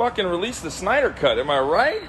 [0.00, 2.00] fucking release the Snyder Cut, am I right?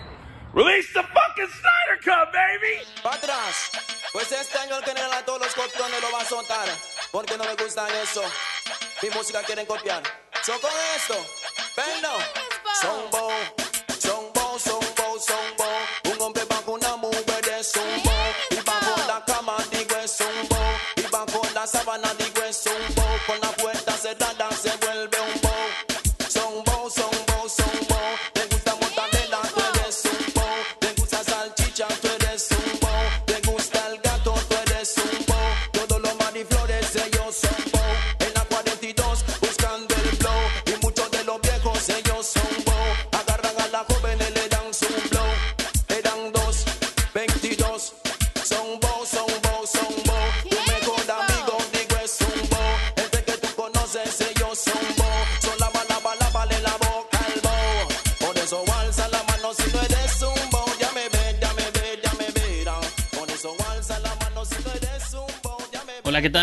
[0.54, 2.88] Release the fucking Snyder Cut, baby!
[3.04, 3.70] Pa' atrás.
[4.14, 6.70] Pues este año el general a todos los lo va a soltar.
[7.12, 8.24] Porque no gustan eso.
[9.04, 10.04] Mi música quieren copiar.
[10.42, 11.16] So con esto.
[16.14, 18.12] Un hombre bajo una mujer zombo.
[18.52, 20.18] Y bajo la cama digo es.
[20.96, 22.64] Y bajo la sábana digo es.
[23.28, 25.21] Con la puerta cerrada se vuelve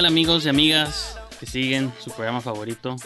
[0.08, 2.96] amigos y amigas que siguen su programa favorito?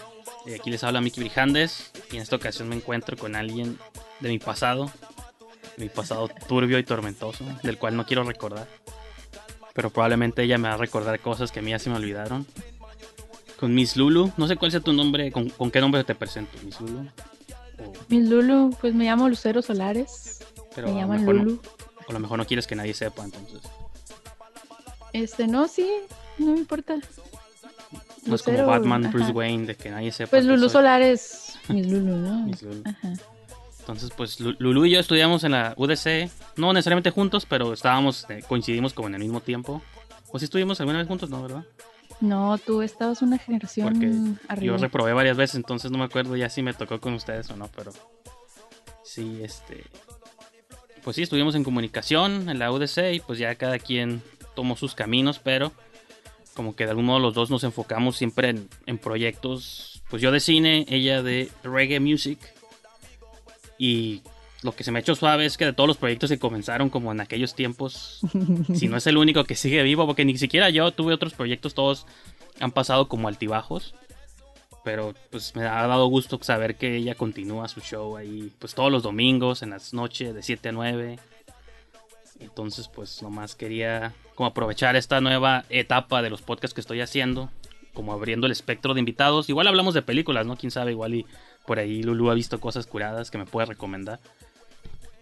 [0.47, 3.79] Eh, aquí les habla Miki Brijandes y en esta ocasión me encuentro con alguien
[4.21, 4.91] de mi pasado,
[5.77, 8.69] de mi pasado turbio y tormentoso, del cual no quiero recordar.
[9.75, 12.47] Pero probablemente ella me va a recordar cosas que a mí ya se me olvidaron.
[13.59, 16.57] Con Miss Lulu, no sé cuál sea tu nombre, con, con qué nombre te presento,
[16.65, 17.09] Miss Lulu.
[17.79, 20.41] O- Mi Lulu, pues me llamo Lucero Solares.
[20.75, 21.61] pero me llaman no- Lulu.
[22.07, 23.61] o a lo mejor no quieres que nadie sepa, entonces.
[25.13, 25.89] Este, no, sí,
[26.39, 26.97] no me importa.
[28.27, 29.13] No es como Batman, ajá.
[29.15, 30.31] Bruce Wayne, de que nadie sepa.
[30.31, 30.71] Pues Lulu soy.
[30.71, 32.43] Solares, Miss Lulu, ¿no?
[32.47, 32.83] Miss Lulu.
[32.85, 33.13] Ajá.
[33.81, 38.27] Entonces, pues Lu- Lulu y yo estudiamos en la UDC, no necesariamente juntos, pero estábamos,
[38.31, 39.83] eh, coincidimos como en el mismo tiempo.
[40.31, 41.29] ¿O si estuvimos alguna vez juntos?
[41.31, 41.65] No, ¿verdad?
[42.21, 44.13] No, tú estabas una generación Porque
[44.49, 44.77] arriba.
[44.77, 47.57] yo reprobé varias veces, entonces no me acuerdo ya si me tocó con ustedes o
[47.57, 47.93] no, pero
[49.05, 49.85] sí, este...
[51.03, 54.23] Pues sí, estuvimos en comunicación en la UDC y pues ya cada quien
[54.55, 55.73] tomó sus caminos, pero
[56.55, 60.31] como que de algún modo los dos nos enfocamos siempre en, en proyectos, pues yo
[60.31, 62.39] de cine, ella de reggae music.
[63.79, 64.23] Y
[64.63, 66.89] lo que se me ha hecho suave es que de todos los proyectos que comenzaron
[66.89, 68.21] como en aquellos tiempos,
[68.75, 71.75] si no es el único que sigue vivo, porque ni siquiera yo tuve otros proyectos,
[71.75, 72.07] todos
[72.61, 73.95] han pasado como altibajos.
[74.85, 78.91] Pero pues me ha dado gusto saber que ella continúa su show ahí, pues todos
[78.91, 81.19] los domingos, en las noches, de 7 a 9.
[82.41, 87.51] Entonces pues nomás quería como aprovechar esta nueva etapa de los podcasts que estoy haciendo,
[87.95, 89.49] como abriendo el espectro de invitados.
[89.49, 90.57] Igual hablamos de películas, ¿no?
[90.57, 91.27] Quién sabe, igual y
[91.67, 94.21] por ahí Lulu ha visto cosas curadas que me puede recomendar.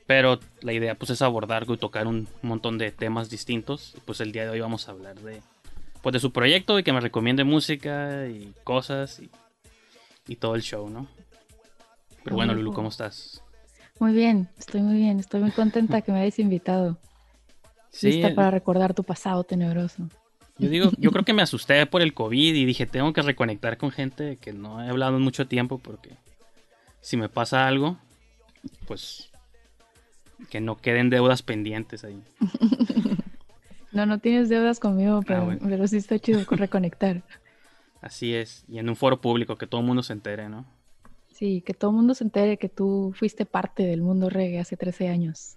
[0.07, 3.95] Pero la idea pues es abordar y tocar un montón de temas distintos.
[3.97, 5.43] Y pues el día de hoy vamos a hablar de
[6.03, 9.31] pues de su proyecto y que me recomiende música y cosas y,
[10.27, 11.07] y todo el show, ¿no?
[12.25, 13.43] Pero bueno, Lulu, ¿cómo estás?
[14.01, 16.97] Muy bien, estoy muy bien, estoy muy contenta que me hayas invitado.
[18.01, 20.09] Lista para recordar tu pasado tenebroso.
[20.57, 23.77] Yo digo, yo creo que me asusté por el COVID y dije, tengo que reconectar
[23.77, 26.17] con gente que no he hablado en mucho tiempo porque
[27.03, 27.99] si me pasa algo,
[28.87, 29.31] pues
[30.49, 32.23] que no queden deudas pendientes ahí.
[33.93, 35.61] No, no tienes deudas conmigo, pero, bueno.
[35.65, 37.23] pero sí está chido con reconectar.
[38.01, 40.65] Así es, y en un foro público que todo el mundo se entere, ¿no?
[41.41, 44.77] Sí, que todo el mundo se entere que tú fuiste parte del mundo reggae hace
[44.77, 45.57] 13 años.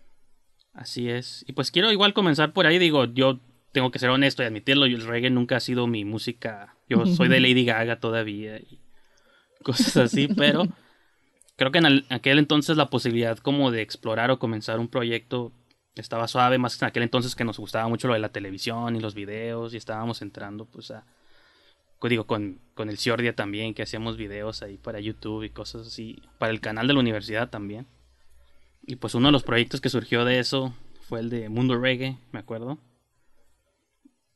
[0.74, 1.44] Así es.
[1.46, 3.40] Y pues quiero igual comenzar por ahí, digo, yo
[3.74, 7.28] tengo que ser honesto y admitirlo, el reggae nunca ha sido mi música, yo soy
[7.28, 8.80] de Lady Gaga todavía y
[9.62, 10.64] cosas así, pero
[11.58, 15.52] creo que en el- aquel entonces la posibilidad como de explorar o comenzar un proyecto
[15.96, 19.02] estaba suave, más en aquel entonces que nos gustaba mucho lo de la televisión y
[19.02, 21.06] los videos y estábamos entrando pues a
[22.10, 26.22] digo con, con el Ciordia también que hacíamos videos ahí para YouTube y cosas así,
[26.38, 27.86] para el canal de la universidad también.
[28.86, 32.18] Y pues uno de los proyectos que surgió de eso fue el de Mundo Reggae,
[32.32, 32.78] me acuerdo.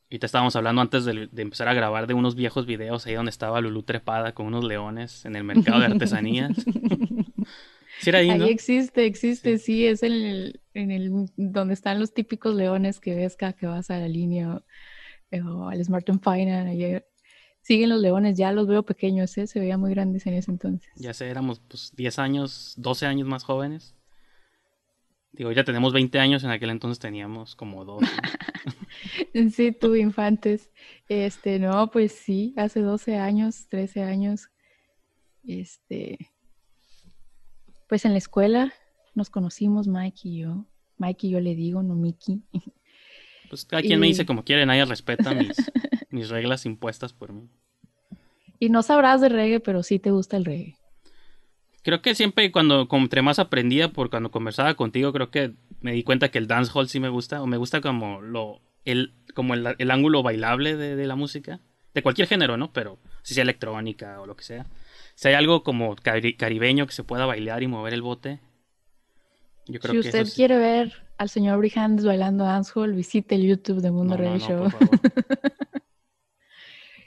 [0.09, 3.16] Y te estábamos hablando antes de, de empezar a grabar de unos viejos videos ahí
[3.16, 6.56] donde estaba Lulu trepada con unos leones en el mercado de artesanías.
[8.00, 12.56] sí era ahí, existe, existe, sí, es en el, en el donde están los típicos
[12.56, 14.63] leones que ves cada que vas a la línea o,
[15.31, 16.69] eh, o al Smart and Finance.
[16.69, 17.01] ahí
[17.68, 19.46] siguen los leones, ya los veo pequeños, ¿eh?
[19.46, 20.90] se veían muy grandes en ese entonces.
[20.96, 23.94] Ya sé, éramos pues 10 años, 12 años más jóvenes.
[25.34, 28.06] Digo, ya tenemos 20 años, en aquel entonces teníamos como 12.
[29.54, 30.72] Sí, tú, infantes.
[31.08, 34.50] Este, no, pues sí, hace 12 años, 13 años,
[35.46, 36.18] este,
[37.88, 38.74] pues en la escuela
[39.14, 40.66] nos conocimos Mike y yo.
[40.98, 42.42] Mike y yo le digo, no Mickey.
[43.49, 45.71] Pues cada quien me Y- dice como quiere, nadie respeta mis,
[46.09, 47.49] mis reglas impuestas por mí.
[48.59, 50.75] Y no sabrás de reggae, pero sí te gusta el reggae.
[51.83, 56.03] Creo que siempre cuando, entre más aprendía, por cuando conversaba contigo, creo que me di
[56.03, 59.75] cuenta que el dancehall sí me gusta, o me gusta como lo, el, como el,
[59.77, 61.61] el ángulo bailable de, de la música,
[61.94, 62.73] de cualquier género, ¿no?
[62.73, 64.65] Pero si sea electrónica o lo que sea.
[65.15, 68.41] Si hay algo como cari- caribeño que se pueda bailar y mover el bote,
[69.67, 70.35] yo creo Si que usted eso sí.
[70.35, 74.69] quiere ver al señor Brijandes bailando dancehall, visite el YouTube de Mundo No, no, Show.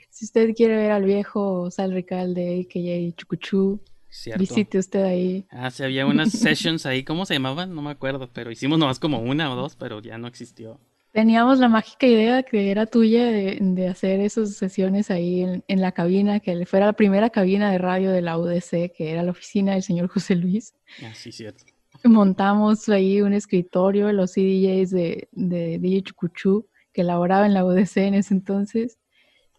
[0.09, 3.15] Si usted quiere ver al viejo Sal Ricalde, a.k.a.
[3.15, 3.79] Chucuchú,
[4.09, 4.39] Cierto.
[4.39, 5.45] visite usted ahí.
[5.49, 7.73] Ah, sí, había unas sessions ahí, ¿cómo se llamaban?
[7.73, 10.79] No me acuerdo, pero hicimos nomás como una o dos, pero ya no existió.
[11.11, 15.81] Teníamos la mágica idea que era tuya de, de hacer esas sesiones ahí en, en
[15.81, 19.31] la cabina, que fuera la primera cabina de radio de la UDC, que era la
[19.31, 20.73] oficina del señor José Luis.
[21.03, 21.63] Ah, sí, cierto.
[22.03, 27.97] Montamos ahí un escritorio, los CDJs de, de DJ Chucuchú, que laboraba en la UDC
[27.97, 28.97] en ese entonces.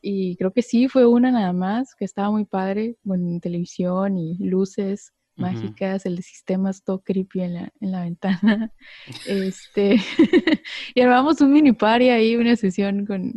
[0.00, 4.36] Y creo que sí, fue una nada más, que estaba muy padre, con televisión y
[4.38, 8.72] luces mágicas, el sistema es todo creepy en la, en la ventana.
[9.26, 10.00] Este,
[10.94, 13.34] y armamos un mini party ahí, una sesión con,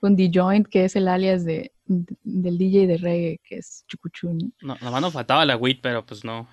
[0.00, 4.54] con D-Joint, que es el alias de, del DJ de reggae, que es Chucuchún.
[4.60, 6.48] No, nos faltaba la WIT, pero pues no.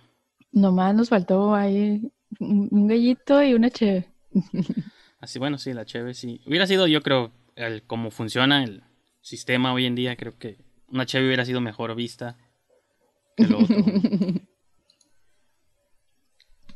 [0.51, 4.07] Nomás nos faltó ahí un, gallito y una cheve.
[5.19, 6.41] Así, bueno, sí, la cheve sí.
[6.45, 8.83] Hubiera sido, yo creo, el cómo funciona el
[9.21, 10.57] sistema hoy en día, creo que
[10.87, 12.37] una cheve hubiera sido mejor vista
[13.37, 13.75] que lo otro.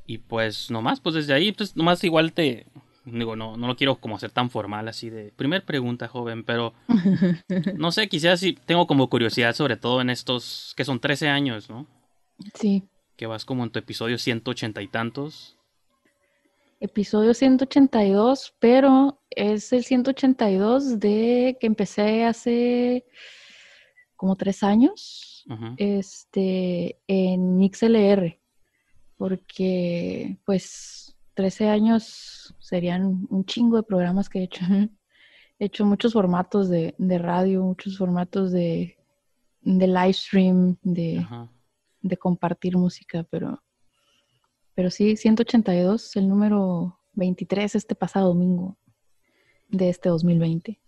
[0.05, 2.67] y pues nomás, pues desde ahí, pues nomás igual te
[3.05, 6.73] digo, no, no lo quiero como hacer tan formal así de primer pregunta, joven, pero
[7.77, 11.69] no sé, quizás sí tengo como curiosidad sobre todo en estos que son 13 años,
[11.69, 11.87] ¿no?
[12.53, 12.83] Sí,
[13.15, 15.57] Que vas como en tu episodio 180 y tantos.
[16.79, 23.05] episodio 182, pero es el 182 de que empecé hace
[24.15, 25.45] como tres años.
[25.77, 28.39] Este, en MixLR,
[29.15, 34.65] porque pues 13 años serían un chingo de programas que he hecho.
[35.57, 38.97] He hecho muchos formatos de, de radio, muchos formatos de,
[39.61, 41.25] de live stream, de.
[42.07, 43.63] De compartir música, pero,
[44.75, 48.77] pero sí, 182, el número 23 este pasado domingo
[49.69, 50.79] de este 2020.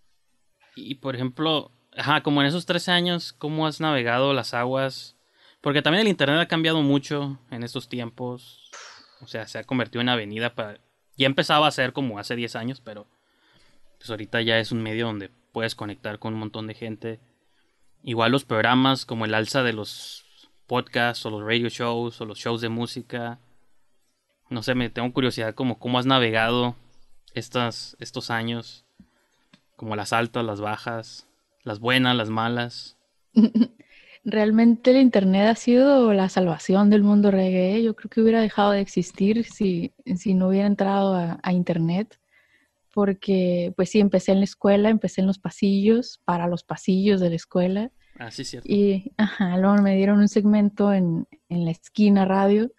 [0.76, 5.16] Y por ejemplo, ajá, como en esos 13 años, ¿cómo has navegado las aguas?
[5.62, 8.70] Porque también el internet ha cambiado mucho en estos tiempos.
[9.22, 10.80] O sea, se ha convertido en avenida para...
[11.18, 13.08] Ya empezaba a ser como hace 10 años, pero
[13.98, 17.20] pues ahorita ya es un medio donde puedes conectar con un montón de gente.
[18.04, 20.27] Igual los programas como el alza de los
[20.68, 23.40] podcasts o los radio shows o los shows de música.
[24.50, 26.76] No sé, me tengo curiosidad como cómo has navegado
[27.34, 28.86] estas, estos años
[29.76, 31.28] como las altas, las bajas,
[31.64, 32.98] las buenas, las malas.
[34.24, 37.82] Realmente el Internet ha sido la salvación del mundo reggae.
[37.82, 42.20] Yo creo que hubiera dejado de existir si, si no hubiera entrado a, a Internet.
[42.94, 47.30] Porque, pues sí, empecé en la escuela, empecé en los pasillos, para los pasillos de
[47.30, 47.92] la escuela.
[48.20, 48.68] Ah, sí, cierto.
[48.72, 52.72] Y ajá, luego me dieron un segmento en, en la esquina radio.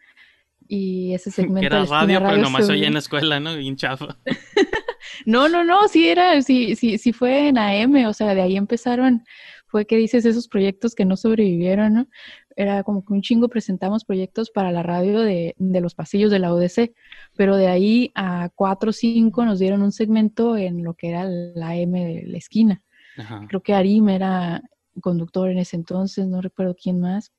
[0.67, 3.41] Y ese segmento era de la esquina radio, pero radio nomás oía en la escuela,
[3.41, 3.57] ¿no?
[3.57, 4.17] Bien chafa.
[5.27, 8.57] No, no, no, sí era, sí, sí, sí fue en AM, o sea, de ahí
[8.57, 9.25] empezaron,
[9.67, 12.09] fue que dices esos proyectos que no sobrevivieron, ¿no?
[12.57, 16.41] Era como que un chingo presentamos proyectos para la radio de, de los pasillos de
[16.41, 16.93] la UDC,
[17.37, 21.25] pero de ahí a 4 o 5 nos dieron un segmento en lo que era
[21.25, 22.83] la AM de la esquina.
[23.17, 23.47] Ajá.
[23.49, 24.63] Creo que Arim era
[25.01, 27.33] conductor en ese entonces, no recuerdo quién más.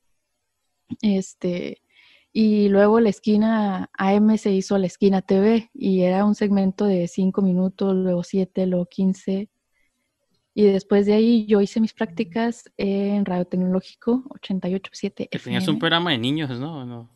[1.01, 1.82] Este,
[2.32, 7.08] y luego la esquina AM se hizo la esquina TV y era un segmento de
[7.08, 9.50] 5 minutos, luego 7, luego 15.
[10.54, 15.80] Y después de ahí yo hice mis prácticas en Radio Tecnológico 88.7 Que tenías un
[15.80, 16.80] programa de niños, ¿no?
[16.80, 17.10] ¿O no?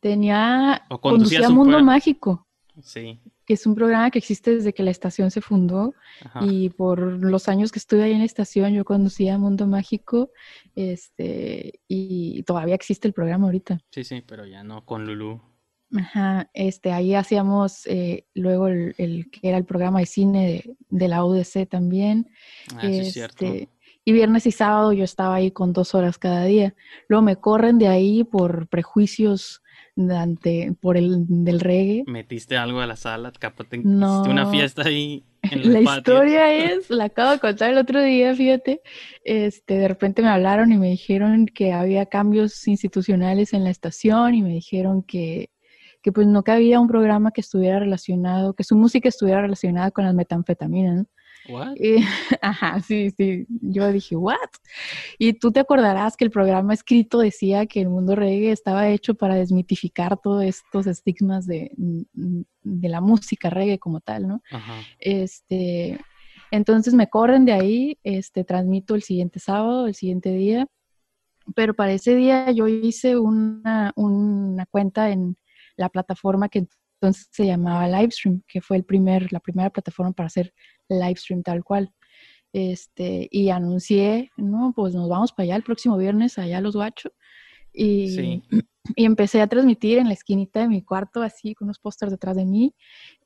[0.00, 1.92] Tenía, O conducía un Mundo programa.
[1.92, 2.47] Mágico,
[2.82, 3.18] Sí.
[3.44, 5.94] que es un programa que existe desde que la estación se fundó.
[6.24, 6.40] Ajá.
[6.44, 10.30] Y por los años que estuve ahí en la estación, yo conducía Mundo Mágico,
[10.74, 13.80] este, y todavía existe el programa ahorita.
[13.90, 15.40] Sí, sí, pero ya no con Lulu.
[15.96, 20.76] Ajá, este, ahí hacíamos eh, luego el, el que era el programa de cine de,
[20.90, 22.30] de la UDC también.
[22.74, 23.46] Ah, sí, es cierto.
[23.46, 23.70] Este,
[24.04, 26.74] y viernes y sábado yo estaba ahí con dos horas cada día.
[27.08, 29.62] Luego me corren de ahí por prejuicios
[30.06, 32.04] de ante, por el del reggae.
[32.06, 34.12] Metiste algo a la sala, capote, No.
[34.14, 35.98] hiciste una fiesta ahí en el La patio.
[35.98, 38.80] historia es, la acabo de contar el otro día, fíjate,
[39.24, 44.34] este, de repente me hablaron y me dijeron que había cambios institucionales en la estación
[44.34, 45.50] y me dijeron que,
[46.00, 50.04] que pues no cabía un programa que estuviera relacionado, que su música estuviera relacionada con
[50.04, 51.06] las metanfetaminas, ¿no?
[51.48, 51.76] What?
[51.76, 51.96] Y-
[52.42, 53.46] ajá, sí, sí.
[53.48, 54.36] Yo dije, ¿what?
[55.18, 59.14] Y tú te acordarás que el programa escrito decía que el mundo reggae estaba hecho
[59.14, 64.42] para desmitificar todos estos estigmas de, de la música reggae como tal, ¿no?
[64.50, 64.74] Ajá.
[64.98, 65.98] Este,
[66.50, 70.66] entonces me corren de ahí, este, transmito el siguiente sábado, el siguiente día,
[71.54, 75.36] pero para ese día yo hice una, una cuenta en
[75.76, 76.66] la plataforma que
[77.00, 80.52] entonces se llamaba Livestream, que fue el primer, la primera plataforma para hacer
[80.88, 81.92] Livestream tal cual.
[82.52, 86.74] Este, y anuncié, no, pues nos vamos para allá el próximo viernes, allá a los
[86.74, 87.12] guachos.
[87.72, 88.42] Y, Sí.
[88.96, 92.36] y empecé a transmitir en la esquinita de mi cuarto, así, con unos pósters detrás
[92.36, 92.74] de mí.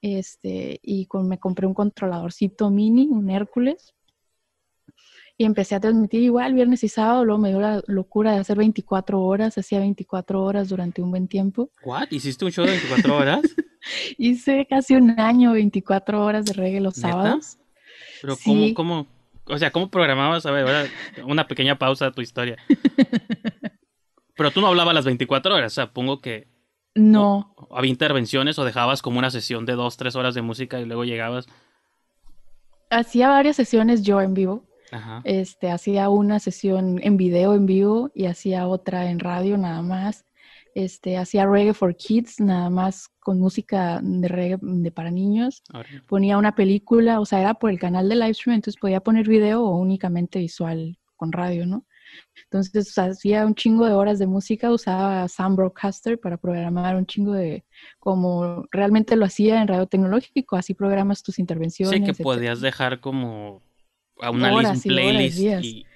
[0.00, 3.94] Este, y con, me compré un controladorcito mini, un Hércules.
[5.38, 7.24] Y empecé a transmitir igual viernes y sábado.
[7.24, 9.56] Luego me dio la locura de hacer 24 horas.
[9.58, 11.70] Hacía 24 horas durante un buen tiempo.
[11.84, 12.08] What?
[12.10, 13.40] ¿Hiciste un show de 24 horas?
[14.18, 17.08] Hice casi un año, 24 horas de reggae los ¿Neta?
[17.10, 17.58] sábados.
[18.20, 18.74] Pero Sí.
[18.74, 20.46] ¿cómo, cómo, o sea, cómo programabas?
[20.46, 20.84] A ver, ahora
[21.26, 22.56] una pequeña pausa a tu historia.
[24.36, 26.48] Pero tú no hablabas las 24 horas, o sea, pongo que
[26.94, 30.84] No, había intervenciones o dejabas como una sesión de 2, 3 horas de música y
[30.84, 31.46] luego llegabas.
[32.90, 34.64] hacía varias sesiones yo en vivo.
[34.92, 35.20] Ajá.
[35.24, 40.24] Este, hacía una sesión en video en vivo y hacía otra en radio nada más.
[40.74, 45.62] Este, hacía reggae for kids nada más con música de reggae de para niños.
[45.72, 49.26] Ahora, Ponía una película, o sea, era por el canal de livestream, entonces podía poner
[49.26, 51.86] video o únicamente visual con radio, ¿no?
[52.44, 56.96] Entonces o sea, hacía un chingo de horas de música, usaba Sound Broadcaster para programar
[56.96, 57.64] un chingo de,
[57.98, 61.94] como realmente lo hacía en radio tecnológico, así programas tus intervenciones.
[61.94, 62.34] Sí, que etcétera.
[62.34, 63.62] podías dejar como
[64.22, 65.86] a una Horas list, un playlist y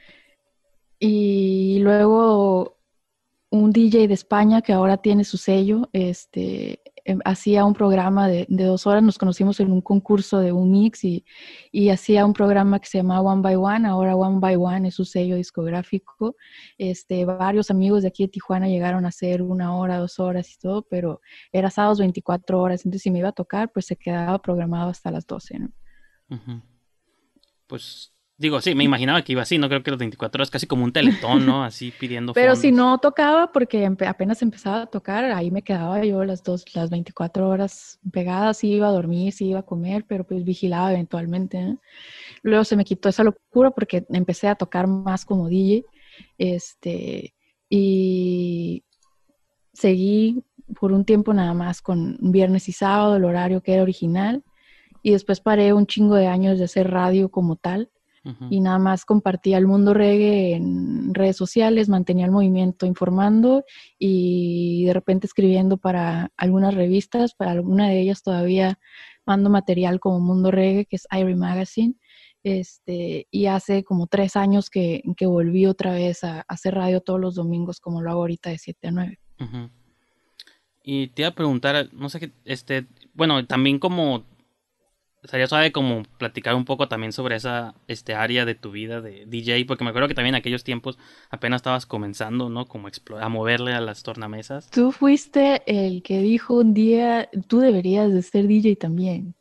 [0.99, 2.76] Y luego
[3.50, 8.47] un DJ de España que ahora tiene su sello, este, em, hacía un programa de,
[8.49, 11.25] de dos horas, nos conocimos en un concurso de un mix y,
[11.71, 14.95] y hacía un programa que se llamaba One by One, ahora One by One es
[14.97, 16.35] su sello discográfico.
[16.76, 20.59] Este, varios amigos de aquí de Tijuana llegaron a hacer una hora, dos horas y
[20.59, 21.21] todo, pero
[21.52, 25.12] era sábados 24 horas, entonces si me iba a tocar, pues se quedaba programado hasta
[25.12, 25.71] las 12, ¿no?
[26.30, 26.61] Ujú.
[27.68, 30.66] Pues digo, sí, me imaginaba que iba así, no creo que los 24 horas casi
[30.66, 31.64] como un teletón, ¿no?
[31.64, 32.87] Así pidiendo Pero si fondos.
[32.87, 36.90] no tocaba, porque empe- apenas empezaba a tocar, ahí me quedaba yo las dos, las
[36.90, 41.61] 24 horas pegadas, sí iba a dormir, sí iba a comer, pero pues vigilaba eventualmente.
[41.62, 41.78] ¿no?
[42.43, 45.85] Luego se me quitó esa locura porque empecé a tocar más como DJ,
[46.38, 47.35] este,
[47.69, 48.85] y
[49.73, 50.43] seguí
[50.81, 54.43] por un tiempo nada más con viernes y sábado, el horario que era original,
[55.02, 57.90] y después paré un chingo de años de hacer radio como tal
[58.50, 63.64] Y nada más compartía el mundo reggae en redes sociales, mantenía el movimiento informando
[63.99, 68.80] y de repente escribiendo para algunas revistas, para alguna de ellas todavía
[69.26, 71.95] mando material como Mundo Reggae, que es Irie Magazine.
[72.42, 77.00] Este, y hace como tres años que, que volví otra vez a, a hacer radio
[77.00, 79.18] todos los domingos, como lo hago ahorita de 7 a 9.
[79.40, 79.71] Ujú.
[80.85, 84.25] Y te iba a preguntar, no sé qué, este, bueno, también como,
[85.26, 89.25] sería suave como platicar un poco también sobre esa, este área de tu vida de
[89.26, 90.99] DJ, porque me acuerdo que también en aquellos tiempos
[91.30, 92.66] apenas estabas comenzando, ¿no?
[92.66, 92.88] Como
[93.21, 94.71] a moverle a las tornamesas.
[94.71, 99.35] Tú fuiste el que dijo un día, tú deberías de ser DJ también.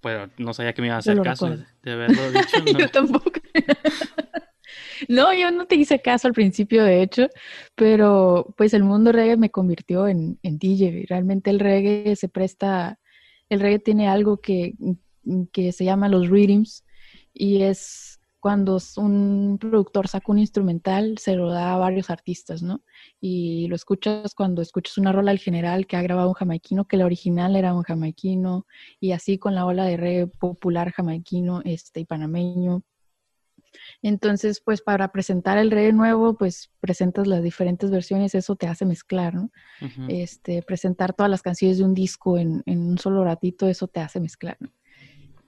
[0.00, 1.70] Pero no sabía que me iba a hacer caso recuerdo.
[1.82, 2.58] de haberlo dicho.
[2.72, 2.78] ¿no?
[2.78, 3.30] Yo tampoco.
[5.08, 7.28] No, yo no te hice caso al principio, de hecho,
[7.74, 11.06] pero pues el mundo reggae me convirtió en, en DJ.
[11.08, 12.98] Realmente el reggae se presta,
[13.48, 14.74] el reggae tiene algo que,
[15.52, 16.84] que se llama los rhythms
[17.32, 22.82] y es cuando un productor saca un instrumental, se lo da a varios artistas, ¿no?
[23.20, 26.96] Y lo escuchas cuando escuchas una rola al general que ha grabado un jamaiquino, que
[26.96, 28.66] la original era un jamaiquino,
[28.98, 32.82] y así con la ola de reggae popular jamaiquino este, y panameño.
[34.02, 38.84] Entonces, pues para presentar el reggae nuevo, pues presentas las diferentes versiones, eso te hace
[38.84, 39.50] mezclar, ¿no?
[40.08, 44.00] Este, presentar todas las canciones de un disco en, en un solo ratito, eso te
[44.00, 44.72] hace mezclar, ¿no?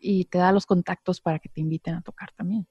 [0.00, 2.66] Y te da los contactos para que te inviten a tocar también.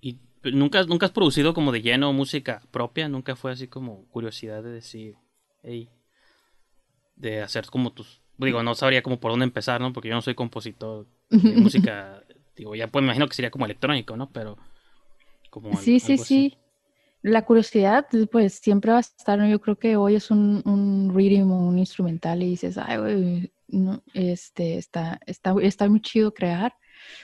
[0.00, 0.20] ¿Y
[0.52, 3.08] nunca, nunca has producido como de lleno música propia?
[3.08, 5.16] ¿Nunca fue así como curiosidad de decir,
[5.62, 5.90] hey,
[7.16, 8.22] de hacer como tus...
[8.36, 9.92] Digo, no sabría como por dónde empezar, ¿no?
[9.92, 12.23] Porque yo no soy compositor de música,
[12.56, 14.30] digo, ya pues me imagino que sería como electrónico, ¿no?
[14.30, 14.56] Pero
[15.50, 16.24] como Sí, sí, así.
[16.24, 16.58] sí.
[17.22, 19.48] La curiosidad, pues siempre va a estar, ¿no?
[19.48, 23.52] Yo creo que hoy es un, un rhythm o un instrumental y dices, ay, güey,
[23.68, 26.74] no, este, está, está, está muy chido crear.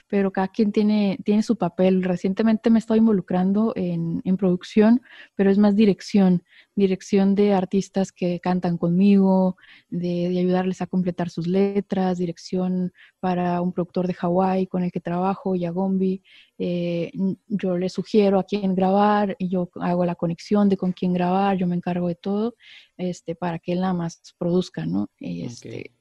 [0.06, 2.02] Pero cada quien tiene, tiene su papel.
[2.02, 5.02] Recientemente me he estado involucrando en, en producción,
[5.34, 6.42] pero es más dirección,
[6.74, 9.56] dirección de artistas que cantan conmigo,
[9.88, 15.00] de, ayudarles a completar sus letras, dirección para un productor de Hawái con el que
[15.00, 16.22] trabajo, Yagombi.
[16.58, 17.12] Eh,
[17.46, 21.56] yo le sugiero a quién grabar, y yo hago la conexión de con quién grabar,
[21.56, 22.54] yo me encargo de todo,
[22.96, 25.08] este, para que él nada más produzca, ¿no?
[25.18, 25.94] Este,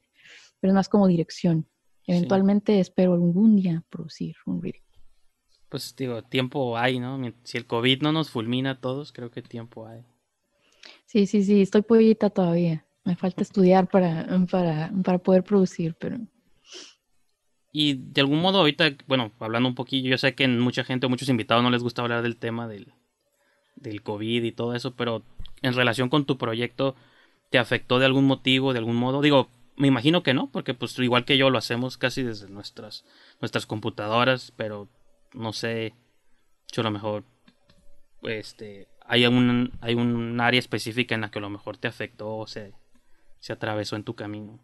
[0.60, 1.66] Pero es más como dirección.
[2.10, 4.82] Eventualmente espero algún día producir un video.
[5.68, 7.20] Pues digo, tiempo hay, ¿no?
[7.44, 10.02] Si el COVID no nos fulmina a todos, creo que tiempo hay.
[11.06, 12.84] Sí, sí, sí, estoy pollita todavía.
[13.04, 16.18] Me falta estudiar para, para, para poder producir, pero...
[17.72, 21.28] Y de algún modo ahorita, bueno, hablando un poquillo, yo sé que mucha gente muchos
[21.28, 22.92] invitados no les gusta hablar del tema del,
[23.76, 25.22] del COVID y todo eso, pero
[25.62, 26.96] en relación con tu proyecto,
[27.50, 29.22] ¿te afectó de algún motivo, de algún modo?
[29.22, 33.04] Digo, me imagino que no, porque pues igual que yo lo hacemos casi desde nuestras,
[33.40, 34.88] nuestras computadoras, pero
[35.32, 35.94] no sé,
[36.72, 37.24] yo a lo mejor,
[38.22, 42.36] este, hay un, hay un área específica en la que a lo mejor te afectó
[42.36, 42.74] o se,
[43.38, 44.60] se atravesó en tu camino?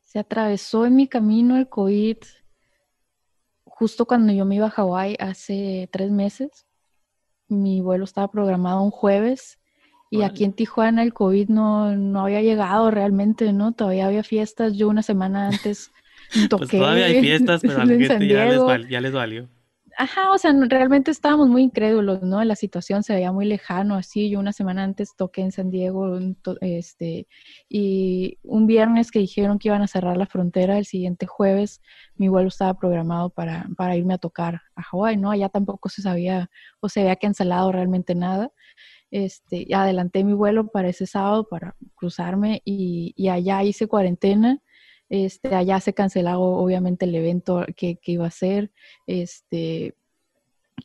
[0.00, 2.16] Se atravesó en mi camino el COVID
[3.64, 6.66] justo cuando yo me iba a Hawái hace tres meses.
[7.48, 9.59] Mi vuelo estaba programado un jueves
[10.10, 13.72] y aquí en Tijuana el COVID no, no había llegado realmente, ¿no?
[13.72, 14.76] Todavía había fiestas.
[14.76, 15.92] Yo una semana antes
[16.48, 16.66] toqué.
[16.66, 19.48] pues todavía hay fiestas, pero a la gente ya les, ya les valió.
[20.00, 22.42] Ajá, o sea, realmente estábamos muy incrédulos, ¿no?
[22.42, 24.30] La situación se veía muy lejano, así.
[24.30, 26.18] Yo una semana antes toqué en San Diego,
[26.62, 27.28] este,
[27.68, 31.82] y un viernes que dijeron que iban a cerrar la frontera, el siguiente jueves
[32.16, 35.30] mi vuelo estaba programado para, para irme a tocar a Hawái, ¿no?
[35.32, 36.50] Allá tampoco se sabía
[36.80, 38.52] o se había cancelado realmente nada.
[39.10, 44.60] Este, adelanté mi vuelo para ese sábado para cruzarme y, allá hice cuarentena
[45.10, 48.70] este, allá se canceló obviamente el evento que, iba a ser.
[49.06, 49.94] Este,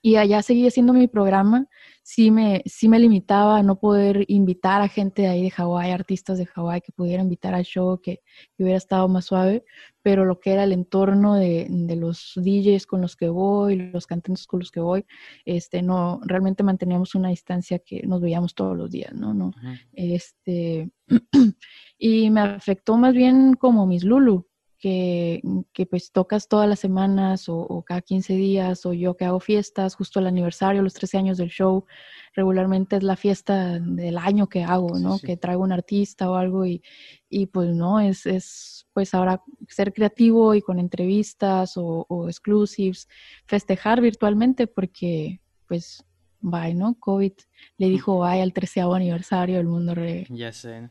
[0.06, 1.68] y allá seguí haciendo mi programa.
[2.04, 5.90] Sí me, sí me limitaba a no poder invitar a gente de ahí de Hawái,
[5.90, 8.22] artistas de Hawái que pudiera invitar al show, que,
[8.60, 9.66] hubiera estado más suave,
[10.04, 11.66] pero lo que era el entorno de,
[11.98, 15.08] los DJs con los que voy, los cantantes con los que voy,
[15.44, 19.34] este, no, realmente manteníamos una distancia que nos veíamos todos los días, ¿no?
[19.34, 19.54] no
[19.94, 20.92] este,
[21.98, 25.42] y me afectó más bien como mis Lulu, que,
[25.74, 29.96] que pues tocas todas las semanas o, cada 15 días, o yo que hago fiestas,
[29.96, 31.86] justo el aniversario, los 13 años del show,
[32.34, 35.20] regularmente es la fiesta del año que hago, ¿no?
[35.20, 36.84] Que traigo un artista o algo y,
[37.30, 43.08] y pues no, es, es pues ahora ser creativo y con entrevistas o, o exclusives,
[43.46, 46.04] festejar virtualmente porque pues
[46.42, 46.96] bye, ¿no?
[47.00, 47.34] COVID
[47.78, 50.28] le dijo bye al 13 aniversario del mundo reggae.
[50.30, 50.90] Ya sé.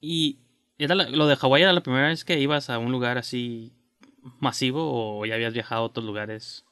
[0.00, 0.45] Y
[0.78, 3.72] era lo de Hawái era la primera vez que ibas a un lugar así
[4.40, 6.64] masivo o ya habías viajado a otros lugares.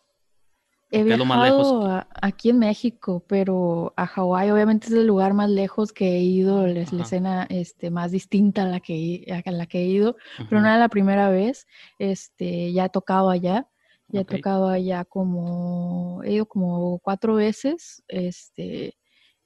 [0.91, 6.17] He viajado aquí en México, pero a Hawái obviamente es el lugar más lejos que
[6.17, 9.87] he ido, es la escena este, más distinta a la que, a la que he
[9.87, 10.17] ido,
[10.49, 11.67] pero no era la primera vez,
[11.99, 13.69] este, ya he tocado allá,
[14.07, 18.97] ya he tocado allá como, he ido como cuatro veces, este,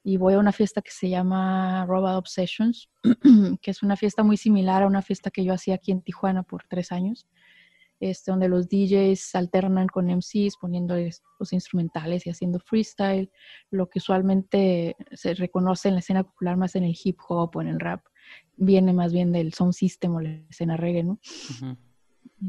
[0.08, 2.88] y voy a una fiesta que se llama Robot Obsessions,
[3.60, 6.44] que es una fiesta muy similar a una fiesta que yo hacía aquí en Tijuana
[6.44, 7.28] por tres años,
[8.00, 13.30] este, donde los DJs alternan con MCs poniéndoles los instrumentales y haciendo freestyle,
[13.70, 17.60] lo que usualmente se reconoce en la escena popular más en el hip hop o
[17.60, 18.02] en el rap,
[18.56, 21.20] viene más bien del sound system o la escena reggae, ¿no?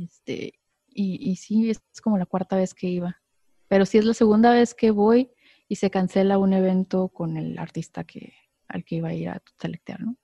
[0.02, 0.54] este,
[0.88, 3.22] y, y sí, es como la cuarta vez que iba.
[3.68, 5.30] Pero si es la segunda vez que voy,
[5.70, 8.34] y se cancela un evento con el artista que,
[8.68, 10.18] al que iba a ir a selectear, ¿no?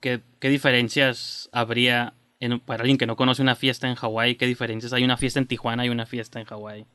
[0.00, 4.36] ¿Qué, qué diferencias habría en, para alguien que no conoce una fiesta en Hawái?
[4.36, 6.86] ¿Qué diferencias hay una fiesta en Tijuana y una fiesta en Hawái?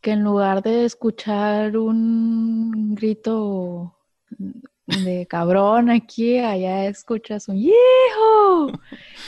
[0.00, 3.96] Que en lugar de escuchar un grito
[4.86, 8.72] de cabrón aquí, allá escuchas un ¡Hijo!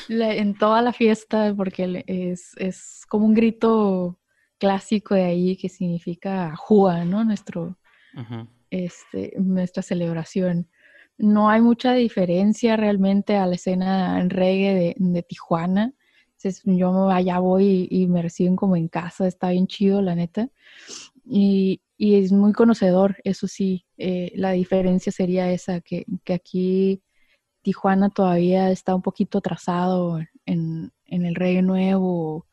[0.09, 4.20] en toda la fiesta, porque es, es como un grito
[4.61, 7.25] clásico de ahí que significa Jua, ¿no?
[7.25, 7.79] Nuestro,
[8.70, 10.68] este, nuestra celebración.
[11.18, 15.92] No hay mucha diferencia realmente a la escena en reggae de, Tijuana.
[16.64, 20.49] yo allá voy y, me reciben como en casa, está bien chido, la neta.
[21.25, 23.85] Y, es muy conocedor, eso sí.
[23.99, 27.03] Eh, la diferencia sería esa, que, que, aquí
[27.62, 32.46] Tijuana todavía está un poquito atrasado en, en el reggae nuevo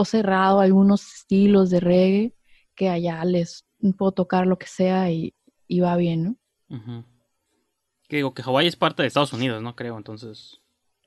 [0.00, 2.34] o cerrado algunos estilos de reggae
[2.74, 5.34] que allá les puedo tocar lo que sea y,
[5.80, 6.36] va bien,
[6.68, 7.04] ¿no?
[8.08, 9.74] Que digo que Hawái es parte de Estados Unidos, ¿no?
[9.74, 10.60] Creo, entonces.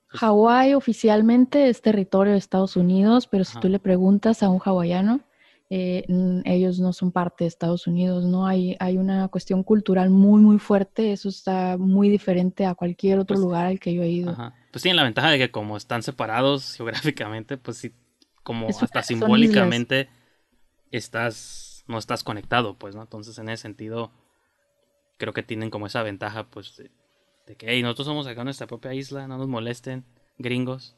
[0.08, 3.62] Hawái oficialmente es territorio de Estados Unidos, pero si Ajá.
[3.62, 5.22] tú le preguntas a un hawaiano,
[5.70, 6.06] eh,
[6.44, 8.46] ellos no son parte de Estados Unidos, ¿no?
[8.46, 13.36] Hay, hay una cuestión cultural muy, muy fuerte, eso está muy diferente a cualquier otro
[13.36, 14.32] Pues, lugar al que yo he ido.
[14.32, 14.54] Ajá.
[14.72, 17.94] Pues tienen la ventaja de que como están separados geográficamente, pues sí,
[18.44, 20.10] como Es hasta simbólicamente
[20.92, 23.02] estás, no estás conectado, pues, ¿no?
[23.02, 24.12] Entonces en ese sentido,
[25.18, 26.92] creo que tienen como esa ventaja, pues, de,
[27.48, 30.06] de que, hey, nosotros somos acá en nuestra propia isla, no nos molesten,
[30.38, 30.96] gringos.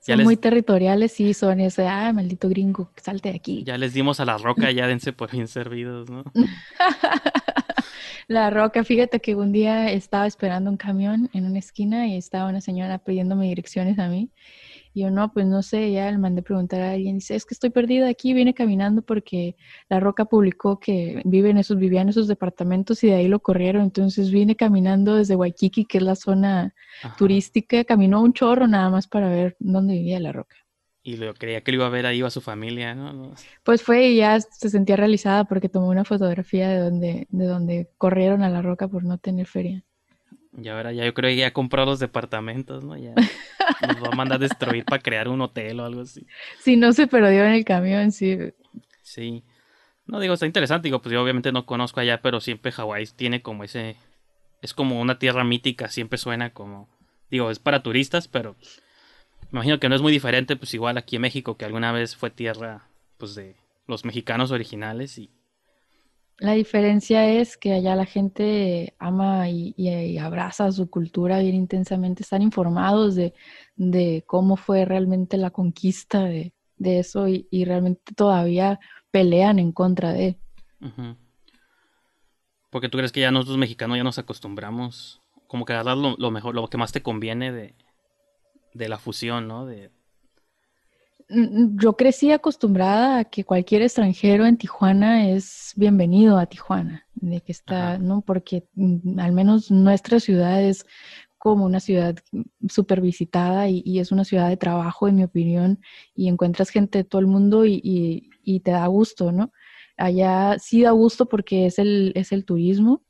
[0.00, 3.64] Son les, muy territoriales y son ese, ah, maldito gringo, salte de aquí.
[3.64, 6.24] ya les dimos a la roca, ya dense por bien servidos, ¿no?
[8.26, 12.48] La Roca, fíjate que un día estaba esperando un camión en una esquina y estaba
[12.48, 14.30] una señora pidiéndome direcciones a mí.
[14.94, 17.16] Y yo, no, pues no sé, ya le mandé preguntar a alguien.
[17.16, 19.56] Dice, es que estoy perdida aquí, vine caminando porque
[19.88, 23.40] La Roca publicó que vive en esos, vivía en esos departamentos y de ahí lo
[23.40, 23.82] corrieron.
[23.82, 27.16] Entonces vine caminando desde Waikiki, que es la zona Ajá.
[27.16, 30.56] turística, caminó un chorro nada más para ver dónde vivía La Roca.
[31.02, 33.12] Y lo creía que lo iba a ver ahí a su familia, ¿no?
[33.12, 33.34] No.
[33.64, 37.90] Pues fue y ya se sentía realizada porque tomó una fotografía de donde, de donde
[37.98, 39.82] corrieron a La Roca por no tener feria.
[40.56, 42.96] Y ahora ya yo creo que ya compró los departamentos, ¿no?
[42.96, 43.14] Ya
[43.86, 46.26] nos va a mandar a destruir para crear un hotel o algo así.
[46.60, 48.38] Si no se perdió en el camión, sí.
[49.02, 49.44] Sí.
[50.06, 53.42] No digo, está interesante, digo, pues yo obviamente no conozco allá, pero siempre Hawái tiene
[53.42, 53.96] como ese...
[54.60, 56.88] Es como una tierra mítica, siempre suena como...
[57.30, 58.56] Digo, es para turistas, pero
[59.50, 62.16] me imagino que no es muy diferente, pues igual aquí en México, que alguna vez
[62.16, 65.30] fue tierra, pues de los mexicanos originales y...
[66.38, 72.42] La diferencia es que allá la gente ama y, abraza su cultura bien intensamente, están
[72.42, 80.12] informados de, cómo fue realmente la conquista de, eso y, realmente todavía pelean en contra
[80.12, 80.38] de.
[80.80, 81.16] Ujú.
[82.70, 86.30] Porque tú crees que ya nosotros mexicanos ya nos acostumbramos, como que agarrar lo, lo
[86.32, 87.76] mejor, lo que más te conviene de,
[88.72, 89.66] de la fusión, ¿no?
[89.66, 89.92] De,
[91.28, 97.52] Yo crecí acostumbrada a que cualquier extranjero en Tijuana es bienvenido a Tijuana, de que
[97.52, 97.98] está, Ajá.
[97.98, 98.20] ¿no?
[98.20, 100.86] Porque mm, al menos nuestra ciudad es
[101.38, 102.16] como una ciudad
[102.68, 105.80] súper visitada y, y es una ciudad de trabajo, en mi opinión,
[106.14, 109.52] y encuentras gente de todo el mundo y, y- y te da gusto, ¿no?
[109.96, 113.02] Allá sí da gusto porque es el, es el turismo,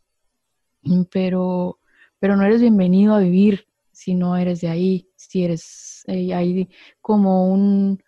[0.83, 1.79] mm, pero,
[2.19, 6.69] pero no eres bienvenido a vivir si no eres de ahí, si eres, eh, hay
[7.01, 8.03] como un,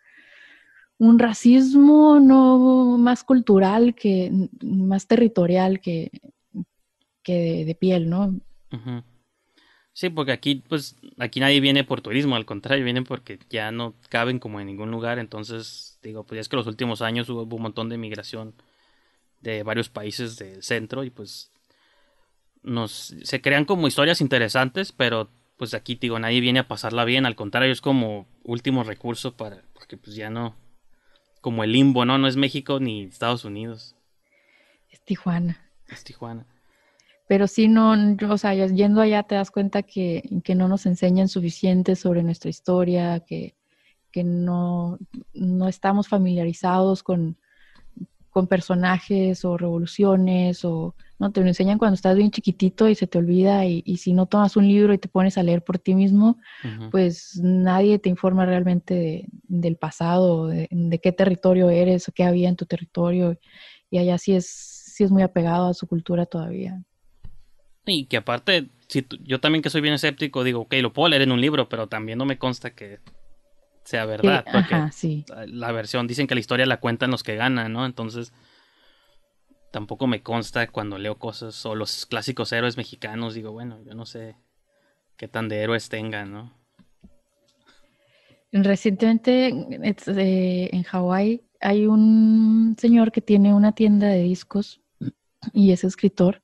[0.99, 6.11] un racismo no más cultural que, más territorial que,
[7.23, 8.35] que de, piel, ¿no?
[9.93, 13.95] Sí, porque aquí, pues, aquí nadie viene por turismo, al contrario, vienen porque ya no
[14.11, 17.63] caben como en ningún lugar, entonces, digo, pues es que los últimos años hubo un
[17.63, 18.55] montón de migración
[19.41, 21.51] de varios países del centro y pues
[22.63, 27.27] nos se crean como historias interesantes, pero pues aquí digo, nadie viene a pasarla bien,
[27.27, 30.55] al contrario, es como último recurso para, porque pues ya no,
[31.41, 32.19] como el limbo, ¿no?
[32.19, 33.97] No es México ni Estados Unidos,
[34.91, 35.61] Es Tijuana.
[35.89, 36.47] es Tijuana.
[37.29, 40.87] Pero sí, no, yo, o sea, yendo allá te das cuenta que, que no nos
[40.87, 43.57] enseñan suficiente sobre nuestra historia, que,
[44.13, 44.99] que no,
[45.35, 47.37] no estamos familiarizados con,
[48.31, 53.07] con personajes o revoluciones, o no te lo enseñan cuando estás bien chiquitito y se
[53.07, 55.79] te olvida, y, y si no tomas un libro y te pones a leer por
[55.79, 56.39] ti mismo,
[56.91, 62.25] pues nadie te informa realmente de- del pasado, de, de qué territorio eres, o qué
[62.25, 63.39] había en tu territorio,
[63.91, 66.83] y allá sí es, sí es muy apegado a su cultura todavía.
[67.87, 71.09] Y que aparte, si tú- yo también que soy bien escéptico, digo, ok, lo puedo
[71.09, 72.99] leer en un libro, pero también no me consta que
[73.85, 75.25] sea verdad, porque ajá, sí.
[75.47, 77.87] la versión dicen que la historia la cuentan los que ganan, ¿no?
[77.87, 78.33] Entonces,
[79.77, 84.07] tampoco me consta cuando leo cosas o los clásicos héroes mexicanos, digo, bueno, yo no
[84.07, 84.35] sé
[85.19, 86.55] qué tan de héroes tengan, ¿no?
[88.53, 94.81] Recientemente eh, en Hawái hay un señor que tiene una tienda de discos
[95.53, 96.41] y es escritor.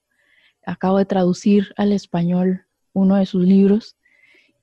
[0.66, 3.96] Acabo de traducir al español uno de sus libros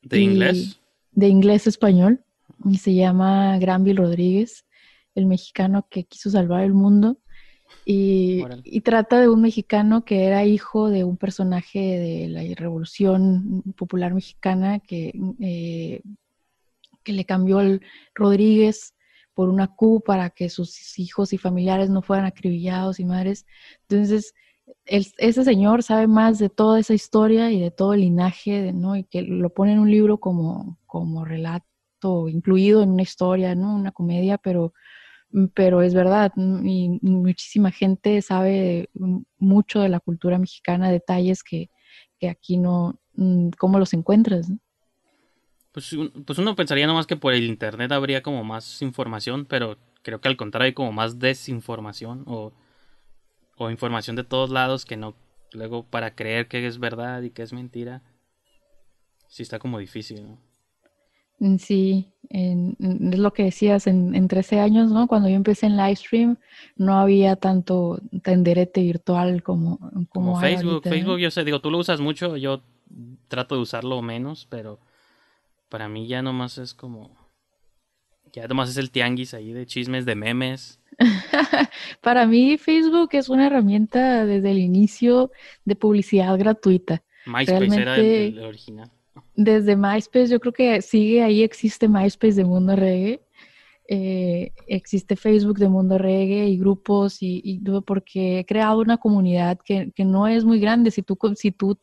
[0.03, 0.79] De inglés.
[1.13, 2.23] de inglés a español
[2.65, 4.67] y se llama Granville Rodríguez,
[5.15, 7.17] el mexicano que quiso salvar el mundo.
[7.85, 8.45] Y,
[8.81, 14.79] trata de un mexicano que era hijo de un personaje de la Revolución Popular Mexicana
[14.79, 16.01] que, eh,
[17.03, 17.81] que le cambió el
[18.13, 18.95] Rodríguez
[19.33, 23.45] por una Q para que sus hijos y familiares no fueran acribillados y madres.
[23.87, 24.33] Entonces,
[24.85, 28.95] el- ese señor sabe más de toda esa historia y de todo el linaje, ¿no?
[28.95, 31.63] Y que lo pone en un libro como, como relato
[32.29, 33.75] incluido en una historia, ¿no?
[33.75, 34.73] Una comedia, pero,
[35.53, 36.31] pero es verdad.
[36.35, 36.63] ¿no?
[36.63, 38.89] Y muchísima gente sabe
[39.37, 41.69] mucho de la cultura mexicana, detalles que,
[42.19, 44.51] que aquí no, mm, ¿cómo los encuentras?
[45.71, 50.19] Pues, pues uno pensaría nomás que por el internet habría como más información, pero creo
[50.19, 52.53] que al contrario hay como más desinformación o,
[53.57, 55.15] o información de todos lados que no
[55.51, 58.03] luego para creer que es verdad y que es mentira
[59.29, 60.48] sí está como difícil, ¿no?
[61.39, 62.75] Mm, sí, en,
[63.11, 65.07] es lo que decías, en, en, 13 años, ¿no?
[65.07, 66.37] Cuando yo empecé en livestream,
[66.75, 70.83] no había tanto tenderete virtual como, como, como Facebook.
[70.83, 72.61] Facebook, yo sé, digo, tú lo usas mucho, yo
[73.27, 74.79] trato de usarlo menos, pero
[75.69, 77.17] para mí ya nomás es como.
[78.31, 80.79] Ya nomás es el tianguis ahí de chismes, de memes.
[82.01, 85.31] para mí, Facebook es una herramienta desde el inicio
[85.65, 87.01] de publicidad gratuita.
[87.25, 88.91] MySpace era el original
[89.35, 93.21] desde MySpace, yo creo que sigue ahí, existe MySpace de Mundo Reggae,
[93.91, 99.57] eh, existe Facebook de Mundo Reggae y grupos y, y porque he creado una comunidad
[99.65, 100.91] que, que, no es muy grande.
[100.91, 101.75] Si tú, si tú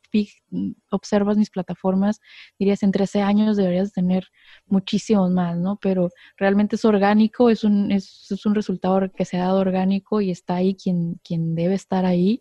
[0.92, 2.20] observas mis plataformas,
[2.60, 4.28] dirías en 13 años deberías tener
[4.66, 5.80] muchísimos más, ¿no?
[5.82, 10.20] Pero realmente es orgánico, es un, es, es un resultado que se ha dado orgánico
[10.20, 12.40] y está ahí quien, quien debe estar ahí,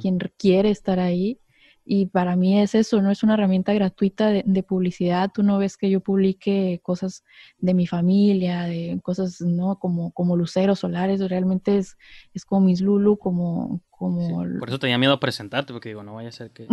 [0.00, 1.38] quien quiere estar ahí.
[1.86, 5.30] Y para mí es eso, no es una herramienta gratuita de, publicidad.
[5.32, 7.24] Tú no ves que yo publique cosas
[7.58, 11.20] de mi familia, de cosas no como, como luceros solares.
[11.28, 11.98] Realmente es,
[12.32, 13.82] es como mis Lulu, como...
[13.90, 14.44] como...
[14.58, 16.66] por eso tenía miedo a presentarte, porque digo, no vaya a ser que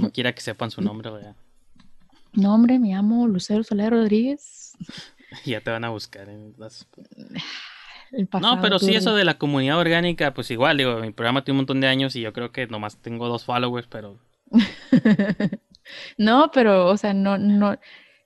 [0.00, 1.10] no quiera que sepan su nombre.
[1.10, 1.36] ¿verdad?
[2.34, 4.72] No, hombre, me llamo Lucero Solar Rodríguez.
[5.46, 6.86] ya te van a buscar en las...
[8.40, 11.62] no, pero sí, eso de la comunidad orgánica, pues igual, digo, mi programa tiene un
[11.62, 14.18] montón de años y yo creo que nomás tengo dos followers, pero
[16.18, 17.78] no, pero, o sea, no, no,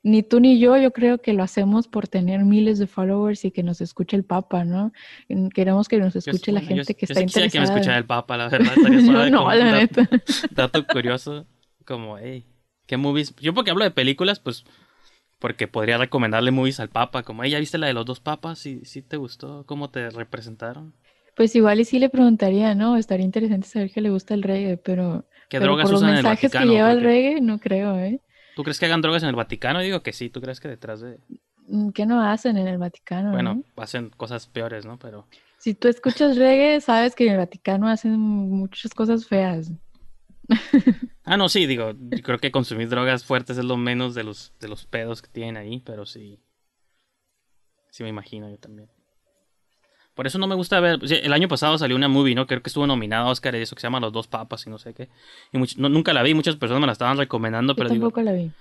[0.03, 3.51] ni tú ni yo, yo creo que lo hacemos por tener miles de followers y
[3.51, 4.93] que nos escuche el Papa, ¿no?
[5.55, 7.51] Queremos que nos escuche la gente que está interesada.
[7.51, 8.75] que me escuchara el Papa, la verdad.
[8.77, 10.09] no, no, la neta.
[10.51, 11.47] Dato curioso,
[11.85, 12.47] como, hey,
[12.87, 13.35] ¿qué movies?
[13.37, 14.65] Yo porque hablo de películas, pues,
[15.41, 18.59] porque podría recomendarle movies al Papa, como, ¿ya viste la de los dos papas?
[18.59, 19.65] ¿Sí, sí te gustó?
[19.67, 20.93] ¿Cómo te representaron?
[21.35, 22.99] Pues igual y sí le preguntaría, ¿no?
[22.99, 26.53] Estaría interesante saber que le gusta el reggae, pero ¿Qué drogas por los usan mensajes
[26.53, 28.21] que lleva el reggae, no creo, ¿eh?
[28.55, 29.81] ¿Tú crees que hagan drogas en el Vaticano?
[29.81, 31.19] Digo que sí, ¿tú crees que detrás de...?
[31.69, 33.31] Mm, ¿Qué no hacen en el Vaticano?
[33.31, 34.99] Bueno, hacen cosas peores, ¿no?
[34.99, 35.27] Pero...
[35.57, 39.73] Si tú escuchas reggae, sabes que en el Vaticano hacen muchas cosas feas.
[41.25, 44.69] ah, no, sí, digo, creo que consumir drogas fuertes es lo menos de los, de
[44.69, 46.41] los pedos que tienen ahí, pero sí.
[47.91, 48.89] Sí me imagino yo también.
[50.15, 51.01] Por eso no me gusta ver.
[51.03, 52.47] El año pasado salió una movie, ¿no?
[52.47, 54.71] Creo que estuvo nominada a Oscar y eso que se llama Los dos papas y
[54.71, 55.09] no sé qué.
[55.53, 58.53] Y nunca la vi, muchas personas me la estaban recomendando, pero tampoco la vi.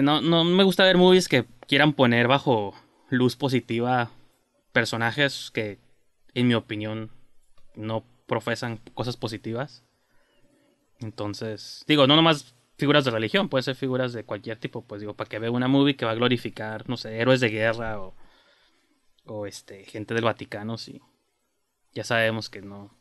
[0.00, 2.74] no, no me gusta ver movies que quieran poner bajo
[3.10, 4.10] luz positiva
[4.72, 5.78] personajes que,
[6.34, 7.10] en mi opinión,
[7.74, 9.84] no profesan cosas positivas.
[11.02, 15.14] Entonces, digo, no nomás figuras de religión, puede ser figuras de cualquier tipo, pues digo,
[15.14, 18.14] para que vea una movie que va a glorificar, no sé, héroes de guerra o
[19.24, 21.00] o este gente del Vaticano, sí.
[21.92, 22.96] Ya sabemos que no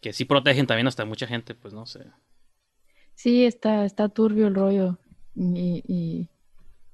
[0.00, 2.04] que sí protegen también hasta mucha gente, pues no sé.
[3.14, 4.98] Sí, está está turbio el rollo
[5.34, 6.28] y,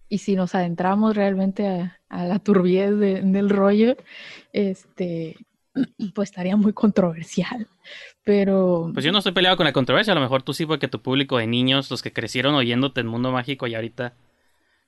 [0.09, 1.67] y, si nos adentramos realmente
[2.09, 3.97] a, la turbiez del rollo,
[4.53, 5.37] este
[6.15, 7.67] pues estaría muy controversial.
[8.25, 8.91] Pero.
[8.93, 10.13] Pues yo no estoy peleado con la controversia.
[10.13, 13.07] A lo mejor tú sí, porque tu público de niños, los que crecieron oyéndote en
[13.07, 14.15] Mundo Mágico y ahorita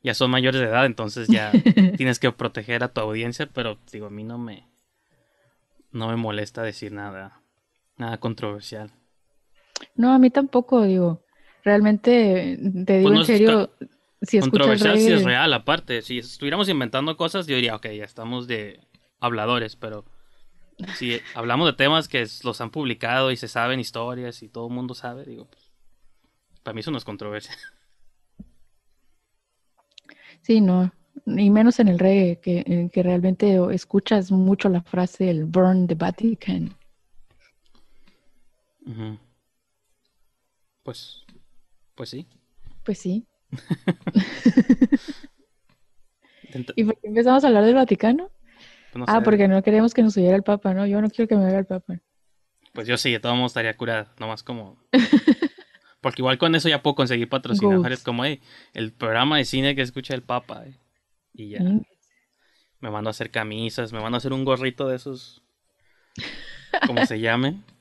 [0.02, 1.52] ya son mayores de edad, entonces ya
[1.96, 4.66] tienes que proteger a tu audiencia, pero digo, a mí no me
[5.92, 7.40] no me molesta decir nada
[7.96, 8.90] nada controversial.
[9.94, 11.22] No, a mí tampoco, digo.
[11.64, 13.70] Realmente te digo pues en serio,
[14.20, 18.48] si controversial si es real aparte, si estuviéramos inventando cosas yo diría, ok, ya estamos
[18.48, 18.80] de
[19.20, 20.04] habladores, pero
[20.96, 24.74] si hablamos de temas que los han publicado y se saben historias y todo el
[24.74, 25.70] mundo sabe, digo, pues,
[26.62, 27.54] para mí eso no es controversia.
[30.42, 30.92] Sí, no,
[31.26, 35.94] y menos en el reggae, que, que realmente escuchas mucho la frase el burn the
[35.94, 36.74] Vatican.
[40.82, 41.24] Pues,
[41.94, 42.26] pues sí.
[42.84, 43.24] Pues sí.
[46.76, 48.30] ¿Y por qué empezamos a hablar del Vaticano?
[48.92, 50.86] Pues ah, porque no queremos que nos oyera el Papa, ¿no?
[50.86, 52.00] Yo no quiero que me vea el Papa.
[52.72, 54.78] Pues yo sí, de todo modo estaría curada, nomás como
[56.02, 60.14] Porque igual con eso ya puedo conseguir patrocinadores como el programa de cine que escucha
[60.14, 60.64] el Papa.
[60.66, 60.76] Eh,
[61.32, 61.60] y ya.
[62.80, 65.42] Me mando a hacer camisas, me mando a hacer un gorrito de esos.
[66.86, 67.62] como se llame.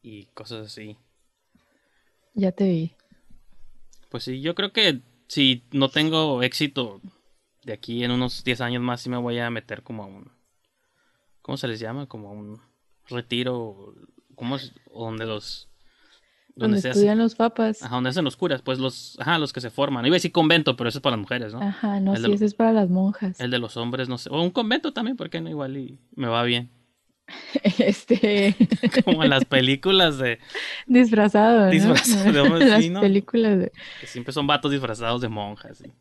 [0.00, 0.96] Y cosas así.
[2.32, 2.94] Ya te vi.
[4.08, 7.02] Pues sí, yo creo que si no tengo éxito
[7.68, 10.30] de aquí en unos 10 años más, sí me voy a meter como a un.
[11.42, 12.06] ¿Cómo se les llama?
[12.06, 12.60] Como a un
[13.08, 13.94] retiro.
[14.34, 14.72] ¿Cómo es?
[14.92, 15.68] Donde los
[16.56, 17.82] Donde, se hace- estudian los papas.
[17.82, 20.06] Ajá, donde hacen los curas, pues los, ajá, los que se forman.
[20.06, 21.60] Iba a decir convento, pero eso es para las mujeres, ¿no?
[21.62, 23.38] Ajá, no, El sí, ese es para las monjas.
[23.38, 24.30] El de los hombres, no sé.
[24.32, 25.50] O un convento también, porque no?
[25.50, 26.70] Igual y me va bien.
[27.78, 28.56] Este,
[29.04, 30.38] Como en las películas de...
[30.86, 31.70] disfrazado, ¿no?
[31.70, 33.00] Disfrazado de hombre, Las sí, ¿no?
[33.02, 33.72] películas de...
[34.00, 35.76] que siempre son vatos disfrazados de monjas.
[35.78, 35.92] ¿sí?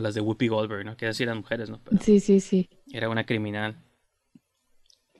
[0.00, 0.96] O las de Whoopi Goldberg, ¿no?
[0.96, 1.78] Que decir eran mujeres, ¿no?
[1.84, 2.68] Pero Sí, sí, sí.
[2.90, 3.76] era una criminal.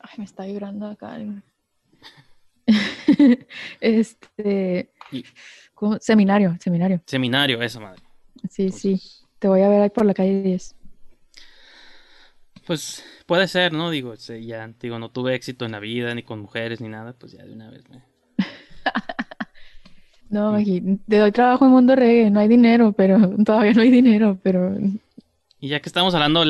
[0.00, 1.18] Ay, me está vibrando acá.
[3.80, 5.24] este, Y-
[5.74, 5.98] ¿cómo?
[6.00, 7.02] seminario, seminario.
[7.06, 8.02] Seminario, esa madre.
[8.48, 9.00] Sí, sí.
[9.38, 10.74] Te voy a ver ahí por la calle 10.
[12.66, 13.90] Pues puede ser, ¿no?
[13.90, 17.12] Digo, sí, ya, digo, no tuve éxito en la vida, ni con mujeres, ni nada,
[17.12, 18.02] pues ya de una vez me...
[20.30, 20.56] No,
[21.08, 24.76] te doy trabajo en Mundo Reggae, no hay dinero, pero todavía no hay dinero, pero
[25.58, 26.44] Y ya que estamos hablando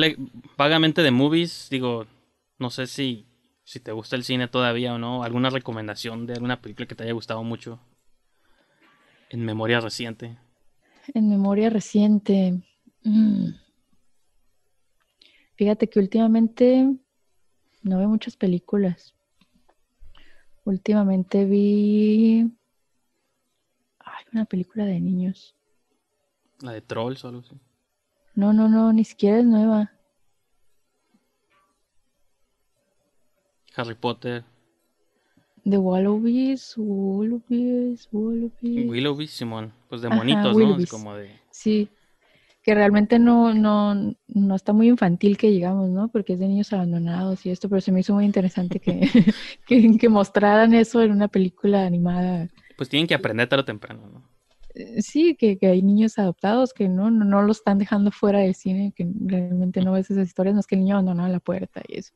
[0.57, 2.05] vagamente de movies, digo,
[2.59, 3.25] no sé si,
[3.63, 7.03] si te gusta el cine todavía o no, alguna recomendación de alguna película que te
[7.03, 7.79] haya gustado mucho
[9.29, 10.37] en memoria reciente.
[11.13, 12.61] en memoria reciente.
[13.03, 13.47] mm,
[15.55, 16.87] Fíjate que últimamente
[17.83, 19.13] no veo muchas películas.
[20.65, 22.51] Últimamente vi
[24.33, 25.55] una película de niños.
[26.61, 27.59] La de Trolls o algo así.
[28.35, 29.91] No, no, no, ni siquiera es nueva.
[33.75, 34.43] Harry Potter,
[35.63, 38.89] The Wallabies, Wallabies, Wallabies.
[38.89, 40.55] Willoughby, Simón, pues de Ajá, monitos, ¿no?
[40.55, 40.89] Willoughbys.
[40.89, 41.31] como de...
[41.51, 41.89] Sí,
[42.63, 43.93] que realmente no, no,
[44.27, 46.07] no está muy infantil que digamos, ¿no?
[46.09, 49.01] Porque es de niños abandonados y esto, pero se me hizo muy interesante que,
[49.67, 52.49] que, que mostraran eso en una película animada.
[52.75, 54.23] Pues tienen que aprender tarde o temprano, ¿no?
[54.75, 58.39] Eh, Sí, que, que hay niños adoptados que no, no, no lo están dejando fuera
[58.39, 61.39] del cine, que realmente no ves esas historias, no es que el niño abandonaba la
[61.39, 62.13] puerta y eso.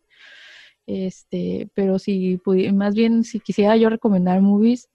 [0.88, 2.40] Este, pero si
[2.74, 4.90] más bien si quisiera yo recomendar movies,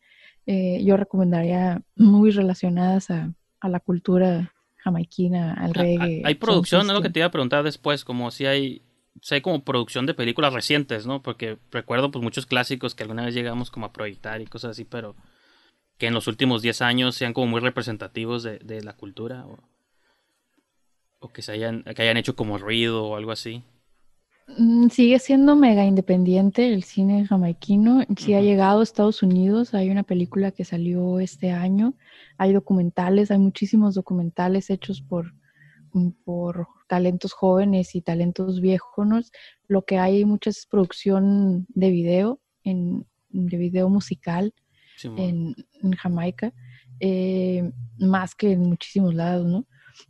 [0.47, 6.23] eh, yo recomendaría movies relacionadas a, a la cultura jamaiquina, al Ah, reggae.
[6.23, 8.83] ah, Hay sound producción, es lo que te iba a preguntar después, como si hay,
[9.21, 11.23] si hay como producción de películas recientes, ¿no?
[11.23, 14.85] Porque recuerdo pues muchos clásicos que alguna vez llegamos como a proyectar y cosas así,
[14.85, 15.17] pero
[16.01, 19.59] que en los últimos 10 años sean como muy representativos de, de la cultura o,
[21.21, 23.63] o que se hayan, que hayan hecho como ruido o algo así.
[24.59, 28.05] Mm, Sigue siendo mega independiente el cine jamaiquino.
[28.17, 28.45] Sí ha Ujú.
[28.45, 29.75] llegado a Estados Unidos.
[29.75, 31.95] Hay una película que salió este año.
[32.39, 35.35] Hay documentales, hay muchísimos documentales hechos por,
[35.93, 39.33] mm, por talentos jóvenes y talentos viejos.
[39.69, 44.53] Lo que hay mucha es producción de video, en, de video musical
[45.17, 45.55] En,
[45.99, 46.53] Jamaica,
[47.01, 49.67] eh, más que en muchísimos lados, ¿no?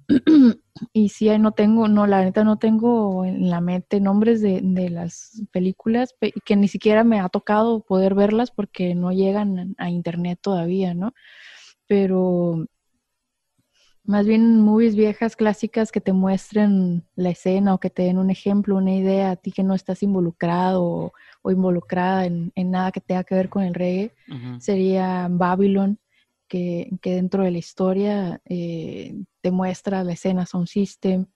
[0.92, 4.90] y sí, no tengo, no, la neta no tengo en la mente nombres de, de
[4.90, 9.90] las películas pe- que ni siquiera me ha tocado poder verlas porque no llegan a
[9.90, 11.12] internet todavía, ¿no?
[11.86, 12.66] Pero
[14.04, 18.30] más bien movies viejas, clásicas que te muestren la escena o que te den un
[18.30, 22.92] ejemplo, una idea a ti que no estás involucrado o, o involucrada en, en nada
[22.92, 24.12] que tenga que ver con el reggae
[24.58, 25.98] sería Babylon,
[26.48, 31.26] que, que dentro de la historia eh, te muestra la escena Sound System,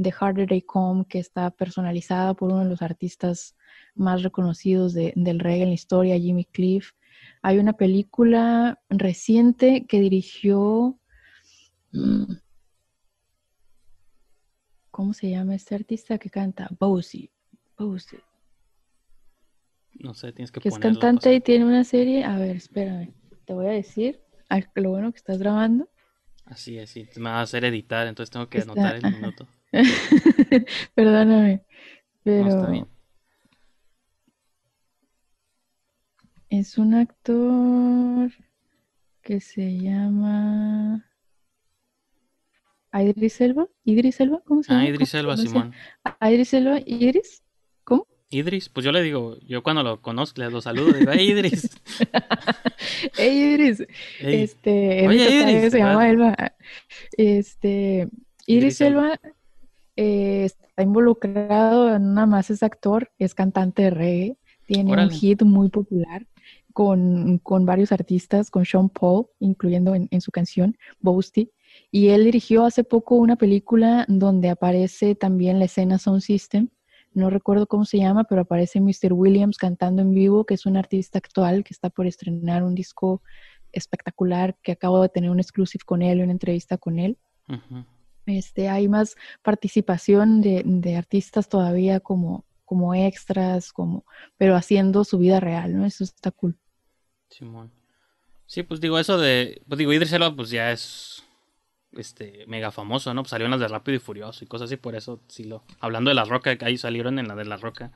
[0.00, 3.56] The Harder They Come, que está personalizada por uno de los artistas
[3.94, 6.92] más reconocidos de- del reggae en la historia, Jimmy Cliff.
[7.42, 10.98] Hay una película reciente que dirigió...
[11.92, 12.32] mm,
[14.90, 16.68] ¿Cómo se llama este artista que canta?
[16.78, 17.30] Bowsy.
[17.78, 18.18] Bowsy.
[20.00, 22.24] No sé, tienes que que es cantante y tiene una serie.
[22.24, 23.12] A ver, espérame,
[23.46, 24.20] te voy a decir.
[24.74, 25.88] Lo bueno que estás grabando.
[26.44, 27.08] Así es, sí.
[27.16, 29.48] Me va a hacer editar, entonces tengo que Está- anotar el minuto.
[30.94, 31.64] Perdóname, No,
[32.24, 32.86] pero está bien.
[36.50, 38.30] es un actor
[39.22, 41.06] que se llama
[42.92, 43.66] Idris Elba.
[43.84, 44.40] ¿Idris Elba?
[44.44, 44.84] ¿Cómo se llama?
[44.84, 45.36] Ah, Idris ¿Cómo se Elba?
[45.36, 45.72] Simón.
[46.20, 47.42] Idris Elba, ¿Idris?
[47.84, 48.06] ¿Cómo?
[48.30, 51.70] Idris, pues yo le digo, yo cuando lo conozco, le lo saludo, digo, hey Idris.
[53.18, 53.84] ¡Ey, Idris!
[54.20, 56.08] Este, Oye, tocayo Idris, se llama.
[56.08, 56.36] Elba.
[57.16, 58.08] Este,
[58.46, 59.02] Idris Idris Elba.
[59.12, 59.20] Elba
[59.96, 65.12] eh, está involucrado, nada más es actor, es cantante de reggae, tiene Órale.
[65.12, 66.26] un hit muy popular
[66.72, 71.50] con, con varios artistas, con Sean Paul, incluyendo en, en su canción Boasty.
[71.94, 76.70] Y él dirigió hace poco una película donde aparece también la escena Sound System.
[77.12, 79.12] No recuerdo cómo se llama, pero aparece Mr.
[79.12, 83.22] Williams cantando en vivo, que es un artista actual que está por estrenar un disco
[83.72, 87.18] espectacular, que acabo de tener un exclusive con él, una entrevista con él.
[88.24, 94.06] Este, hay más participación de, de artistas todavía como, como extras, como,
[94.38, 95.84] pero haciendo su vida real, ¿no?
[95.84, 96.56] Eso está cool.
[97.28, 97.70] Simón.
[98.46, 99.60] Sí, pues digo, eso de.
[99.68, 101.22] Pues digo, Idris Elba, pues ya es.
[101.96, 103.22] Este, mega famoso, ¿no?
[103.22, 105.62] Pues salió en las de Rápido y Furioso y cosas así, por eso sí lo.
[105.80, 107.92] Hablando de La Roca, ahí salieron en la de La Roca,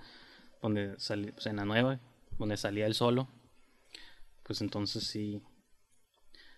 [0.62, 1.98] donde salió, pues en la nueva,
[2.38, 3.28] donde salía él solo.
[4.42, 5.40] Pues entonces sí.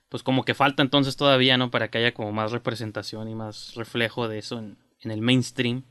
[0.08, 1.70] Pues como que falta entonces todavía, ¿no?
[1.70, 5.84] Para que haya como más representación y más reflejo de eso en, en el mainstream.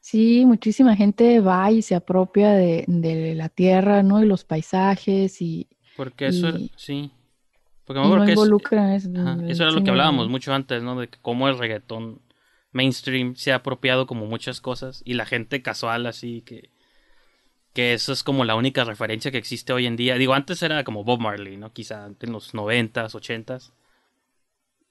[0.00, 4.22] Sí, muchísima gente va y se apropia de, de la tierra, ¿no?
[4.22, 5.68] Y los paisajes y...
[5.96, 7.10] Porque eso, y- sí.
[7.88, 10.82] Porque me acuerdo no que involucra es- Ajá, Eso era lo que hablábamos mucho antes,
[10.82, 11.00] ¿no?
[11.00, 12.20] De que cómo el reggaetón
[12.70, 16.70] mainstream se ha apropiado como muchas cosas y la gente casual así que
[17.72, 20.16] que eso es como la única referencia que existe hoy en día.
[20.16, 21.72] Digo, antes era como Bob Marley, ¿no?
[21.72, 23.72] Quizá en los noventas, ochentas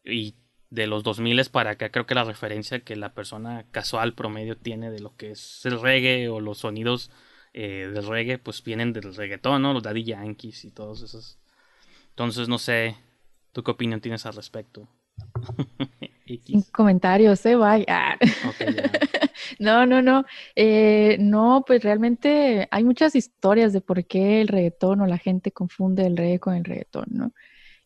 [0.03, 0.35] y
[0.69, 4.89] de los 2000 para acá creo que la referencia que la persona casual promedio tiene
[4.89, 7.11] de lo que es el reggae o los sonidos
[7.53, 9.73] eh, del reggae pues vienen del reggaetón, ¿no?
[9.73, 11.37] Los Daddy Yankees y todos esos.
[12.17, 12.95] Entonces no sé,
[13.51, 14.87] ¿tú qué opinión tienes al respecto?
[16.45, 17.55] Sin comentarios, ¿eh?
[17.55, 17.85] Bye.
[17.87, 18.17] Ah.
[18.49, 18.91] Ok, ya.
[19.59, 20.25] No, no, no.
[20.55, 25.51] Eh, no, pues realmente hay muchas historias de por qué el reggaetón o la gente
[25.51, 27.33] confunde el reggae con el reggaetón, ¿no?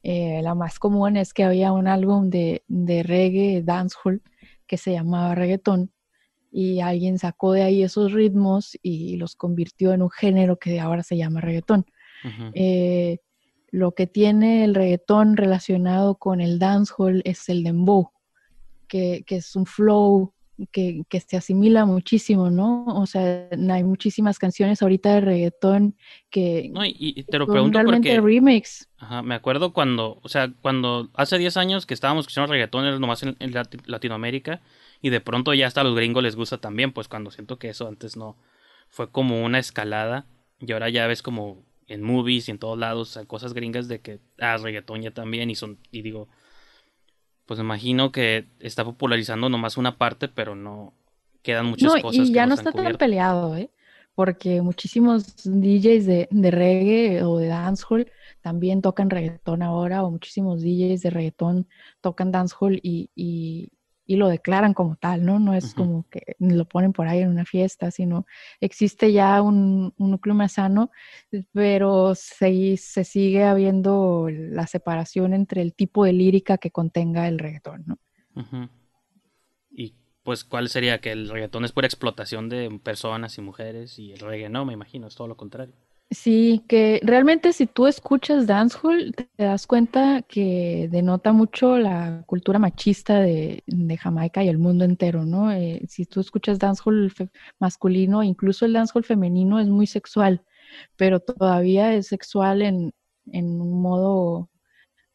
[0.02, 4.22] Eh, la más común es que había un álbum de, de reggae dancehall
[4.66, 5.92] que se llamaba reggaetón
[6.50, 11.04] y alguien sacó de ahí esos ritmos y los convirtió en un género que ahora
[11.04, 11.86] se llama reggaetón.
[12.54, 13.18] Eh,
[13.72, 18.12] lo que tiene el reggaetón relacionado con el dancehall es el dembow,
[18.88, 20.34] que, que es un flow
[20.72, 22.86] que, que se asimila muchísimo, ¿no?
[22.88, 25.96] O sea, hay muchísimas canciones ahorita de reggaetón
[26.30, 28.88] que No, y, y te lo son pregunto realmente porque remix.
[28.98, 33.00] Ajá, me acuerdo cuando, o sea, cuando hace 10 años que estábamos escuchando reggaetón era
[33.00, 34.62] nomás en, en Lati- Latinoamérica
[35.02, 37.70] y de pronto ya hasta a los gringos les gusta también, pues cuando siento que
[37.70, 38.38] eso antes no
[38.90, 40.26] fue como una escalada
[40.60, 44.00] y ahora ya ves como en movies y en todos lados, sea, cosas gringas de
[44.00, 46.28] que ah, reggaetón ya también y son y digo,
[47.46, 50.94] pues me imagino que está popularizando nomás una parte, pero no
[51.42, 53.70] quedan muchas No, cosas y que ya no está tan peleado, ¿eh?
[54.16, 58.12] Porque muchísimos DJs de, de reggae o de dancehall
[58.42, 61.68] también tocan reggaetón ahora, o muchísimos DJs de reggaetón
[62.02, 63.70] tocan dancehall y, y,
[64.12, 65.40] y lo declaran como tal, ¿no?
[65.40, 68.26] No es como que lo ponen por ahí en una fiesta, sino
[68.60, 70.92] existe ya un, un núcleo más sano,
[71.54, 77.40] pero se, se sigue habiendo la separación entre el tipo de lírica que contenga el
[77.40, 78.00] reggaetón, ¿no?
[79.72, 81.00] Y pues, ¿cuál sería?
[81.00, 84.74] Que el reggaetón es pura explotación de personas y mujeres y el reggae no, me
[84.74, 85.74] imagino, es todo lo contrario.
[86.14, 92.60] Sí, que realmente si tú escuchas dancehall, te das cuenta que denota mucho la cultura
[92.60, 95.54] machista de, de Jamaica y el mundo entero, ¿no?
[95.54, 97.14] Eh, si tú escuchas dancehall
[97.60, 100.44] masculino, incluso el dancehall femenino es muy sexual,
[100.98, 102.94] pero todavía es sexual en,
[103.28, 104.50] en un modo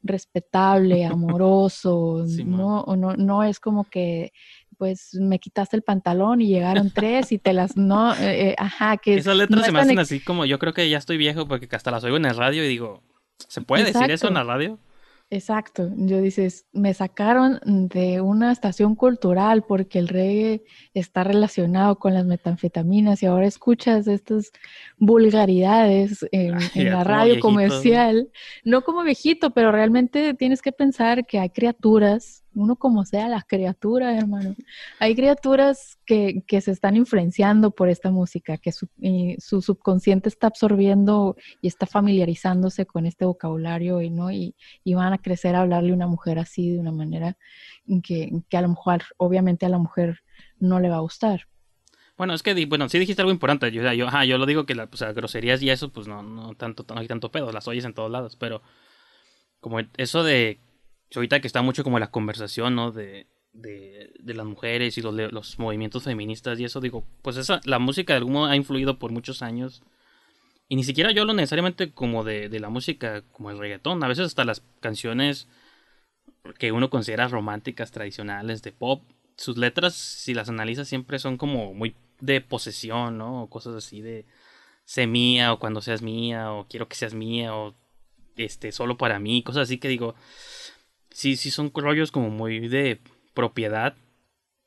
[0.02, 2.24] respetable, amoroso.
[2.44, 2.80] ¿no?
[2.82, 4.32] O no, no es como que
[4.78, 8.98] pues me quitaste el pantalón y llegaron tres y te las no, eh, eh, ajá,
[8.98, 11.48] que Esas letras no se me hacen así como, yo creo que ya estoy viejo
[11.48, 13.02] porque hasta las oigo en el radio y digo,
[13.38, 14.78] ¿se puede decir eso en la radio?
[15.28, 20.62] Exacto, yo dices, me sacaron de una estación cultural porque el reggae
[20.94, 24.52] está relacionado con las metanfetaminas y ahora escuchas estas
[24.98, 28.30] vulgaridades en, ya la radio comercial,
[28.62, 33.42] no como viejito, pero realmente tienes que pensar que hay criaturas, uno como sea la
[33.42, 34.56] criatura, hermano,
[34.98, 38.88] hay criaturas que, que se están influenciando por esta música, que su,
[39.38, 45.18] subconsciente está absorbiendo y está familiarizándose con este vocabulario y no y, y van a
[45.18, 47.36] crecer a hablarle a una mujer así de una manera
[48.02, 50.22] que, que a lo mejor, obviamente a la mujer
[50.58, 51.46] no le va a gustar.
[52.16, 53.70] Bueno, es que, bueno, sí dijiste algo importante.
[53.70, 56.54] Yo, yo, yo lo digo que la, o sea, groserías y eso, pues no, no
[56.54, 58.62] tanto, no hay tanto pedo, las oyes en todos lados, pero
[59.60, 60.58] como eso de,
[61.14, 62.92] ahorita que está mucho como la conversación, ¿no?
[62.92, 67.78] De, de, las mujeres y los, los movimientos feministas y eso, digo, pues esa, la
[67.78, 69.82] música de algún modo ha influido por muchos años.
[70.68, 74.02] Y ni siquiera yo hablo necesariamente como de, de la música, como el reggaetón.
[74.02, 75.48] A veces hasta las canciones
[76.58, 79.02] que uno considera románticas, tradicionales, de pop,
[79.36, 83.48] sus letras, si las analizas, siempre son como muy de posesión, ¿no?
[83.48, 84.24] Cosas así de
[84.84, 87.74] sé mía, o cuando seas mía, o quiero que seas mía, o
[88.36, 90.14] este, solo para mí, cosas así que digo,
[91.16, 93.00] sí, sí son rollos como muy de
[93.32, 93.94] propiedad,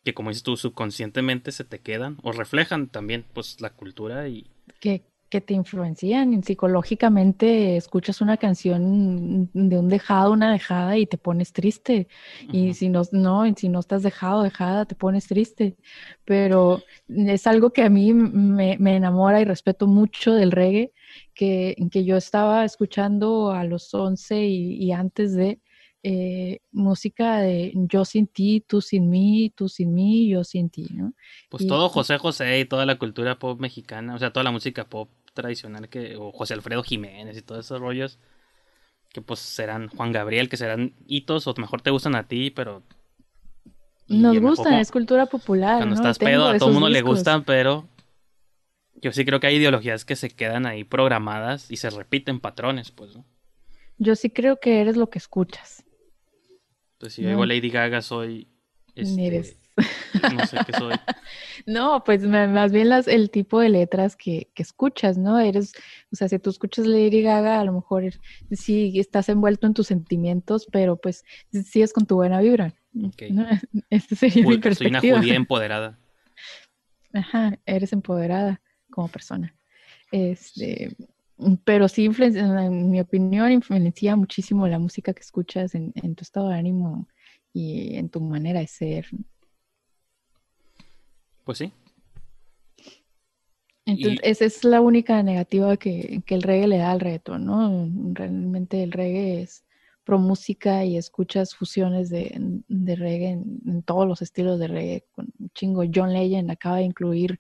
[0.03, 4.47] que como dices tú, subconscientemente se te quedan, o reflejan también, pues, la cultura y...
[4.79, 11.19] Que, que te influencian psicológicamente, escuchas una canción de un dejado, una dejada y te
[11.19, 12.07] pones triste.
[12.51, 15.77] Y si no, no, y si no estás dejado, dejada, te pones triste.
[16.25, 20.93] Pero es algo que a mí me, me enamora y respeto mucho del reggae,
[21.35, 25.59] que, que yo estaba escuchando a los 11 y, antes de
[26.01, 30.87] eh, música de yo sin ti, tú sin mí, tú sin mí, yo sin ti,
[30.93, 31.13] ¿no?
[31.49, 34.85] Pues todo José José y toda la cultura pop mexicana, o sea, toda la música
[34.85, 38.17] pop tradicional que, o José Alfredo Jiménez y todos esos rollos,
[39.11, 42.83] que pues serán Juan Gabriel, que serán hitos, o mejor te gustan a ti, pero...
[44.07, 45.77] Nos gustan, es cultura popular.
[45.77, 47.87] Cuando estás pedo, a todo el mundo le gustan, pero
[48.95, 52.89] yo sí creo que hay ideologías que se quedan ahí programadas y se repiten patrones,
[52.89, 53.25] pues, ¿no?
[53.99, 55.83] Yo sí creo que eres lo que escuchas.
[56.99, 58.47] Pues si yo digo Lady Gaga, soy.
[58.93, 59.55] Este,
[60.35, 60.93] no sé qué soy.
[61.65, 65.39] no, pues más bien las, el tipo de letras que, que, escuchas, ¿no?
[65.39, 65.73] Eres,
[66.11, 68.03] o sea, si tú escuchas Lady Gaga, a lo mejor
[68.51, 72.73] sí estás envuelto en tus sentimientos, pero pues sigues con tu buena vibra.
[73.13, 73.33] Okay.
[73.89, 74.99] Este sería mi perspectiva.
[74.99, 75.99] Soy una judía empoderada.
[77.13, 79.55] Ajá, eres empoderada como persona.
[80.11, 80.95] Este,
[81.63, 86.55] pero sí, en mi opinión, influencia muchísimo la música que escuchas en, tu estado de
[86.55, 87.07] ánimo
[87.53, 89.05] y en tu manera de ser.
[91.43, 91.73] Pues sí.
[93.85, 97.89] Entonces, esa es la única negativa que, el reggae le da al reto, ¿no?
[98.13, 99.65] Realmente el reggae es
[100.03, 105.05] pro música y escuchas fusiones de, reggae en, todos los estilos de reggae.
[105.11, 107.39] Con chingo, John Legend acaba de incluir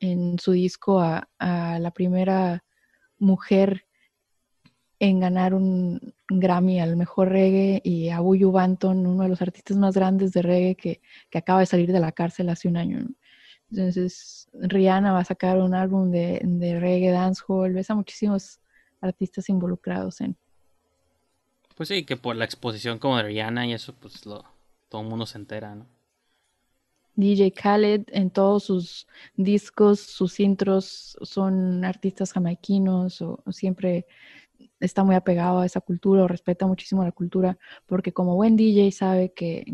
[0.00, 2.64] en su disco a, la primera
[3.18, 3.86] mujer
[4.98, 9.76] en ganar un Grammy al mejor reggae y a Buju Banton, uno de los artistas
[9.76, 11.00] más grandes de reggae que,
[11.34, 13.06] acaba de salir de la cárcel hace un año.
[13.70, 18.60] Entonces, Rihanna va a sacar un álbum de, de reggae dancehall, ves a muchísimos
[19.00, 20.36] artistas involucrados en.
[21.76, 25.26] Pues sí, que por la exposición como de Rihanna y eso, pues todo el mundo
[25.26, 25.86] se entera, ¿no?
[27.16, 29.06] DJ Khaled en todos sus
[29.36, 34.06] discos, sus intros son artistas jamaiquinos o, siempre
[34.80, 38.92] está muy apegado a esa cultura o respeta muchísimo la cultura porque como buen DJ
[38.92, 39.64] sabe que,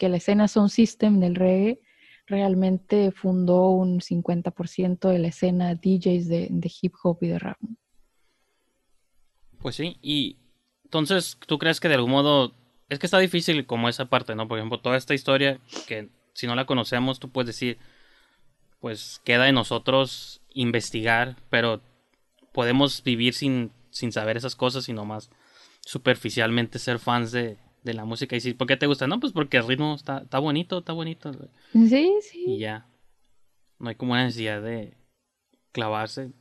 [0.00, 1.80] la escena son system del reggae,
[2.26, 7.56] realmente fundó un 50% de la escena DJs de, de, hip hop y de rap.
[9.58, 10.38] Pues sí, y
[10.82, 12.52] entonces, ¿tú crees que de algún modo
[12.88, 14.48] es que está difícil como esa parte, ¿no?
[14.48, 17.78] Por ejemplo, toda esta historia que si no la conocemos, tú puedes decir,
[18.80, 21.80] pues queda en nosotros investigar, pero
[22.52, 25.30] podemos vivir sin, sin saber esas cosas, sino más
[25.80, 29.06] superficialmente ser fans de, de la música y decir, ¿por qué te gusta?
[29.06, 31.32] No, pues porque el ritmo está, está bonito, está bonito.
[31.72, 32.44] Sí, sí.
[32.46, 32.86] Y ya.
[33.78, 34.96] No hay como una necesidad de
[35.72, 36.32] clavarse.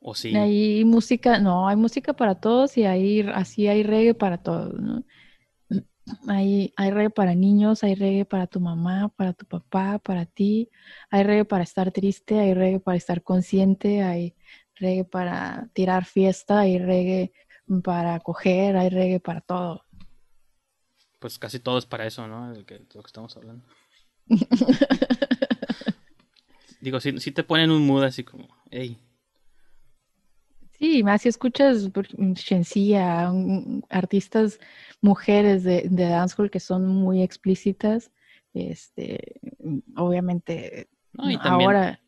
[0.00, 0.36] O sí.
[0.36, 5.02] Hay música, no, hay música para todos y hay, así hay reggae para todos, ¿no?
[6.28, 10.70] Hay, hay reggae para niños, hay reggae para tu mamá, para tu papá, para ti.
[11.10, 14.36] Hay reggae para estar triste, hay reggae para estar consciente, hay
[14.76, 17.32] reggae para tirar fiesta, hay reggae
[17.82, 19.84] para coger, hay reggae para todo.
[21.18, 22.52] Pues casi todo es para eso, ¿no?
[22.52, 23.66] El que, lo que estamos hablando.
[26.80, 28.98] Digo, si, si te ponen un mood así como, hey,
[30.78, 31.90] Sí, más si escuchas
[32.34, 33.32] Shensia,
[33.88, 34.58] artistas
[35.00, 38.10] mujeres de, de dancehall que son muy explícitas,
[38.52, 39.40] este,
[39.96, 40.88] obviamente
[41.40, 42.00] ahora...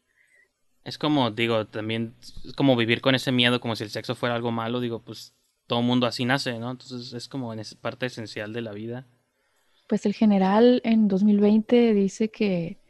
[0.84, 4.34] Es como, digo, también es como vivir con ese miedo, como si el sexo fuera
[4.34, 5.34] algo malo, digo, pues
[5.66, 6.70] todo mundo así nace, ¿no?
[6.70, 9.06] Entonces es como en esa parte esencial de la vida.
[9.86, 12.80] Pues el general en 2020 dice que,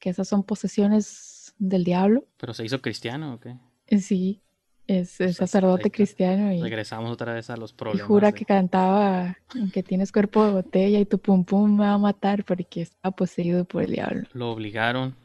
[0.00, 2.26] que esas son posesiones del diablo.
[2.36, 3.56] ¿Pero se hizo cristiano o qué?
[3.98, 4.42] Sí.
[4.86, 8.06] Es, sacerdote cristiano y regresamos otra vez a los problemas.
[8.06, 9.36] jura que cantaba
[9.72, 13.10] que tienes cuerpo de botella y tu pum pum me va a matar porque está
[13.10, 14.28] poseído por el diablo.
[14.32, 15.16] Lo obligaron.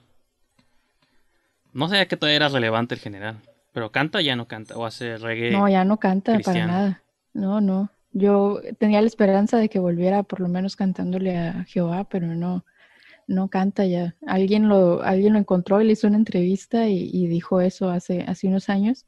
[1.74, 3.38] No sabía que todavía era relevante el general,
[3.72, 5.51] pero canta ya no canta o hace reggae.
[5.51, 7.03] No, ya no canta para nada.
[7.34, 7.91] No, no.
[8.14, 12.66] Yo tenía la esperanza de que volviera por lo menos cantándole a Jehová, pero no,
[13.28, 14.16] no canta ya.
[14.26, 18.24] Alguien lo, alguien lo encontró y le hizo una entrevista y, y dijo eso hace,
[18.24, 19.05] hace unos años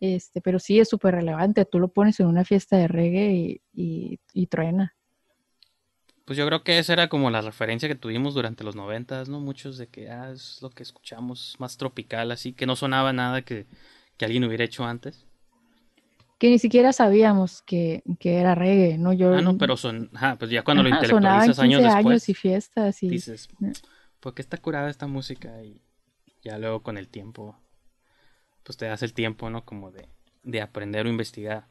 [0.00, 1.64] este, pero sí es súper relevante.
[1.64, 4.94] Tú lo pones en una fiesta de reggae y, y, truena.
[6.24, 9.40] Pues yo creo que esa era como la referencia que tuvimos durante los noventas, ¿no?
[9.40, 13.42] Muchos de que ah, es lo que escuchamos más tropical, así que no sonaba nada
[13.42, 13.66] que,
[14.20, 15.26] alguien hubiera hecho antes.
[16.38, 19.12] Que ni siquiera sabíamos que, era reggae, ¿no?
[19.12, 22.06] Yo, ah, no, pero son, pues ya cuando lo intelectualizas años después.
[22.06, 23.08] años y fiestas y...
[23.08, 23.48] Dices,
[24.20, 25.62] ¿por qué está curada esta música?
[25.64, 25.80] Y
[26.42, 27.58] ya luego con el tiempo
[28.68, 29.64] pues te das el tiempo, ¿no?
[29.64, 31.68] Como de, aprender o investigar.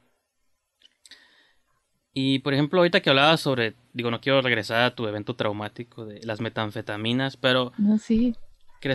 [2.12, 6.08] Y por ejemplo, ahorita que hablabas sobre, digo, no quiero regresar a tu evento traumático
[6.08, 7.72] de las metanfetaminas, pero...
[7.78, 8.36] No, sí.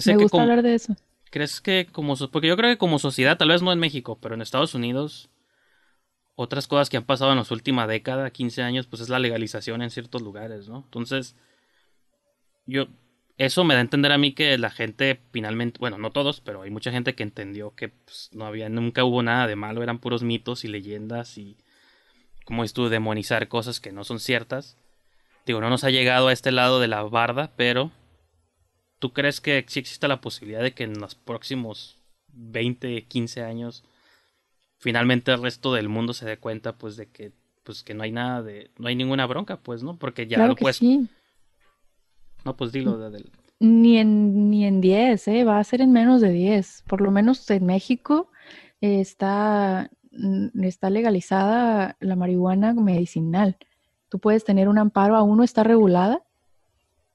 [0.04, 0.96] Me gusta hablar de eso.
[1.30, 2.16] ¿Crees que como...
[2.16, 5.30] Porque yo creo que como sociedad, tal vez no en México, pero en Estados Unidos,
[6.34, 9.80] otras cosas que han pasado en los última década, 15 años, pues es la legalización
[9.80, 10.78] en ciertos lugares, ¿no?
[10.78, 11.36] Entonces,
[12.66, 12.88] yo...
[13.38, 16.62] Eso me da a entender a mí que la gente finalmente, bueno, no todos, pero
[16.62, 19.98] hay mucha gente que entendió que pues, no había, nunca hubo nada de malo, eran
[19.98, 21.56] puros mitos y leyendas y,
[22.44, 24.76] como es tú, demonizar cosas que no son ciertas.
[25.46, 27.90] Digo, no nos ha llegado a este lado de la barda, pero
[28.98, 31.98] ¿tú crees que sí existe la posibilidad de que en los próximos
[32.34, 33.82] 20, 15 años
[34.78, 38.10] finalmente el resto del mundo se dé cuenta pues de que pues que no hay
[38.10, 39.96] nada de no hay ninguna bronca, pues, ¿no?
[39.96, 41.08] Porque ya Claro lo puedes sí.
[42.44, 43.30] No, pues dilo de, del-
[43.60, 45.44] Ni en, ni en 10, ¿eh?
[45.44, 46.82] Va a ser en menos de 10.
[46.88, 48.30] Por lo menos en México
[48.80, 53.56] eh, está, mm, está legalizada la marihuana medicinal.
[54.08, 56.22] Tú puedes tener un amparo, aún no está regulada,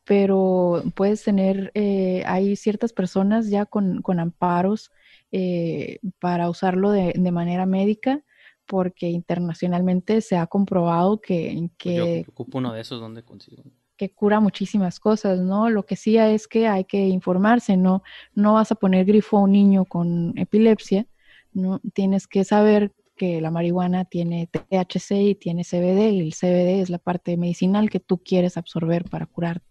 [0.05, 4.91] pero puedes tener, eh, hay ciertas personas ya con, con amparos
[5.31, 8.23] eh, para usarlo de, de manera médica,
[8.65, 13.23] porque internacionalmente se ha comprobado que, pues, que yo, yo ocupo uno de esos donde
[13.23, 13.63] consigo.
[13.97, 15.69] Que cura muchísimas cosas, ¿no?
[15.69, 18.03] Lo que sí es que hay que informarse, ¿no?
[18.33, 21.07] No vas a poner grifo a un niño con epilepsia,
[21.53, 21.79] ¿no?
[21.93, 26.89] Tienes que saber que la marihuana tiene THC y tiene CBD, y el CBD es
[26.91, 29.63] la parte medicinal que tú quieres absorber para curar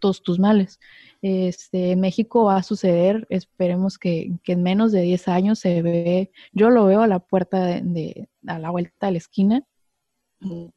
[0.00, 0.80] todos tus males.
[1.22, 6.30] Este, México va a suceder, esperemos que, que en menos de 10 años se ve,
[6.52, 9.64] yo lo veo a la puerta de, de- a la vuelta de la esquina,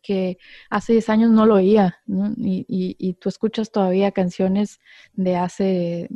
[0.01, 0.37] que
[0.69, 1.99] hace 10 años no lo oía.
[2.37, 2.65] Y,
[2.99, 4.79] y- tú escuchas todavía canciones
[5.13, 6.09] de hace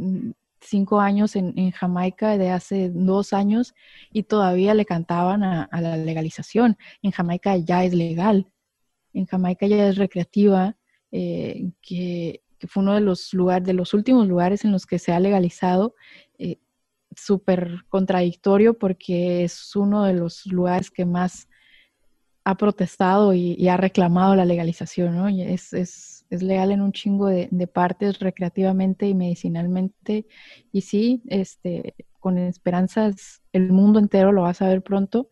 [0.61, 3.73] 5 años en, en Jamaica, de hace 2 años,
[4.11, 6.77] y todavía le cantaban a, la legalización.
[7.01, 8.51] En Jamaica ya es legal,
[9.13, 10.77] en Jamaica ya es recreativa,
[11.11, 13.31] eh, que, fue uno de los
[13.61, 15.95] de los últimos lugares en los que se ha legalizado.
[16.37, 16.57] eh,
[17.15, 21.48] súper contradictorio porque es uno de los lugares que más
[22.49, 25.27] ha protestado y, ha reclamado la legalización, ¿no?
[25.27, 30.25] Es, es, es legal en un chingo de, partes recreativamente y medicinalmente.
[30.71, 35.31] Y sí, este, con esperanzas, el mundo entero lo va a saber pronto.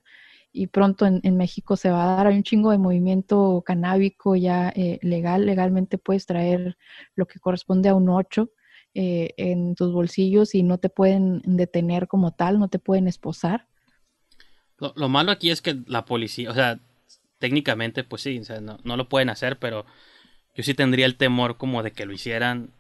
[0.52, 4.70] Y pronto en, México se va a dar, hay un chingo de movimiento canábico ya
[4.76, 6.78] eh, legal, legalmente puedes traer
[7.16, 8.50] lo que corresponde a un 8
[8.96, 13.68] eh, en tus bolsillos y no te pueden detener como tal, no te pueden esposar.
[14.96, 16.80] Lo malo aquí es que la policía, o sea,
[17.40, 19.86] técnicamente, pues sí, o sea, no, no lo pueden hacer, pero
[20.56, 22.74] yo sí tendría el temor como de que lo hicieran.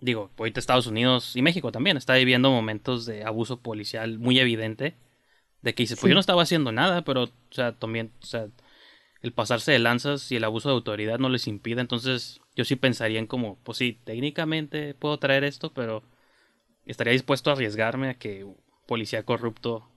[0.00, 4.96] Digo, ahorita Estados Unidos y México también está viviendo momentos de abuso policial muy evidente.
[5.62, 6.10] De que dices, pues Sí.
[6.10, 8.48] yo no estaba haciendo nada, pero, o sea, también, o sea,
[9.22, 11.80] el pasarse de lanzas y el abuso de autoridad no les impide.
[11.80, 16.02] Entonces, yo sí pensaría en como, pues sí, técnicamente puedo traer esto, pero
[16.86, 18.56] estaría dispuesto a arriesgarme a que un
[18.86, 19.88] policía corrupto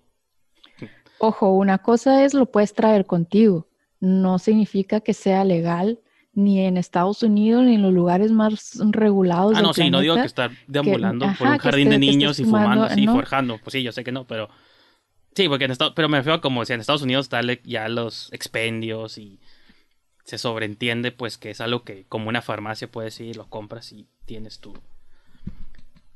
[1.19, 3.67] Ojo, una cosa es lo puedes traer contigo,
[3.99, 5.99] no significa que sea legal
[6.33, 9.99] ni en Estados Unidos ni en los lugares más regulados Ah, del no, sí, no
[10.01, 10.21] digo planeta.
[10.23, 13.13] que estar deambulando ajá, por un que jardín de esté- niños y fumando, no.
[13.13, 13.57] forjando.
[13.57, 14.49] Pues sí, yo sé que no, pero.
[15.35, 17.87] Sí, porque en Estados pero me refiero a como si en Estados Unidos tal ya
[17.89, 19.39] los expendios y
[20.25, 24.07] se sobreentiende pues que es algo que como una farmacia puedes ir, lo compras y
[24.25, 24.73] tienes tú.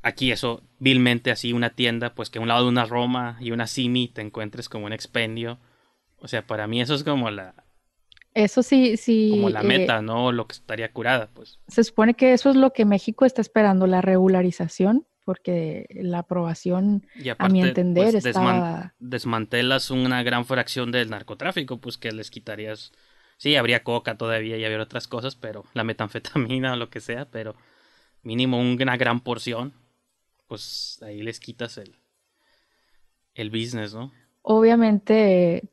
[0.04, 3.52] Aquí eso, vilmente así, una tienda, pues que a un lado de una Roma y
[3.52, 5.60] una Simi te encuentres como un expendio.
[6.18, 7.54] O sea, para mí eso es como la,
[8.34, 9.30] Eso sí, sí.
[9.32, 10.32] como la eh, meta, ¿no?
[10.32, 11.60] Lo que estaría curada, pues.
[11.68, 17.06] se supone que eso es lo que México está esperando, la regularización, porque la aprobación,
[17.16, 18.94] Y a mi aparte, entender, pues, estaba...
[19.00, 22.92] desmantelas una gran fracción del narcotráfico, pues que les quitarías.
[23.38, 27.26] Sí, habría coca todavía y habría otras cosas, pero la metanfetamina o lo que sea,
[27.26, 27.56] pero
[28.24, 29.74] mínimo una gran porción,
[30.48, 31.96] pues ahí les quitas el,
[33.34, 34.12] el business, ¿no?
[34.44, 35.64] Obviamente,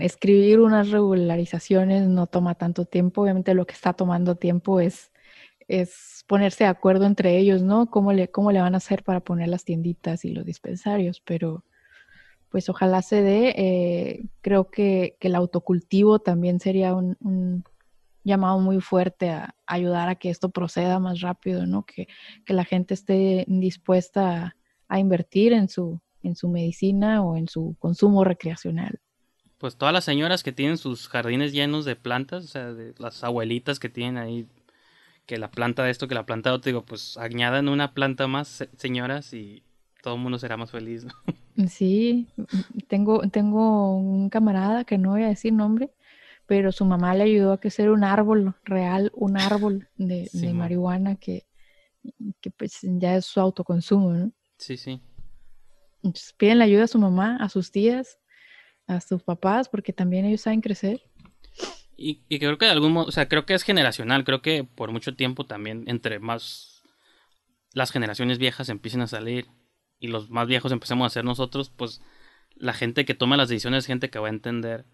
[0.00, 3.22] escribir unas regularizaciones no toma tanto tiempo.
[3.22, 5.10] Obviamente, lo que está tomando tiempo es,
[6.26, 7.90] ponerse de acuerdo entre ellos, ¿no?
[7.90, 11.20] ¿Cómo le, van a hacer para poner las tienditas y los dispensarios?
[11.20, 11.64] Pero,
[12.50, 13.54] pues, ojalá se dé.
[13.56, 17.64] Eh, creo que, el autocultivo también sería un,
[18.24, 21.84] llamado muy fuerte a ayudar a que esto proceda más rápido, ¿no?
[21.84, 22.08] Que,
[22.46, 24.54] la gente esté dispuesta
[24.88, 26.00] a, invertir en su
[26.48, 29.00] medicina o en su consumo recreacional.
[29.58, 33.24] Pues todas las señoras que tienen sus jardines llenos de plantas, o sea, de las
[33.24, 34.46] abuelitas que tienen ahí,
[35.26, 38.28] que la planta de esto, que la planta de otro, digo, pues añadan una planta
[38.28, 39.64] más, se- señoras, y
[40.02, 41.12] todo el mundo será más feliz, ¿no?
[41.68, 42.28] Sí,
[42.86, 45.90] tengo, tengo un camarada que no voy a decir nombre,
[46.46, 51.46] pero su mamá le ayudó a crecer un árbol real, un árbol de, marihuana que,
[52.40, 54.32] que pues ya es su autoconsumo, ¿no?
[54.58, 55.00] Sí, sí.
[56.04, 58.18] Entonces, piden la ayuda a su mamá, a sus tías,
[58.88, 61.02] a sus papás, porque también ellos saben crecer.
[61.96, 64.64] Y, y creo que de algún modo, o sea, creo que es generacional, creo que
[64.64, 66.82] por mucho tiempo también, entre más
[67.72, 69.46] las generaciones viejas empiecen a salir
[70.00, 72.00] y los más viejos empecemos a ser nosotros, pues
[72.54, 74.84] la gente que toma las decisiones es gente que va a entender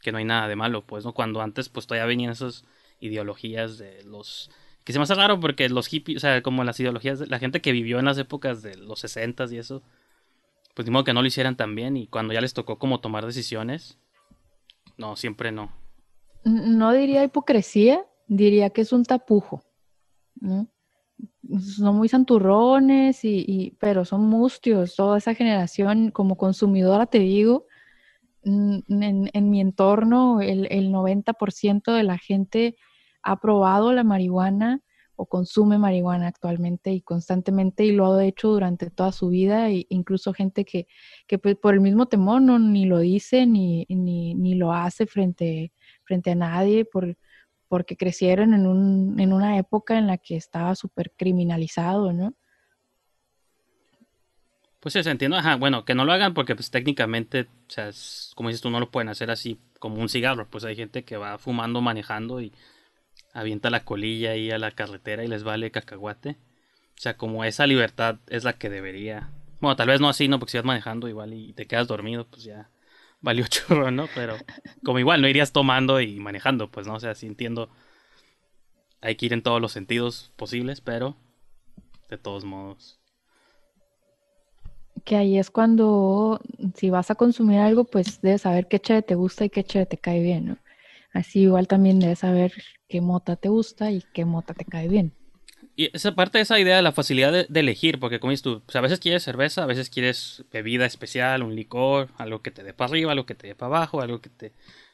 [0.00, 1.12] que no hay nada de malo, pues, ¿no?
[1.12, 2.64] Cuando antes, pues todavía venían esas
[3.00, 4.50] ideologías de los...
[4.84, 7.40] Que se me hace raro porque los hippies, o sea, como las ideologías de la
[7.40, 9.82] gente que vivió en las épocas de los 60 y eso,
[10.76, 13.00] pues ni modo que no lo hicieran tan bien y cuando ya les tocó como
[13.00, 13.98] tomar decisiones,
[14.98, 15.72] no, siempre no.
[16.44, 19.62] No diría hipocresía, diría que es un tapujo,
[20.34, 20.68] ¿no?
[21.58, 27.64] Son muy santurrones, y, pero son mustios, toda esa generación como consumidora, te digo,
[28.42, 28.84] en,
[29.32, 32.76] en mi entorno el, el 90% de la gente
[33.22, 34.82] ha probado la marihuana
[35.16, 39.86] o consume marihuana actualmente y constantemente y lo ha hecho durante toda su vida, e
[39.88, 40.86] incluso gente que,
[41.26, 45.06] que pues, por el mismo temor no ni lo dice ni, ni, ni lo hace
[45.06, 45.72] frente,
[46.04, 47.16] frente a nadie por,
[47.68, 52.34] porque crecieron en, un, en una época en la que estaba súper criminalizado, ¿no?
[54.80, 57.90] Pues sí, se ajá, bueno, que no lo hagan porque pues técnicamente, o sea,
[58.36, 61.16] como dices tú, no lo pueden hacer así como un cigarro, pues hay gente que
[61.16, 62.52] va fumando, manejando y
[63.36, 66.30] avienta la colilla ahí a la carretera y les vale cacahuate.
[66.30, 69.28] O sea, como esa libertad es la que debería.
[69.60, 70.38] Bueno, tal vez no así, ¿no?
[70.38, 72.70] Porque si vas manejando igual y te quedas dormido, pues ya
[73.20, 74.08] valió chorro, ¿no?
[74.14, 74.36] Pero
[74.82, 76.94] como igual no irías tomando y manejando, pues, ¿no?
[76.94, 77.68] O sea, sí entiendo.
[79.02, 81.14] Hay que ir en todos los sentidos posibles, pero
[82.08, 82.98] de todos modos.
[85.04, 86.40] Que ahí es cuando,
[86.74, 89.90] si vas a consumir algo, pues debes saber qué chévere te gusta y qué chévere
[89.90, 90.58] te cae bien, ¿no?
[91.16, 92.52] Así igual también debes saber
[92.90, 95.14] qué mota te gusta y qué mota te cae bien.
[95.74, 99.00] Y esa parte esa idea de la facilidad de, elegir, porque como tú, a veces
[99.00, 103.12] quieres cerveza, a veces quieres bebida especial, un licor, algo que te dé para arriba,
[103.12, 104.52] algo que te dé para abajo, algo que te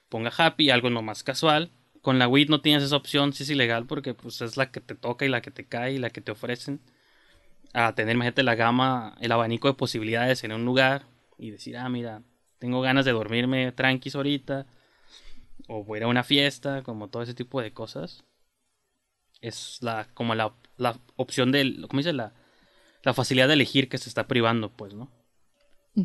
[0.09, 1.73] ponga happy, algo no más casual.
[2.03, 4.81] Con la weed no tienes esa opción, si es ilegal, porque pues es la que
[4.81, 6.81] te toca y la que te cae y la que te ofrecen.
[7.75, 11.03] A tener, imagínate, la gama, el abanico de posibilidades en un lugar
[11.37, 12.23] y decir, ah, mira,
[12.61, 14.67] tengo ganas de dormirme tranquis ahorita,
[15.69, 18.25] o voy a ir a una fiesta, como todo ese tipo de cosas.
[19.41, 22.13] Es la, como la la opción de, ¿cómo dice?
[22.13, 22.33] La,
[23.03, 25.09] la facilidad de elegir que se está privando, pues, ¿no?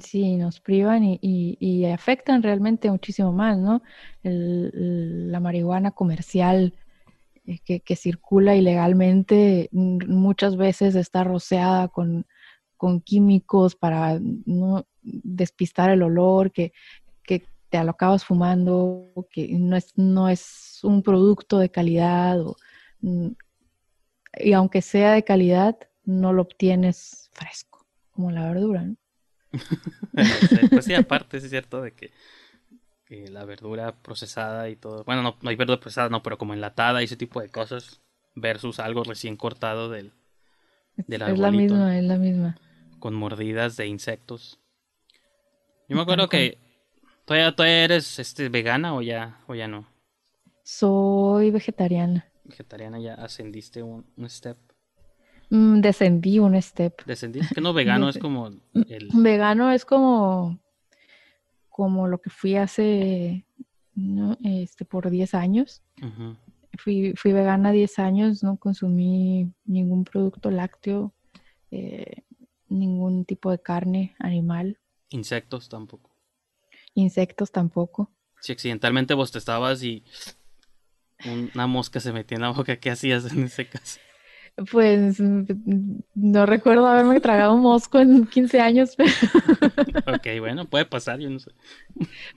[0.02, 3.82] Sí, nos privan y, y, afectan realmente muchísimo más, ¿no?
[4.22, 6.74] la marihuana comercial
[7.46, 12.26] eh, que, que, circula ilegalmente muchas veces está rociada con,
[12.76, 16.74] con químicos para no despistar el olor, que
[17.70, 22.56] te lo acabas fumando, que no es, no es un producto de calidad o
[23.02, 23.30] mm,
[24.40, 28.96] y aunque sea de calidad, no lo obtienes fresco, como la verdura, ¿no?
[30.70, 32.12] pues sí, aparte es cierto de que,
[33.30, 37.02] la verdura procesada y todo, bueno, no, no hay verdura procesada, no, pero como enlatada
[37.02, 38.02] y ese tipo de cosas,
[38.36, 40.14] versus algo recién cortado del,
[41.08, 42.60] del Es la misma, es la misma.
[43.00, 44.60] Con mordidas de insectos.
[45.88, 46.58] Yo me acuerdo que
[47.28, 49.86] todavía, todavía eres este vegana o ya, o ya no.
[50.64, 54.58] Soy vegetariana vegetariana ya ascendiste un, step.
[55.50, 57.06] Mm, descendí un step.
[57.06, 57.42] Descendí.
[57.54, 59.10] Que no vegano es como el...
[59.14, 60.60] Vegano es como
[61.70, 63.46] como lo que fui hace
[64.44, 65.84] este por 10 años.
[66.80, 71.14] fui, fui vegana 10 años, no consumí ningún producto lácteo,
[71.70, 72.24] eh,
[72.68, 74.80] ningún tipo de carne animal.
[75.10, 76.07] Insectos tampoco.
[76.98, 78.12] Insectos tampoco.
[78.42, 80.04] Si accidentalmente vos te estabas y
[81.54, 84.00] una mosca se metía en la boca, ¿qué hacías en ese caso?
[84.72, 88.96] Pues no recuerdo haberme tragado un mosco en 15 años.
[90.08, 91.52] ok, bueno, puede pasar, yo no sé.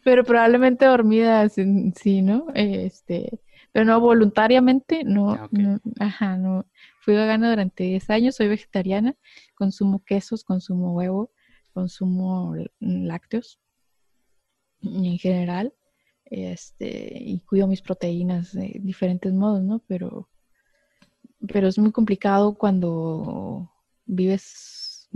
[0.04, 2.48] Pero probablemente dormida, sí, ¿no?
[2.54, 3.40] Este,
[3.72, 6.66] pero no voluntariamente, no, ah, no, ajá, no.
[7.00, 9.14] Fui vegana durante 10 años, soy vegetariana,
[9.54, 11.32] consumo quesos, consumo huevo,
[11.72, 13.58] consumo lácteos
[14.82, 15.72] en general
[16.30, 19.80] este, y cuido mis proteínas de diferentes modos, ¿no?
[19.86, 20.28] Pero,
[21.46, 23.70] pero es muy complicado cuando
[24.06, 25.08] vives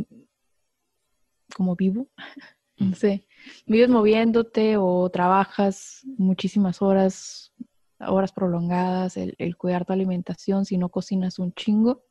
[1.55, 2.09] como vivo,
[2.79, 3.27] no sé,
[3.67, 7.53] vives moviéndote o trabajas muchísimas horas,
[8.01, 12.03] horas prolongadas, el, el cuidar tu alimentación, si no cocinas un chingo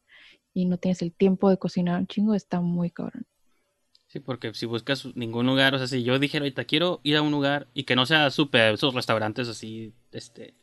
[0.54, 3.26] y no tienes el tiempo de cocinar un chingo, está muy cabrón.
[4.14, 7.24] Sí, porque si buscas ningún lugar, o sea, si yo dijera ahorita quiero ir a
[7.24, 10.54] un lugar y que no sea súper, esos restaurantes así, este,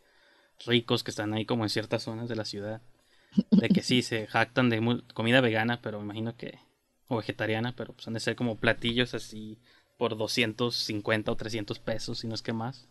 [0.65, 2.81] ricos que están ahí como en ciertas zonas de la ciudad,
[3.51, 6.61] de que sí se jactan de comida vegana, pero me imagino que
[7.09, 9.59] o vegetariana, pero pues han de ser como platillos así
[9.99, 12.87] por 250 o 300 pesos, si no es que más.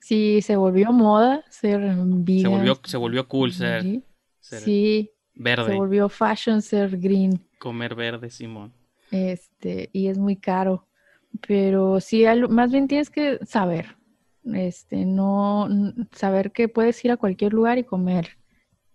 [0.00, 2.42] Sí, se volvió moda ser vegan.
[2.42, 4.04] Se volvió, se volvió cool ser, Sí,
[4.42, 7.42] ser sí, verde, se volvió fashion ser green.
[7.58, 8.76] comer verde, Simón.
[9.10, 10.86] Este, y es muy caro.
[11.46, 13.96] Pero sí, más bien tienes que saber.
[14.54, 15.68] Este, no
[16.12, 18.38] saber que puedes ir a cualquier lugar y comer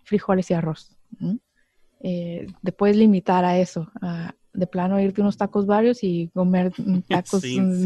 [0.03, 0.97] frijoles y arroz.
[1.99, 6.72] Eh, te puedes limitar a eso, a de plano irte unos tacos varios y comer
[6.78, 7.86] mm, tacos Sí, mm,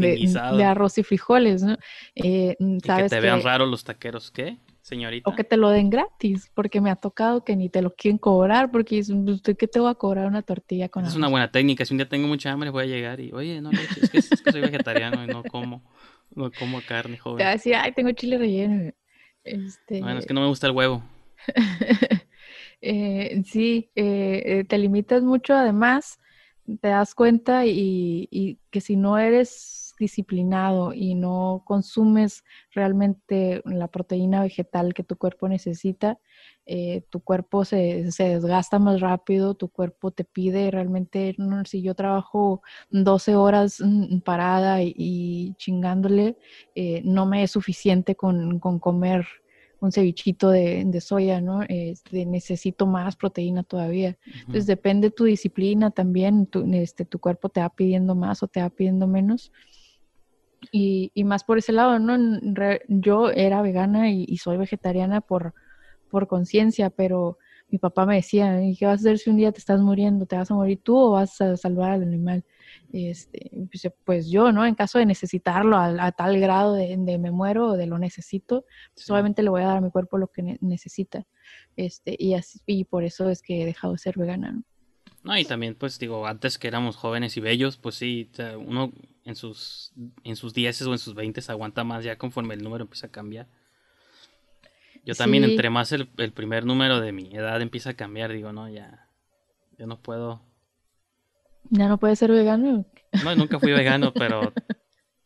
[0.56, 1.76] de, arroz y frijoles, ¿no?
[2.14, 4.58] Eh, mm, que te vean que- raros los taqueros, ¿qué,
[4.88, 5.30] señorita?
[5.30, 8.18] o que te lo den gratis, porque me ha tocado que ni te lo quieren
[8.18, 11.18] cobrar, porque dicen, "Pues, ¿usted qué te va a cobrar una tortilla con es arroz?".
[11.18, 11.84] una buena técnica.
[11.84, 14.18] Si un día tengo mucha hambre, voy a llegar y, oye, no leche, es que,
[14.18, 15.82] es que soy vegetariano y no como,
[16.34, 17.46] no como carne, Te va a joven.
[17.52, 18.92] decir, ay, tengo chile relleno.
[19.44, 21.02] Este, Bueno, es que no me gusta el huevo.
[22.80, 26.18] eh, sí, eh, eh, te limitas mucho, además,
[26.80, 29.50] te das cuenta y, y que si no eres
[29.98, 36.18] disciplinado y no consumes realmente la proteína vegetal que tu cuerpo necesita,
[36.66, 41.82] eh, tu cuerpo se, se desgasta más rápido, tu cuerpo te pide realmente, no, si
[41.82, 46.36] yo trabajo 12 horas mm, parada y, y chingándole,
[46.74, 49.26] eh, no me es suficiente con, con comer
[49.80, 51.62] un cevichito de, de soya, ¿no?
[51.68, 54.18] Este, necesito más proteína todavía.
[54.26, 58.48] Entonces depende de tu disciplina también, tu, este, tu cuerpo te va pidiendo más o
[58.48, 59.52] te va pidiendo menos.
[60.72, 62.16] Y, y más por ese lado, ¿no?
[62.88, 65.54] Yo era vegana y, y soy vegetariana por,
[66.08, 67.38] por conciencia, pero
[67.70, 70.26] mi papá me decía, ¿y qué vas a hacer si un día te estás muriendo?
[70.26, 72.44] ¿Te vas a morir tú o vas a salvar al animal?
[72.92, 74.64] Este, pues, pues yo, ¿no?
[74.64, 77.98] En caso de necesitarlo a, a tal grado de, de me muero o de lo
[77.98, 79.12] necesito, pues Sí.
[79.12, 81.26] obviamente le voy a dar a mi cuerpo lo que ne- necesita.
[81.76, 84.62] Este, y así, y por eso es que he dejado de ser vegana, ¿no?
[85.28, 88.30] No, y también, pues digo, antes que éramos jóvenes y bellos, pues sí,
[88.66, 88.90] uno
[89.26, 89.92] en sus
[90.24, 93.10] en sus dieces o en sus veintes aguanta más ya conforme el número empieza a
[93.10, 93.46] cambiar.
[95.04, 95.50] Yo también, Sí.
[95.50, 99.06] entre más el, el primer número de mi edad empieza a cambiar, digo, no, ya,
[99.78, 100.40] yo no puedo.
[101.68, 102.86] Ya no puede ser vegano.
[103.22, 104.54] No, nunca fui vegano, pero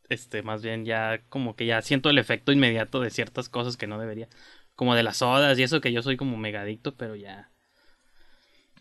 [0.09, 3.87] este, más bien ya como que ya siento el efecto inmediato de ciertas cosas que
[3.87, 4.29] no debería.
[4.75, 7.52] Como de las sodas y eso que yo soy como megadicto, pero ya.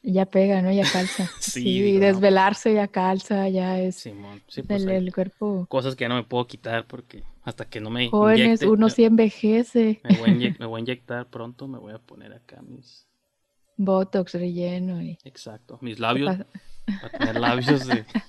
[0.04, 0.72] Ya pega, ¿no?
[0.72, 1.30] Ya calza.
[1.40, 2.06] Sí, Sí, digo, no.
[2.06, 5.66] desvelarse ya calza, ya es Simón, sí, pues el, cuerpo.
[5.70, 8.90] cosas que ya no me puedo quitar porque hasta que no me Jóvenes, inyecte, uno
[8.90, 10.00] sí envejece.
[10.04, 13.08] Me voy, a inyec- me voy a inyectar pronto, me voy a poner acá mis,
[13.78, 15.02] Botox relleno.
[15.02, 15.18] Y...
[15.24, 16.38] exacto, mis labios,
[16.86, 18.06] para tener labios de,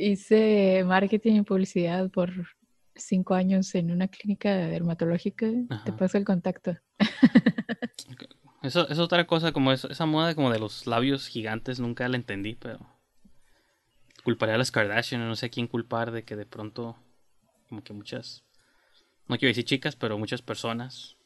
[0.00, 2.30] Hice marketing y publicidad por
[2.94, 5.48] cinco años en una clínica dermatológica.
[5.84, 6.76] Te paso el contacto.
[8.62, 12.16] Eso es otra cosa, como eso- esa moda como de los labios gigantes, nunca la
[12.16, 12.78] entendí, pero
[14.24, 16.96] culparía a las Kardashian, no sé a quién culpar de que de pronto,
[17.68, 18.44] como que muchas,
[19.26, 21.16] no quiero decir chicas, pero muchas personas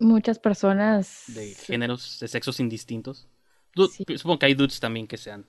[0.00, 1.24] Muchas personas.
[1.26, 3.26] de géneros, de sexos indistintos,
[3.74, 4.04] Du- Sí.
[4.16, 5.46] supongo que hay dudes también que sean,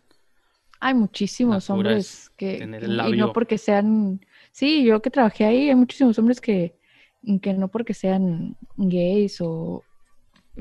[0.81, 5.75] Hay muchísimos hombres es que, y- no porque sean, sí, yo que trabajé ahí, hay
[5.75, 6.77] muchísimos hombres que,
[7.41, 9.83] que no porque sean gays o,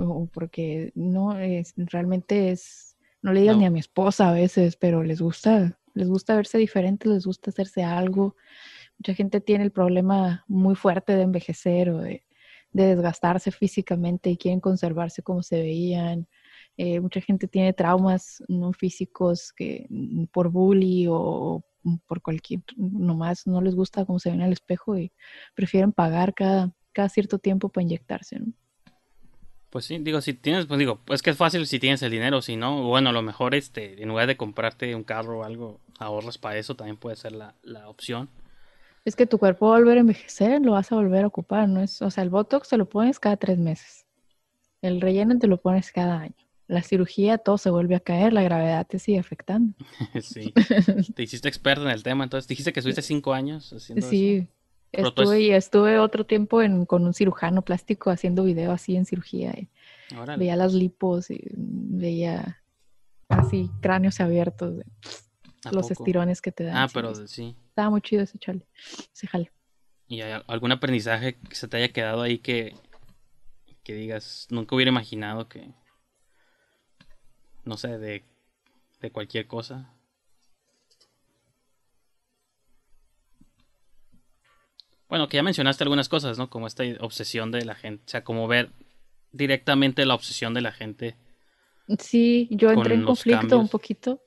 [0.01, 3.61] o porque no, es, realmente es, no le digas No.
[3.61, 7.51] ni a mi esposa a veces, pero les gusta, les gusta verse diferentes, les gusta
[7.51, 8.37] hacerse algo.
[8.99, 12.25] Mucha gente tiene el problema muy fuerte de envejecer o de,
[12.73, 16.29] de desgastarse físicamente y quieren conservarse como se veían.
[16.77, 21.65] Eh, mucha gente tiene traumas no físicos que mm, por bully o
[22.07, 25.13] por cualquier, nomás no les gusta cómo se ven al espejo y
[25.55, 28.39] prefieren pagar cada, cada cierto tiempo para inyectarse.
[28.41, 28.53] ¿no?
[29.71, 32.41] Pues sí, digo, si tienes, pues digo, es que es fácil si tienes el dinero,
[32.41, 35.79] si no, bueno, a lo mejor este, en lugar de comprarte un carro o algo,
[35.99, 38.31] ahorras para eso, también puede ser la, la opción.
[39.05, 41.69] Es que tu cuerpo va a volver a envejecer, lo vas a volver a ocupar,
[41.69, 41.81] ¿no?
[41.81, 44.07] Es, o sea, el Botox te lo pones cada tres meses.
[44.81, 46.35] El relleno te lo pones cada año.
[46.67, 49.75] La cirugía, todo se vuelve a caer, la gravedad te sigue afectando.
[50.23, 50.53] sí,
[51.15, 54.11] te hiciste experta en el tema, entonces dijiste que estuviste cinco años haciendo eso.
[54.11, 54.58] Sí, tú
[54.93, 59.05] estuve, es- y estuve otro tiempo en, con un cirujano plástico haciendo video así en
[59.07, 59.53] cirugía.
[59.59, 59.69] y
[60.17, 60.39] Órale.
[60.39, 62.63] veía las lipos y veía
[63.29, 64.85] así cráneos abiertos, de
[65.65, 66.03] ¿A los poco?
[66.05, 66.77] estirones que te dan.
[66.77, 67.55] Ah, pero sí.
[67.69, 68.67] Estaba muy chido ese chale,
[69.15, 69.53] ese jale.
[70.09, 72.75] ¿Y hay algún aprendizaje que se te haya quedado ahí que,
[73.85, 75.71] que digas, nunca hubiera imaginado que,
[77.65, 78.25] no sé, de,
[79.01, 79.93] de cualquier cosa?
[85.09, 86.51] Bueno, que ya mencionaste algunas cosas, ¿no?
[86.51, 88.71] Como esta obsesión de la gente, o sea, como ver
[89.33, 91.17] directamente la obsesión de la gente.
[91.99, 94.21] Sí, yo entré en conflicto un poquito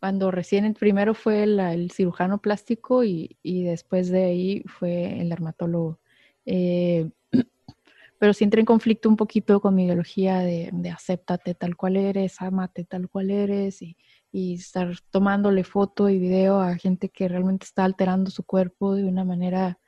[0.00, 5.98] cuando recién el primero fue el cirujano plástico y, después de ahí fue el dermatólogo.
[6.46, 7.10] Eh,
[8.18, 11.96] pero sí entré en conflicto un poquito con mi ideología de, de acéptate tal cual
[11.96, 13.96] eres, amate tal cual eres y,
[14.34, 19.04] y estar tomándole foto y video a gente que realmente está alterando su cuerpo de
[19.04, 19.78] una manera,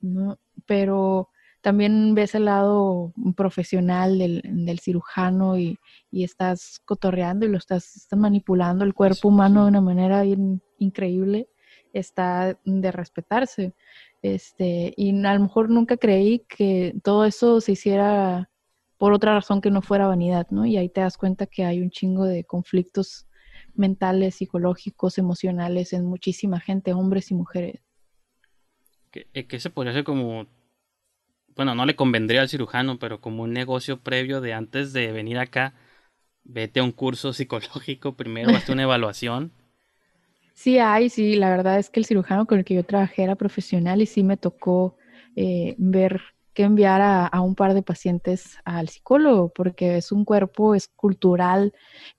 [0.00, 0.38] ¿no?
[0.66, 1.30] pero
[1.60, 5.78] también ves el lado profesional del, cirujano y,
[6.12, 11.48] estás cotorreando y lo estás, manipulando el cuerpo humano de una manera bien increíble,
[11.92, 13.74] está de respetarse.
[14.22, 18.50] Este, y a lo mejor nunca creí que todo eso se hiciera
[18.98, 20.66] por otra razón que no fuera vanidad, ¿no?
[20.66, 23.26] Y ahí te das cuenta que hay un chingo de conflictos
[23.74, 27.89] mentales, psicológicos, emocionales en muchísima gente, hombres y mujeres.
[29.10, 30.46] Que, eh, que se podría hacer como
[31.56, 35.38] bueno, no le convendría al cirujano, pero como un negocio previo de antes de venir
[35.38, 35.74] acá,
[36.44, 39.52] vete a un curso psicológico primero, hazte una evaluación.
[40.54, 43.34] Sí hay, sí, la verdad es que el cirujano con el que yo trabajé era
[43.34, 44.96] profesional y sí me tocó
[45.36, 46.20] eh, ver
[46.60, 51.72] que enviar a, un par de pacientes al psicólogo, porque es un cuerpo, es cultural,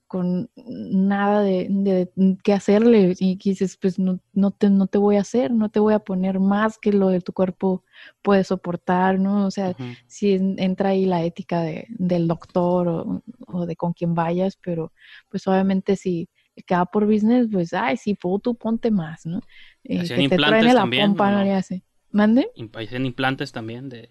[0.08, 2.10] con nada de, de,
[2.42, 5.78] qué hacerle y dices, pues no, no, te, no te voy a hacer, no te
[5.78, 7.84] voy a poner más que lo de tu cuerpo
[8.20, 9.46] puede soportar, ¿no?
[9.46, 9.76] O sea,
[10.08, 14.92] si entra ahí la ética de, del doctor o, de con quien vayas, pero
[15.28, 16.28] pues obviamente si
[16.66, 19.40] queda por business, pues, ay, si puedo, tú ponte más, ¿no?
[19.84, 21.84] Eh, que te traen la pompa, no, le hace.
[22.10, 22.50] ¿Mande?
[22.74, 24.10] Hacen implantes también de,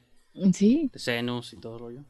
[0.54, 0.90] sí.
[0.92, 2.06] de senos y todo el rollo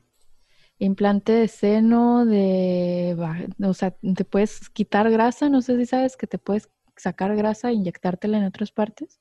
[0.82, 3.16] implante de seno, de,
[3.64, 7.70] o sea, te puedes quitar grasa, no sé si sabes que te puedes sacar grasa
[7.70, 9.20] e inyectártela en otras partes.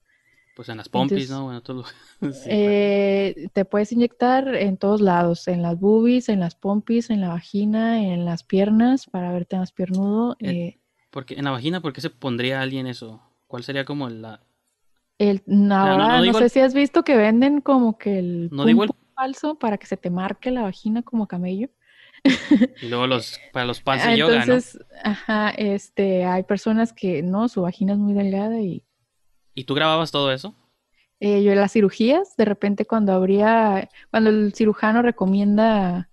[0.56, 1.44] Pues en las pompis, ¿no?
[1.44, 1.84] Bueno, todo...
[2.46, 7.28] eh, te puedes inyectar en todos lados, en las boobies, en las pompis, en la
[7.28, 10.36] vagina, en las piernas, para verte más piernudo.
[10.40, 10.78] Eh,
[11.10, 13.22] porque, en la vagina, ¿por qué se pondría alguien eso?
[13.46, 14.40] ¿Cuál sería como la...
[15.20, 18.48] El, ahora, no, sé si has visto que venden como que el...
[18.50, 21.68] No digo el falso para que se te marque la vagina como camello.
[22.80, 27.50] Y luego los, para los pants de yoga, Entonces, ajá, este, hay personas que no,
[27.50, 28.82] su vagina es muy delgada y...
[29.54, 30.54] ¿Y tú grababas todo eso?
[31.20, 36.08] Eh, yo en las cirugías, de repente cuando habría, cuando el cirujano recomienda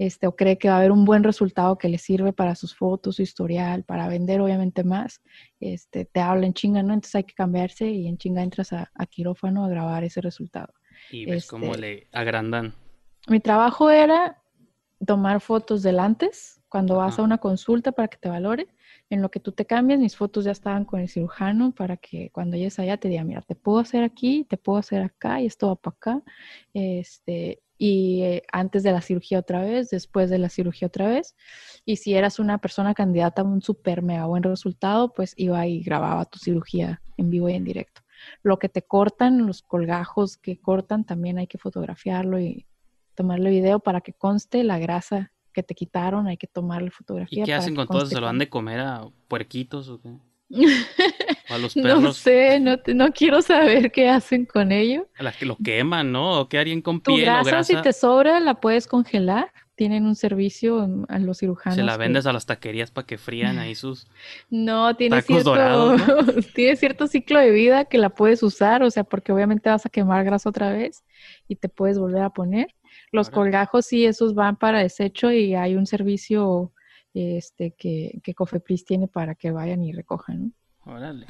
[0.00, 2.74] este, o cree que va a haber un buen resultado que le sirve para sus
[2.74, 5.20] fotos, su historial, para vender obviamente más,
[5.60, 6.94] este, te habla en chinga, ¿no?
[6.94, 10.72] Entonces hay que cambiarse y en chinga entras a quirófano a grabar ese resultado.
[11.10, 12.72] Y ves cómo este, le agrandan.
[13.28, 14.40] Mi trabajo era
[15.04, 18.68] tomar fotos del antes, cuando vas a una consulta para que te valore.
[19.10, 22.30] En lo que tú te cambias, mis fotos ya estaban con el cirujano para que
[22.30, 25.46] cuando llegues allá te diga, mira, te puedo hacer aquí, te puedo hacer acá y
[25.46, 26.22] esto va para acá.
[26.72, 31.34] Este, y eh, antes de la cirugía otra vez, después de la cirugía otra vez.
[31.86, 35.80] Y si eras una persona candidata a un super mega buen resultado, pues iba y
[35.80, 38.02] grababa tu cirugía en vivo y en directo.
[38.42, 42.66] Lo que te cortan, los colgajos que cortan, también hay que fotografiarlo y
[43.14, 47.44] tomarle video para que conste la grasa que te quitaron, hay que tomarle fotografía.
[47.44, 48.08] ¿Y qué hacen con todo eso?
[48.08, 50.18] ¿Se lo van de comer a puerquitos o qué?
[51.48, 52.02] A los perros.
[52.02, 55.08] No sé, no, no quiero saber qué hacen con ello.
[55.18, 56.40] A las que lo queman, ¿no?
[56.40, 57.64] ¿O qué harían con piel o grasa?
[57.64, 61.74] si te sobra, la puedes congelar tienen un servicio a los cirujanos.
[61.74, 64.08] Se la vendes a las taquerías para que frían ahí sus
[64.50, 65.54] No, tiene cierto,
[66.54, 69.88] tiene cierto ciclo de vida que la puedes usar, o sea, porque obviamente vas a
[69.88, 71.02] quemar grasa otra vez
[71.48, 72.74] y te puedes volver a poner.
[73.10, 76.74] Los colgajos sí, esos van para desecho y hay un servicio
[77.14, 80.54] este que, que Cofepris tiene para que vayan y recojan.
[80.84, 81.26] Órale.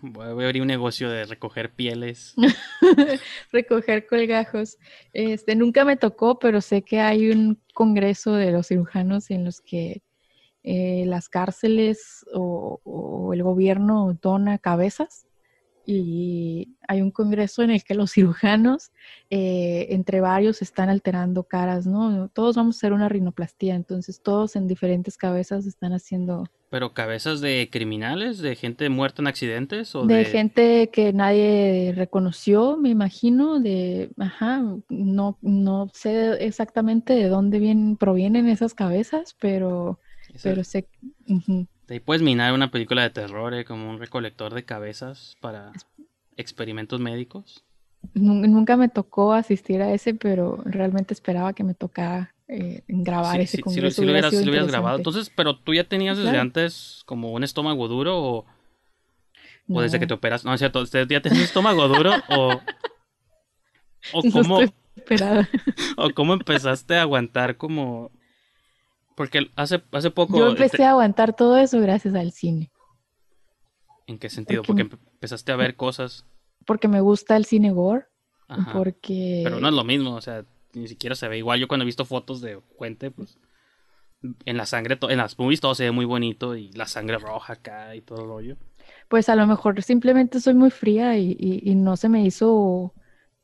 [0.00, 2.34] Voy a abrir un negocio de recoger pieles.
[3.52, 4.76] recoger colgajos.
[5.14, 9.62] Este, nunca me tocó, pero sé que hay un congreso de los cirujanos en los
[9.62, 10.02] que
[10.62, 15.23] eh, las cárceles o, el gobierno dona cabezas
[15.86, 18.90] y hay un congreso en el que los cirujanos,
[19.30, 22.28] eh, entre varios, están alterando caras, ¿no?
[22.28, 27.40] Todos vamos a hacer una rinoplastía, entonces todos en diferentes cabezas están haciendo ¿Pero cabezas
[27.40, 29.94] de criminales, de gente muerta en accidentes?
[29.94, 37.28] O de, gente que nadie reconoció, me imagino, de, ajá, no, no sé exactamente de
[37.28, 40.00] dónde vienen, provienen esas cabezas, pero,
[40.42, 40.88] pero sé...
[41.88, 45.72] Ahí puedes minar una película de terror eh, como un recolector de cabezas para
[46.36, 47.64] experimentos médicos.
[48.12, 53.60] Nunca me tocó asistir a ese, pero realmente esperaba que me tocara eh, grabar ese
[53.60, 54.02] congreso.
[54.02, 54.96] Sí, lo, hubieras, grabado.
[54.96, 58.46] Entonces, pero tú ya tenías desde antes como un estómago duro o,
[59.68, 60.44] o desde que te operas.
[60.44, 62.60] No, es cierto, ¿ya tenías un estómago duro o,
[64.12, 64.60] o cómo,
[65.96, 68.10] o cómo empezaste a aguantar como...
[69.14, 70.38] Porque hace, hace poco...
[70.38, 72.70] Yo empecé a aguantar todo eso gracias al cine.
[74.06, 74.62] ¿En qué sentido?
[74.62, 76.26] Porque, empezaste a ver cosas.
[76.66, 78.06] Porque me gusta el cine gore.
[78.72, 79.40] Porque.
[79.42, 80.44] Pero no es lo mismo, o sea,
[80.74, 81.58] ni siquiera se ve igual.
[81.58, 83.38] Yo cuando he visto fotos de Fuente, pues.
[84.46, 87.54] En la sangre, en las movies todo se ve muy bonito y la sangre roja
[87.54, 88.56] acá y todo el rollo.
[89.08, 92.94] Pues a lo mejor simplemente soy muy fría y, no se me hizo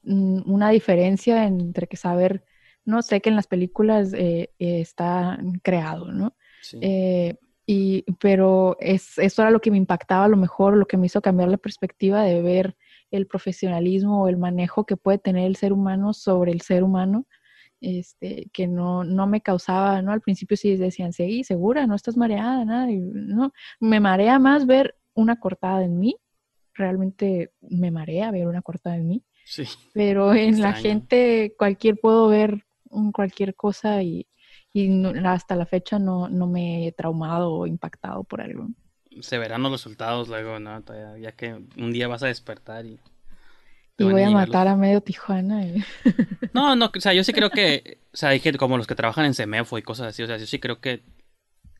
[0.04, 2.44] mm, una diferencia entre que saber,
[2.84, 6.34] no sé que en las películas eh, está creado, ¿no?
[6.80, 10.96] Eh, y, pero es, eso era lo que me impactaba a lo mejor, lo que
[10.96, 12.76] me hizo cambiar la perspectiva de ver
[13.10, 17.26] el profesionalismo o el manejo que puede tener el ser humano sobre el ser humano,
[17.80, 20.12] este, que no, no me causaba, ¿no?
[20.12, 24.66] Al principio sí decían, sí, segura, no estás mareada, nada, y, no, me marea más
[24.66, 26.16] ver una cortada en mí,
[26.74, 32.28] realmente me marea ver una cortada en mí, sí, pero en la gente cualquier puedo
[32.28, 32.64] ver
[33.12, 34.26] cualquier cosa y,
[34.72, 38.68] y hasta la fecha no, no me he traumado o impactado por algo
[39.20, 40.82] se verán los resultados luego, ¿no?
[41.20, 42.98] Ya que un día vas a despertar y...
[43.98, 45.62] Y voy a, matar a medio Tijuana.
[46.54, 48.94] No, no, o sea, yo sí creo que, o sea, hay gente como los que
[48.94, 51.02] trabajan en Semefo y cosas así, o sea, yo sí creo que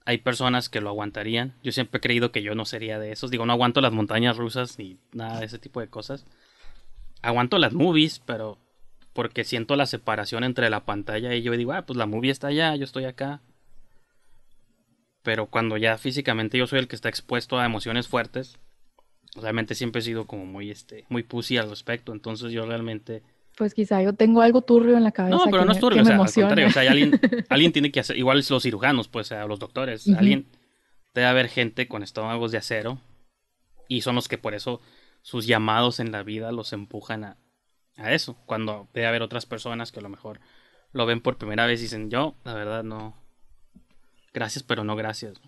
[0.04, 1.54] hay personas que lo aguantarían.
[1.62, 3.30] Yo siempre he creído que yo no sería de esos.
[3.30, 6.24] Digo, no aguanto las montañas rusas ni nada de ese tipo de cosas.
[7.22, 8.58] Aguanto las movies, pero
[9.21, 12.47] porque siento la separación entre la pantalla y yo digo, ah, pues la movie está
[12.47, 13.43] allá, yo estoy acá
[15.23, 18.59] pero cuando ya físicamente yo soy el que está expuesto a emociones fuertes,
[19.37, 23.23] realmente siempre he sido como muy, este, muy pussy al respecto, entonces yo realmente...
[23.57, 25.37] Pues quizá yo tengo algo turbio en la cabeza.
[25.37, 28.01] No, pero no es turbio, o sea, al contrario, o sea, alguien, alguien tiene que
[28.01, 30.47] hacer, igual los cirujanos, pues, o los doctores, alguien,
[31.14, 32.99] debe haber gente con estómagos de acero,
[33.89, 34.81] y son los que por eso
[35.21, 37.37] sus llamados en la vida los empujan a,
[38.01, 40.40] a eso, cuando debe haber otras personas que a lo mejor
[40.92, 43.14] lo ven por primera vez y dicen, yo, la verdad, no,
[44.32, 45.40] gracias, pero no gracias.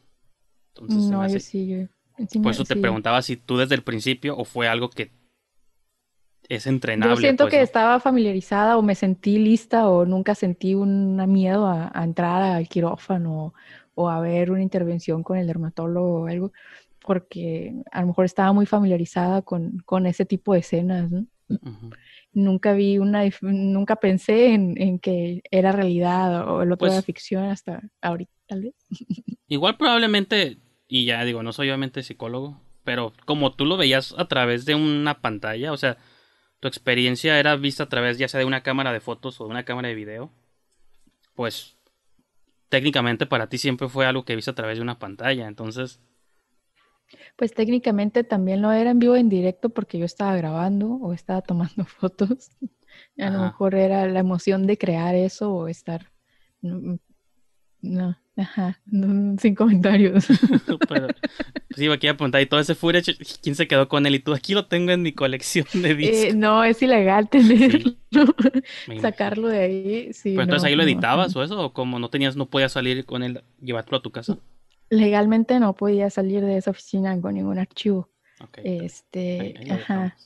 [0.75, 4.45] Entonces, no, yo sí, yo, Por eso te preguntaba si tú desde el principio o
[4.45, 5.11] fue algo que
[6.49, 7.15] es entrenable.
[7.15, 11.67] Yo siento pues, que estaba familiarizada o me sentí lista o nunca sentí un miedo
[11.67, 13.55] a, entrar al quirófano
[13.95, 16.53] o, a ver una intervención con el dermatólogo o algo,
[17.01, 21.11] porque a lo mejor estaba muy familiarizada con, con ese tipo de escenas.
[22.33, 27.05] Nunca vi una, nunca pensé en, en, que era realidad o el otro era pues
[27.05, 28.75] ficción hasta ahorita tal vez.
[29.49, 30.59] Igual probablemente,
[30.89, 34.75] y ya digo, no soy obviamente psicólogo, pero como tú lo veías a través de
[34.75, 35.99] una pantalla, o sea,
[36.61, 39.51] tu experiencia era vista a través ya sea de una cámara de fotos o de
[39.51, 40.31] una cámara de video,
[41.35, 41.77] pues
[42.69, 46.01] técnicamente para ti siempre fue algo que viste a través de una pantalla, entonces...
[47.37, 51.43] Pues técnicamente también lo era en vivo en directo porque yo estaba grabando o estaba
[51.43, 52.51] tomando fotos.
[53.19, 56.11] A lo mejor era la emoción de crear eso o estar...
[56.61, 60.27] No, Ajá, sin comentarios.
[60.89, 61.09] Pero,
[61.77, 64.15] sí, aquí a apuntar y todo ese footage, ¿quién se quedó con él?
[64.15, 66.35] Y tú aquí lo tengo en mi colección de eh, discos.
[66.37, 67.95] no, es ilegal tenerlo.
[69.01, 70.13] Sacarlo de ahí.
[70.15, 73.05] Sí, Pero entonces ahí lo editabas o eso, o como no tenías, no podías salir
[73.05, 74.39] con él, llevarlo a tu casa.
[74.97, 78.09] Legalmente no podía salir de esa oficina con ningún archivo.
[78.63, 80.17] este, ajá.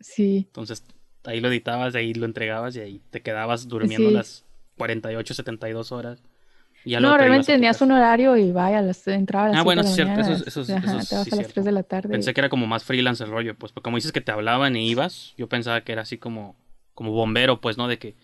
[0.00, 0.44] Sí.
[0.46, 0.84] Entonces
[1.24, 4.44] ahí lo editabas, ahí lo entregabas y ahí te quedabas durmiendo las
[4.76, 6.22] 48, 72 horas
[6.84, 10.20] no, realmente tenías un horario y vaya, las, entraba a las Ah, bueno, es cierto,
[10.20, 12.08] eso, eso, eso, Ajá, te vas a las 3 de la tarde.
[12.10, 14.76] Pensé que era como más freelance el rollo, pues, porque como dices que te hablaban
[14.76, 16.56] y ibas, yo pensaba que era así como,
[16.94, 17.88] como bombero, pues, ¿no?
[17.88, 18.16] De que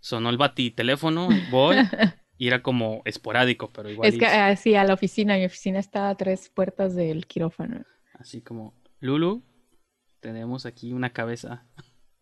[0.00, 1.76] sonó el bati teléfono, voy,
[2.40, 4.08] y era como esporádico, pero igual.
[4.08, 7.84] Es que así, ah, a la oficina, mi oficina está a tres puertas del quirófano.
[8.14, 9.42] Así como, Lulu,
[10.20, 11.66] tenemos aquí una cabeza.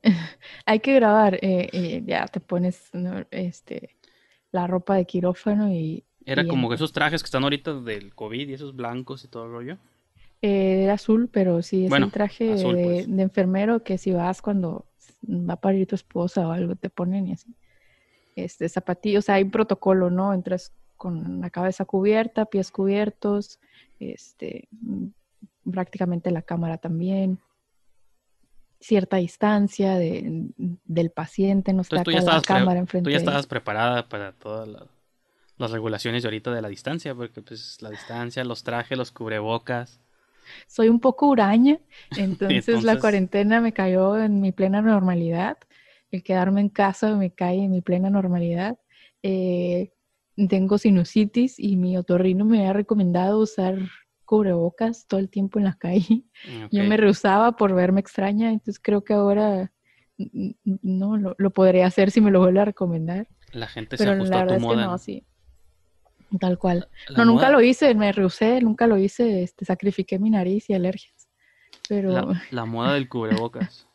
[0.66, 2.90] Hay que grabar, eh, eh, ya te pones,
[3.30, 3.96] este
[4.50, 6.04] la ropa de quirófano y...
[6.24, 9.52] Era como esos trajes que están ahorita del COVID y esos blancos y todo el
[9.52, 9.78] rollo.
[10.42, 13.06] Eh, era azul, pero sí, es un traje pues.
[13.06, 14.86] de, enfermero que si vas cuando
[15.28, 17.54] va a parir tu esposa o algo te ponen y así.
[18.44, 20.32] Este, zapatillos, o sea, hay un protocolo, ¿no?
[20.32, 23.58] Entras con la cabeza cubierta, pies cubiertos,
[24.00, 24.68] este,
[25.70, 27.40] prácticamente la cámara también
[28.80, 30.50] cierta distancia de,
[30.84, 33.08] del paciente, no está la cámara enfrente.
[33.08, 34.68] Tú ya estabas preparada para todas
[35.56, 40.00] las regulaciones de ahorita de la distancia, porque pues la distancia, los trajes, los cubrebocas.
[40.66, 41.78] Soy un poco huraña,
[42.16, 45.58] entonces, la cuarentena me cayó en mi plena normalidad.
[46.10, 48.78] El quedarme en casa me cae en mi plena normalidad.
[49.22, 49.92] Eh,
[50.48, 53.76] tengo sinusitis y mi otorrino me ha recomendado usar
[54.24, 56.24] cubrebocas todo el tiempo en la calle.
[56.70, 59.72] Yo me rehusaba por verme extraña, entonces creo que ahora
[60.82, 63.26] no lo, podría hacer si me lo vuelve a recomendar.
[63.52, 65.24] La gente se Pero la verdad es que no, sí.
[66.38, 66.88] Tal cual.
[67.16, 71.28] no, nunca lo hice, me rehusé, nunca lo hice, este, sacrifiqué mi nariz y alergias.
[71.88, 73.86] pero la moda del cubrebocas.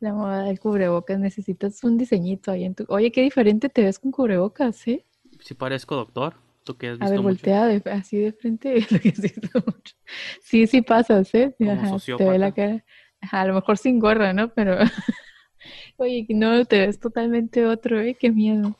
[0.00, 2.84] la moda del cubrebocas necesitas un diseñito ahí en tu...
[2.88, 5.04] Oye, qué diferente te ves con cubrebocas, ¿eh?
[5.40, 6.34] Si parezco doctor,
[6.64, 7.32] tú que has A visto ver, mucho.
[7.34, 8.74] voltea de- así de frente.
[8.90, 9.94] lo que has visto mucho.
[10.42, 11.54] Sí, sí pasas, ¿eh?
[11.58, 12.84] Como Ajá, te ve la cara.
[13.20, 14.52] Ajá, a lo mejor sin gorra, ¿no?
[14.52, 14.76] Pero...
[15.96, 18.16] Oye, no, te ves totalmente otro, ¿eh?
[18.18, 18.76] Qué miedo.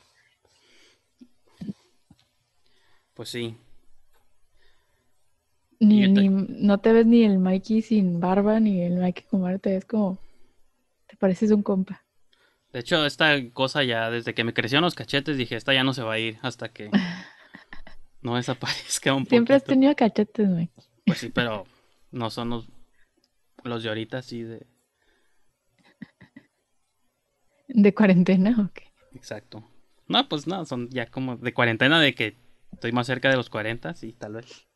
[3.13, 3.55] Pues sí.
[5.79, 9.41] Ni, te- ni, no te ves ni el Mikey sin barba, ni el Mikey con
[9.41, 10.17] barba, te ves como...
[11.07, 12.03] Te pareces un compa.
[12.73, 15.93] De hecho, esta cosa ya, desde que me crecieron los cachetes, dije, esta ya no
[15.93, 16.89] se va a ir hasta que
[18.21, 20.83] no desaparezca un Siempre has tenido cachetes, Mikey.
[21.05, 21.65] Pues sí, pero
[22.11, 22.67] no son los,
[23.63, 24.65] los de ahorita, sí, de...
[27.67, 28.91] ¿De cuarentena o qué?
[29.13, 29.63] Exacto.
[30.07, 32.35] No, pues no, son ya como de cuarentena, de que
[32.73, 34.67] estoy más cerca de los 40, sí, tal vez.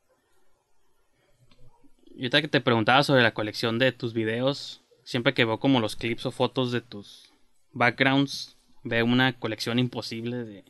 [2.15, 5.79] Y ahorita que te preguntaba sobre la colección de tus videos, siempre que veo como
[5.79, 7.33] los clips o fotos de tus
[7.73, 10.63] backgrounds, veo una colección imposible de,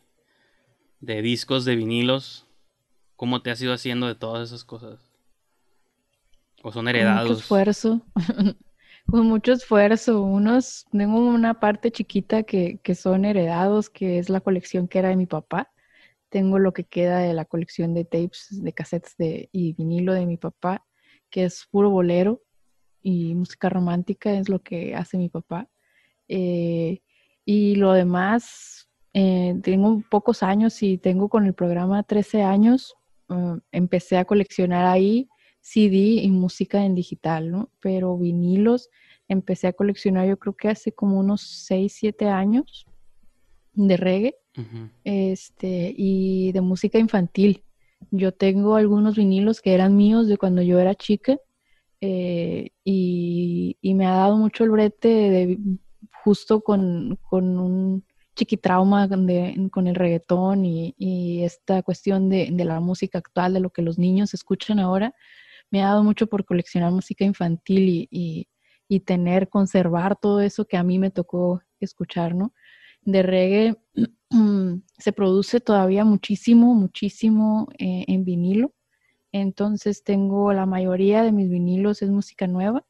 [1.02, 2.46] de discos, de vinilos.
[3.18, 5.02] ¿Cómo te has ido haciendo de todas esas cosas?
[6.64, 7.34] ¿O son Con mucho heredados?
[7.34, 8.02] esfuerzo.
[9.08, 10.22] Con mucho esfuerzo.
[10.22, 15.10] Unos, tengo una parte chiquita que, que son heredados, que es la colección que era
[15.10, 15.70] de mi papá.
[16.30, 20.26] Tengo lo que queda de la colección de tapes, de cassettes de, y vinilo de
[20.26, 20.86] mi papá,
[21.30, 22.42] que es puro bolero
[23.02, 25.68] y música romántica, es lo que hace mi papá.
[26.28, 27.02] Eh,
[27.46, 32.96] y lo demás, eh, tengo pocos años y tengo con el programa 13 años.
[33.30, 35.30] eh, empecé a coleccionar ahí
[35.62, 37.70] CD y música en digital, ¿no?
[37.80, 38.90] Pero vinilos
[39.28, 42.86] empecé a coleccionar yo creo que hace como unos 6, 7 años
[43.74, 44.36] de reggae
[45.04, 47.64] este, y de música infantil.
[48.12, 51.38] Yo tengo algunos vinilos que eran míos de cuando yo era chica
[52.02, 55.60] eh, y, y me ha dado mucho el brete de,
[56.24, 58.06] justo con, con un
[58.36, 63.60] chiquitrauma de- con el reggaetón y, y esta cuestión de, de la música actual, de
[63.60, 65.14] lo que los niños escuchan ahora,
[65.72, 68.48] me ha dado mucho por coleccionar música infantil y, y-
[68.90, 72.54] y tener, conservar todo eso que a mí me tocó escuchar, ¿no?
[73.02, 73.78] De reggae
[74.98, 78.74] se produce todavía muchísimo, muchísimo eh, en vinilo.
[79.32, 82.86] Entonces tengo la mayoría de mis vinilos es música nueva.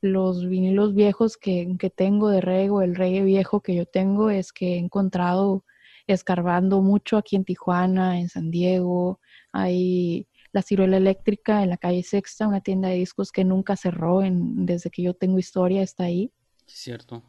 [0.00, 4.30] Los vinilos viejos que, que tengo de reggae o el reggae viejo que yo tengo
[4.30, 5.64] es que he encontrado
[6.06, 9.20] escarbando mucho aquí en Tijuana, en San Diego.
[9.52, 14.22] Hay la ciruela eléctrica en la calle Sexta, una tienda de discos que nunca cerró
[14.22, 16.30] en- desde que yo tengo historia, está ahí.
[16.66, 17.22] Cierto.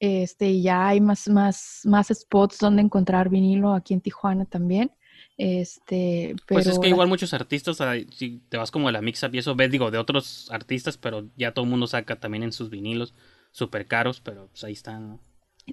[0.00, 4.90] Este, y ya hay más, más, más spots donde encontrar vinilo aquí en Tijuana también.
[5.36, 7.78] Este, pero Pues es que la- igual muchos artistas,
[8.12, 11.28] si te vas como a la mix-up y eso, ves, digo, de otros artistas, pero
[11.36, 13.14] ya todo el mundo saca también en sus vinilos,
[13.50, 15.20] súper caros, pero pues ahí están, ¿no?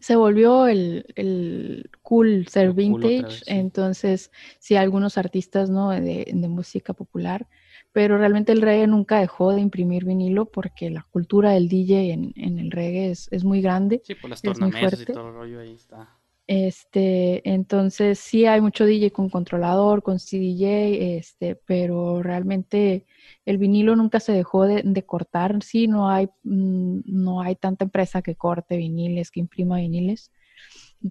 [0.01, 3.59] se volvió el, el cool ser cool vintage, vez, sí.
[3.59, 5.89] entonces sí, algunos artistas, ¿no?
[5.91, 7.47] De, de música popular,
[7.91, 12.33] pero realmente el reggae nunca dejó de imprimir vinilo porque la cultura del DJ en,
[12.35, 14.03] en el reggae es, es muy grande.
[14.03, 15.13] Sí, por las Es muy tornamesas y fuerte.
[15.13, 16.20] todo el rollo ahí está.
[16.53, 23.05] Este, entonces sí hay mucho DJ con controlador, con CDJ, este, pero realmente
[23.45, 25.63] el vinilo nunca se dejó de, cortar.
[25.63, 30.29] Sí, no hay, mm, no hay tanta empresa que corte viniles, que imprima viniles,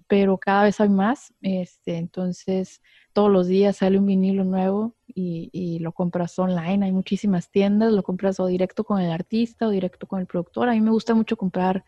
[0.07, 1.33] pero cada vez hay más.
[1.41, 6.85] Este, entonces todos los días sale un vinilo nuevo y, y lo compras online.
[6.85, 10.69] Hay muchísimas tiendas, lo compras o directo con el artista o directo con el productor.
[10.69, 11.83] A mí me gusta mucho comprar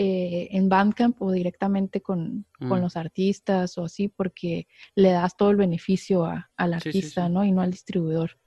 [0.00, 2.82] eh, en Bandcamp o directamente con, con Mm.
[2.82, 7.26] los artistas o así, porque le das todo el beneficio a- al Sí, sí, artista,
[7.26, 7.32] sí.
[7.34, 7.44] ¿no?
[7.44, 8.38] Y no al distribuidor.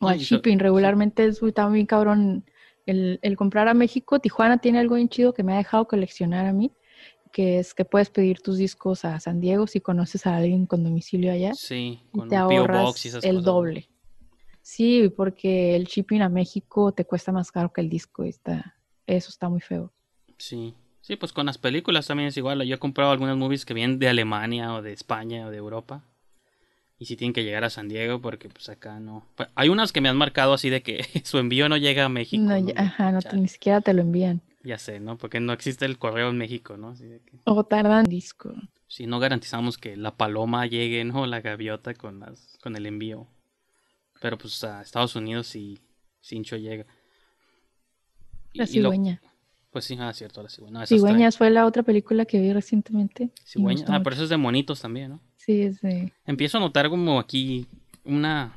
[0.00, 0.58] O al shipping.
[0.58, 2.44] Regularmente es muy también cabrón
[2.84, 4.18] el, el comprar a México.
[4.18, 6.72] Tijuana tiene algo bien chido que me ha dejado coleccionar a mí,
[7.32, 10.82] que es que puedes pedir tus discos a San Diego si conoces a alguien con
[10.84, 13.88] domicilio allá Sí, y te un ahorras Box y esas el cosas, doble.
[14.62, 18.24] Sí, porque el shipping a México te cuesta más caro que el disco.
[18.24, 18.75] y Está,
[19.06, 19.92] eso está muy feo.
[20.38, 20.74] Sí.
[21.00, 22.62] Sí, pues con las películas también es igual.
[22.64, 26.02] Yo he comprado algunas movies que vienen de Alemania o de España o de Europa.
[26.98, 29.24] Y sí tienen que llegar a San Diego porque pues acá no.
[29.36, 32.08] Pues, hay unas que me han marcado así de que su envío no llega a
[32.08, 32.42] México.
[32.42, 32.66] No, ¿no?
[32.68, 33.40] ya- ajá, no te- Chale.
[33.42, 34.40] ni siquiera te lo envían.
[34.64, 35.16] Ya sé, ¿no?
[35.16, 36.88] Porque no existe el correo en México, ¿no?
[36.88, 38.52] Así de que O tardan disco.
[38.88, 41.24] si no garantizamos que la paloma llegue, ¿no?
[41.26, 43.28] La gaviota con las con el envío.
[44.20, 45.78] Pero pues a Estados Unidos sí
[46.20, 46.84] Cincho llega.
[48.56, 49.20] Y- La y lo- cigüeña.
[49.70, 50.80] pues sí, ah, cierto, la cigüeña.
[50.80, 53.24] No, Cigüeñas fue la otra película que vi recientemente.
[53.24, 53.84] y me Cigüeña.
[53.88, 54.02] Ah, mucho.
[54.04, 55.20] pero eso es de monitos también, ¿no?
[55.36, 56.12] Sí, es de...
[56.24, 57.66] Empiezo a notar como aquí
[58.04, 58.52] una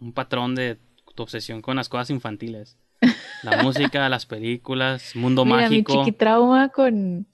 [0.00, 0.78] un patrón de
[1.14, 2.78] tu obsesión con las cosas infantiles.
[3.42, 5.92] La música, las películas, mundo Mira, mágico.
[5.92, 7.26] mi chiquitrauma con...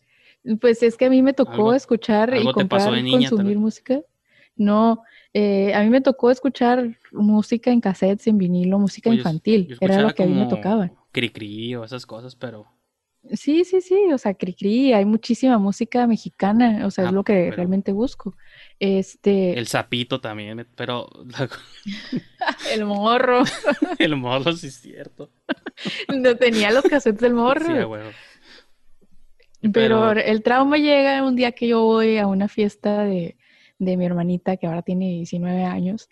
[0.61, 3.03] Pues es que a mí me tocó Algo- escuchar y algo te pasó de y
[3.03, 4.01] niña, consumir música.
[4.57, 5.03] No,
[5.35, 9.67] eh, a mí me tocó escuchar música en cassettes, en vinilo, música Oye, infantil.
[9.69, 10.91] yo Era lo que a mí me tocaba.
[11.13, 12.67] Cri-cri o esas cosas, pero
[13.33, 17.25] Sí, sí, sí, o sea, Cricri, hay muchísima música mexicana, o sea, Ah, es lo
[17.25, 18.37] que pero- realmente busco.
[18.79, 21.09] Este, el sapito también, pero
[22.73, 23.43] el morro,
[23.99, 25.31] el modo sí es cierto.
[26.17, 27.67] no tenía los cassettes del morro.
[27.67, 28.11] Sí, a huevo.
[29.61, 33.37] Pero Pero- el trauma llega un día que yo voy a una fiesta de,
[33.79, 36.09] de mi hermanita que ahora tiene 19 años.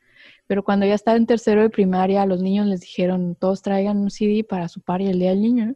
[0.47, 4.11] Pero cuando ya estaba en tercero de primaria, los niños les dijeron, todos traigan un
[4.11, 5.75] CD para su party el día del niño.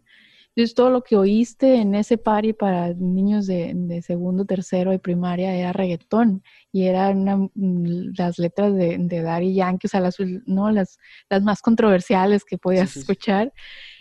[0.59, 4.99] Entonces todo lo que oíste en ese party para niños de, de segundo, tercero de
[4.99, 6.43] primaria era reggaetón.
[6.73, 10.17] Y eran mm, las letras de, de Daddy Yankee, o sea, las,
[10.47, 10.99] no, las,
[11.31, 13.01] las más controversiales que podías sí, sí.
[13.01, 13.53] escuchar.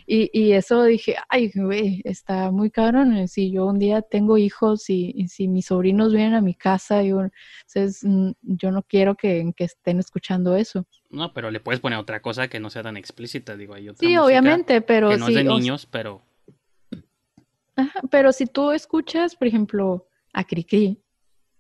[0.10, 3.14] Y, y eso dije, ay, güey, está muy cabrón.
[3.18, 6.56] eh, Si yo un día tengo hijos y, y si mis sobrinos vienen a mi
[6.56, 10.88] casa, yo, entonces, mm, yo no quiero que, que estén escuchando eso.
[11.10, 14.08] No, pero le puedes poner otra cosa que no sea tan explícita, digo, hay otra
[14.08, 16.22] Sí, obviamente, pero que no sí, es de o- niños, pero
[17.76, 21.04] Ajá, pero si tú escuchas, por ejemplo, a Cricri,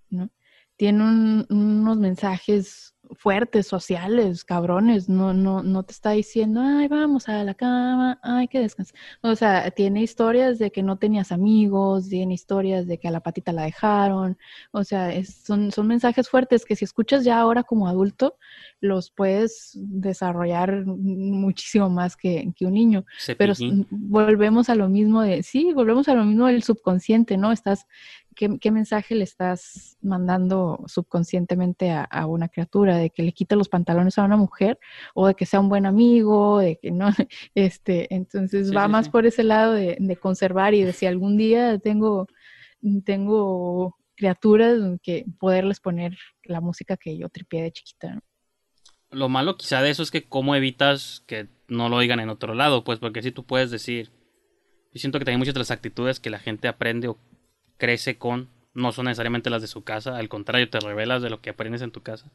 [0.10, 0.30] ¿no?
[0.76, 7.30] Tiene un- unos mensajes fuertes, sociales, cabrones, no, no, no te está diciendo, ay, vamos
[7.30, 8.94] a la cama, ay, que descansa.
[9.22, 13.22] O sea, tiene historias de que no tenías amigos, tiene historias de que a la
[13.22, 14.38] patita la dejaron,
[14.72, 18.38] o sea, es- son, son mensajes fuertes que si escuchas ya ahora como adulto,
[18.82, 23.06] los puedes desarrollar muchísimo más que, que un niño.
[23.38, 23.54] Pero
[23.90, 27.52] volvemos a lo mismo de, sí, volvemos a lo mismo del subconsciente, ¿no?
[27.52, 27.86] Estás,
[28.38, 32.98] ¿qué, qué mensaje le estás mandando subconscientemente a, a una criatura?
[32.98, 34.80] De que le quite los pantalones a una mujer
[35.16, 37.10] o de que sea un buen amigo, de que no,
[37.56, 39.12] este, entonces Sí, va sí, más sí.
[39.12, 42.28] por ese lado de, de conservar y de si algún día tengo,
[43.06, 48.22] tengo criaturas que poderles poner la música que yo tripié de chiquita, ¿no?
[49.10, 52.54] Lo malo quizá de eso es que cómo evitas que no lo oigan en otro
[52.54, 54.12] lado, pues porque si tú puedes decir,
[54.94, 57.18] yo siento que también muchas de las actitudes que la gente aprende o
[57.78, 61.42] crece con no son necesariamente las de su casa, al contrario, te revelas de lo
[61.42, 62.32] que aprendes en tu casa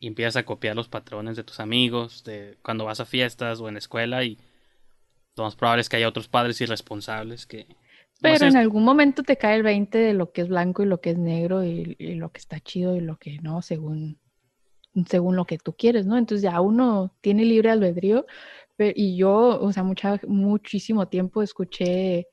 [0.00, 3.68] y empiezas a copiar los patrones de tus amigos, de cuando vas a fiestas o
[3.68, 4.38] en la escuela y
[5.36, 7.66] lo más probable es que haya otros padres irresponsables que...
[8.20, 10.82] no Pero sé, en algún momento te cae el 20 de lo que es blanco
[10.82, 13.62] y lo que es negro y, y lo que está chido y lo que no,
[13.62, 14.18] según,
[15.08, 16.18] según lo que tú quieres, ¿no?
[16.18, 18.26] Entonces ya uno tiene libre albedrío
[18.76, 22.28] pe- y yo, o sea, mucha, muchísimo tiempo escuché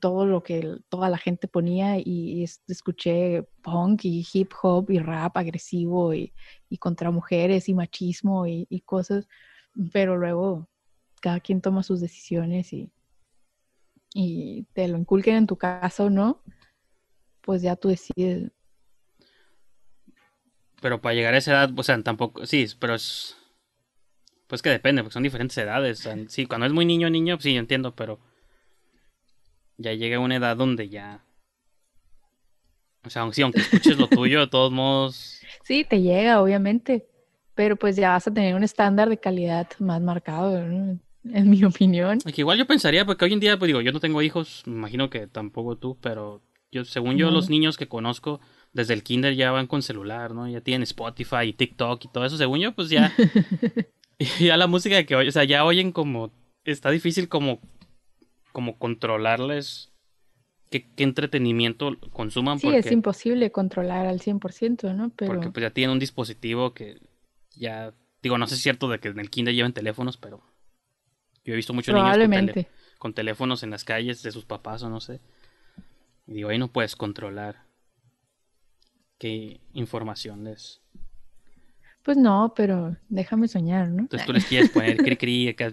[0.00, 4.90] todo lo que toda la gente ponía y, y es- escuché punk y hip hop
[4.90, 6.32] y rap agresivo y,
[6.68, 9.28] y contra mujeres y machismo y, cosas,
[9.92, 10.68] pero luego
[11.20, 12.90] cada quien toma sus decisiones y,
[14.14, 16.42] y te lo inculquen en tu casa o no,
[17.40, 18.50] pues ya tú decides.
[20.80, 23.36] Pero para llegar a esa edad, o sea, tampoco, sí, pero es,
[24.46, 26.08] pues que depende, porque son diferentes edades.
[26.28, 28.18] sí, cuando es muy niño, niño, sí, yo entiendo, pero
[29.78, 31.24] ya llega una edad donde ya,
[33.04, 37.06] o sea, aunque, aunque escuches lo tuyo, de todos modos, Sí, te llega, obviamente,
[37.54, 40.98] pero pues ya vas a tener un estándar de calidad más marcado, ¿no?
[41.30, 42.20] en mi opinión.
[42.20, 44.74] que igual yo pensaría, porque hoy en día, pues digo, yo no tengo hijos, me
[44.74, 46.40] imagino que tampoco tú, pero
[46.72, 47.32] yo, según yo, No.
[47.32, 48.40] los niños que conozco
[48.72, 50.48] desde el kinder ya van con celular, ¿no?
[50.48, 53.12] Ya tienen Spotify y TikTok y todo eso, según yo, pues ya,
[54.40, 56.32] ya la música que oyen, o sea, ya oyen como,
[56.64, 57.60] está difícil como,
[58.52, 59.92] como controlarles
[60.70, 65.10] qué, qué entretenimiento consuman, Sí, porque, es imposible controlar al 100%, ¿no?
[65.10, 67.00] Pero porque pues ya tienen un dispositivo que
[67.56, 67.92] ya,
[68.22, 70.42] digo, no sé si es cierto de que en el kinder lleven teléfonos, pero
[71.44, 72.68] yo he visto muchos niños con, tele-
[72.98, 75.20] con teléfonos en las calles de sus papás o no sé.
[76.26, 77.64] Y digo, ahí no puedes controlar
[79.18, 80.80] qué información les...
[82.02, 84.02] Pues no, pero déjame soñar, ¿no?
[84.02, 85.72] Entonces tú les quieres poner cri cri acá,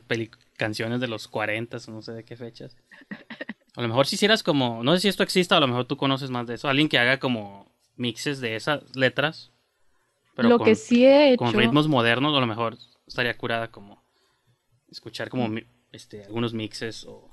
[0.58, 2.76] canciones de los 40 o no sé de qué fechas.
[3.76, 5.98] A lo mejor si hicieras como, no sé si esto exista, a lo mejor tú
[5.98, 6.70] conoces más de eso.
[6.70, 9.52] Alguien que haga como mixes de esas letras.
[10.36, 12.78] Pero Lo con, que sí he hecho, con ritmos modernos, a lo mejor
[13.08, 14.04] estaría curada como
[14.90, 15.50] escuchar como
[15.92, 17.30] este, algunos mixes o...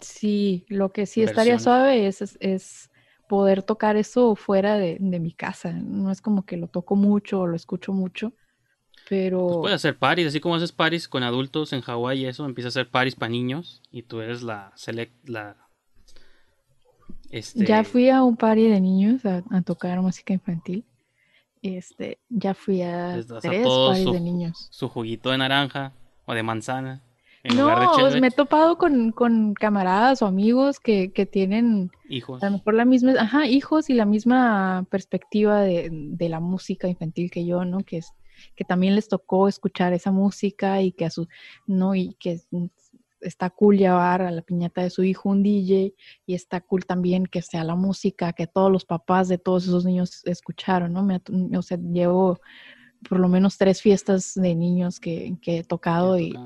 [0.00, 1.62] sí, lo que sí estaría versiones.
[1.62, 2.90] suave es, es, es
[3.28, 5.72] poder tocar eso fuera de, de mi casa.
[5.72, 8.32] No es como que lo toco mucho o lo escucho mucho,
[9.08, 12.44] pero Pues puedes hacer paris, así como haces paris con adultos en Hawái y eso,
[12.46, 15.56] empieza a hacer paris para niños y tú eres la select, la...
[17.30, 20.84] Este, ya fui a un party de niños a, a tocar música infantil
[21.62, 24.68] este, ya fui a tres pares su- de niños.
[24.70, 25.92] Su juguito de naranja
[26.26, 27.00] o de manzana.
[27.42, 31.24] En lugar de No, cheve, me he topado con, con camaradas o amigos que, que
[31.24, 32.42] tienen hijos.
[32.42, 36.86] a lo mejor la misma, ajá, hijos y la misma perspectiva de, de la música
[36.86, 37.78] infantil que yo, ¿no?
[37.78, 38.12] Que es
[38.56, 41.26] que también les tocó escuchar esa música y que a su,
[41.66, 42.48] no, y que es-
[43.20, 45.94] está cool llevar a la piñata de su hijo un DJ
[46.26, 49.84] y está cool también que sea la música que todos los papás de todos esos
[49.86, 51.02] niños escucharon, ¿no?
[51.02, 51.20] Me
[51.56, 52.38] o sea, llevo
[53.08, 56.42] por lo menos tres fiestas de niños que, que he tocado y,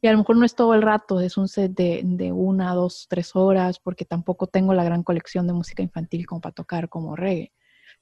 [0.00, 2.74] y a lo mejor no es todo el rato, es un set de, de una,
[2.74, 6.88] dos, tres horas, porque tampoco tengo la gran colección de música infantil como para tocar
[6.88, 7.52] como reggae.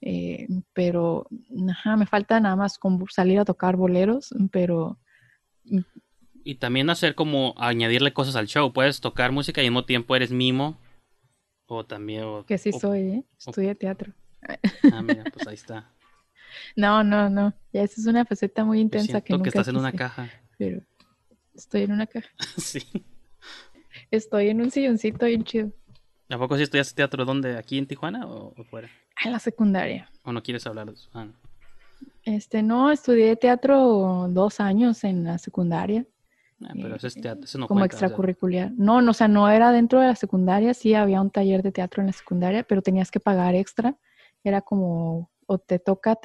[0.01, 1.27] Eh, pero,
[1.71, 2.79] ajá, me falta nada más
[3.11, 4.99] salir a tocar boleros, pero
[6.45, 8.73] Y también hacer como añadirle cosas al show.
[8.73, 10.79] Puedes tocar música y al mismo tiempo eres mimo.
[11.67, 12.23] O también.
[12.25, 13.25] o- que sí o- soy, ¿eh?
[13.39, 14.13] Estudié teatro.
[14.93, 15.91] Ah, mira, pues ahí está.
[16.77, 19.69] No, no, no, ya esa es una faceta muy intensa siento que que, nunca estás
[19.69, 20.31] en una caja.
[20.57, 20.81] Pero
[21.55, 22.29] estoy en una caja.
[22.57, 23.05] sí.
[24.11, 25.73] Estoy en un silloncito bien chido.
[26.29, 27.25] ¿A poco sí estudiaste teatro?
[27.25, 27.57] ¿Dónde?
[27.57, 28.89] ¿Aquí en Tijuana o, o fuera?
[29.25, 30.11] En la secundaria.
[30.25, 31.09] ¿O no quieres hablar de eso?
[31.13, 31.33] Ah, no.
[32.25, 36.05] Este, no, estudié teatro dos años en la secundaria.
[36.65, 38.73] Ah, pero ese, es teatro, ese no como cuenta, o sea, extracurricular.
[38.77, 41.71] No, no, o sea, no era dentro de la secundaria, sí había un taller de
[41.71, 43.97] teatro en la secundaria, pero tenías que pagar extra.
[44.43, 46.19] Era como, o te toca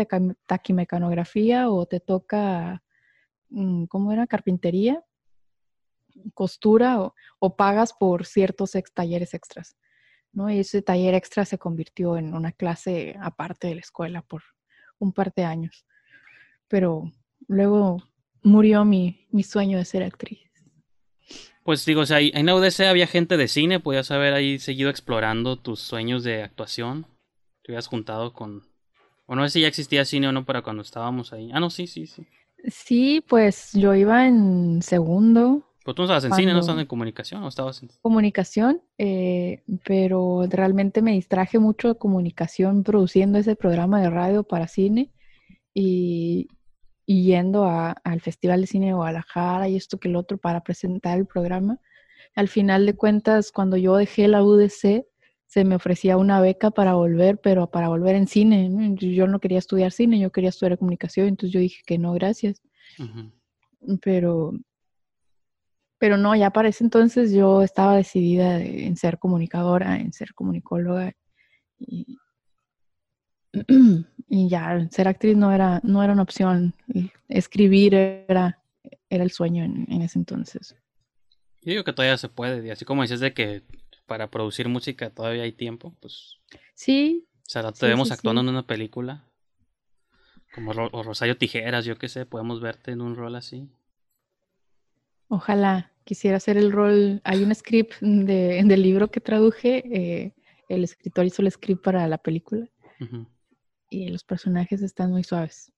[0.48, 2.82] taquimecanografía o te toca,
[3.50, 4.26] mm, ¿cómo era?
[4.26, 5.04] Carpintería,
[6.34, 9.78] costura, o, o pagas por ciertos ex talleres extras.
[10.34, 10.50] ¿No?
[10.50, 14.44] Y ese taller extra se convirtió en una clase aparte de la escuela por
[15.00, 15.86] un par de años.
[16.68, 17.12] Pero
[17.48, 18.04] luego
[18.44, 20.40] murió mi, mi sueño de ser actriz.
[21.64, 24.90] Pues digo, o sea, en la UDC había gente de cine, podías haber ahí seguido
[24.90, 27.06] explorando tus sueños de actuación.
[27.64, 28.64] Te hubieras juntado con...
[29.28, 31.52] O no sé si ya existía cine o no para cuando estábamos ahí.
[31.54, 32.26] Ah, no, sí, sí, sí.
[32.68, 36.88] Sí, pues yo iba en segundo Pero tú no estabas en cine, no estabas en
[36.88, 37.90] comunicación, o estabas en...
[38.02, 44.68] comunicación, eh, pero realmente me distraje mucho de comunicación produciendo ese programa de radio para
[44.68, 45.12] cine
[45.74, 46.48] y,
[47.06, 50.62] y yendo a- al Festival de Cine de Guadalajara y esto que el otro para
[50.62, 51.80] presentar el programa.
[52.36, 55.06] Al final de cuentas, cuando yo dejé la UDC,
[55.48, 58.70] se me ofrecía una beca para volver, pero para volver en cine.
[58.70, 58.96] ¿no?
[58.96, 62.62] Yo no quería estudiar cine, yo quería estudiar comunicación, entonces yo dije que no, gracias.
[63.00, 63.32] Ujú.
[64.02, 64.54] pero
[66.02, 70.34] pero no, ya para ese entonces yo estaba decidida de- en ser comunicadora, en ser
[70.34, 71.14] comunicóloga
[71.78, 72.18] y,
[74.28, 76.74] y ya ser actriz no era no era una opción,
[77.30, 78.60] escribir era
[79.10, 80.76] era el sueño en, en ese entonces.
[81.62, 83.62] Yo digo que todavía se puede, y así como dices de que
[84.08, 86.40] para producir música todavía hay tiempo, pues...
[86.74, 88.48] Sí, O sea, te Sí, vemos sí, actuando sí.
[88.48, 89.24] en una película.
[90.56, 93.70] Como Ro- o Rosario Tijeras, yo qué sé, podemos verte en un rol así.
[95.30, 97.22] ojalá quisiera hacer el rol.
[97.24, 100.34] Hay un script de, del libro que traduje, eh,
[100.70, 102.68] el escritor hizo el script para la película
[103.90, 105.72] y los personajes están muy suaves.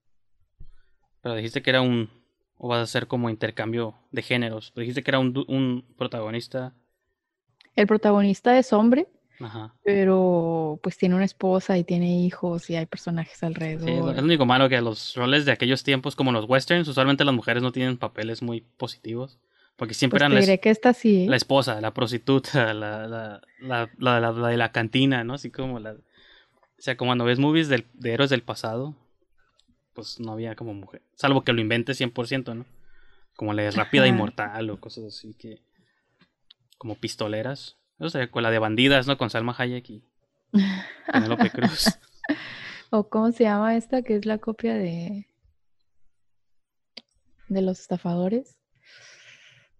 [1.21, 2.09] Pero dijiste que era un...
[2.57, 4.71] O vas a hacer como intercambio de géneros.
[4.73, 6.73] Pero dijiste que era un, un protagonista.
[7.75, 9.07] El protagonista es hombre,
[9.39, 9.73] Ajá.
[9.83, 14.11] pero pues tiene una esposa y tiene hijos y hay personajes Sí, alrededor.
[14.11, 17.33] es lo único malo que los roles de aquellos tiempos, como los westerns, usualmente las
[17.33, 19.39] mujeres no tienen papeles muy positivos.
[19.75, 21.25] Porque siempre Pues eran la, diré que esta sí.
[21.27, 25.33] la esposa, la prostituta, la, la, la, la, de la cantina, ¿no?
[25.33, 25.93] Así como la...
[25.93, 25.97] O
[26.85, 28.95] sea, como cuando ves movies del- de héroes del pasado,
[29.93, 31.01] pues no había como mujer.
[31.15, 32.65] Salvo que lo inventes 100%, ¿no?
[33.35, 34.07] Como la de Rápida.
[34.07, 35.61] Inmortal o cosas así que...
[36.77, 37.77] Como pistoleras.
[37.99, 39.17] O sea, con la de bandidas, ¿no?
[39.17, 40.03] Con Salma Hayek y
[41.11, 41.85] Penélope Cruz.
[42.89, 45.27] ¿O cómo se llama esta que es la copia de
[47.47, 48.57] de los estafadores?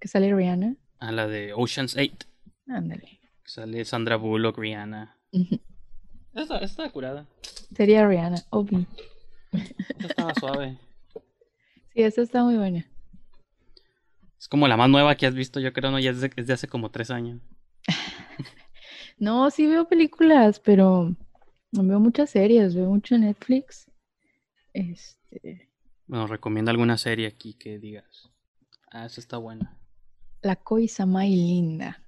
[0.04, 0.76] Que sale Rihanna.
[1.00, 2.28] A la de Ocean's 8.
[2.68, 3.22] Ándale.
[3.46, 5.18] Sale Sandra Bullock, Rihanna.
[5.32, 5.62] Ujú.
[6.34, 7.26] Esta, esta está curada.
[7.74, 8.86] Sería Rihanna, Obi.
[9.54, 10.78] Esta estaba suave.
[11.94, 12.86] Sí, esta está muy buena.
[14.38, 16.00] Es como la más nueva que has visto, yo creo, ¿no?
[16.00, 17.40] Ya es de, es de hace como tres años.
[19.20, 21.16] No, sí veo películas, pero
[21.72, 23.90] no veo muchas series, veo mucho Netflix.
[24.74, 25.70] Este,
[26.08, 28.32] Bueno, recomiendo alguna serie aquí que digas.
[28.92, 29.78] Ah, esa está buena.
[30.44, 32.04] La Coisa Mai Linda.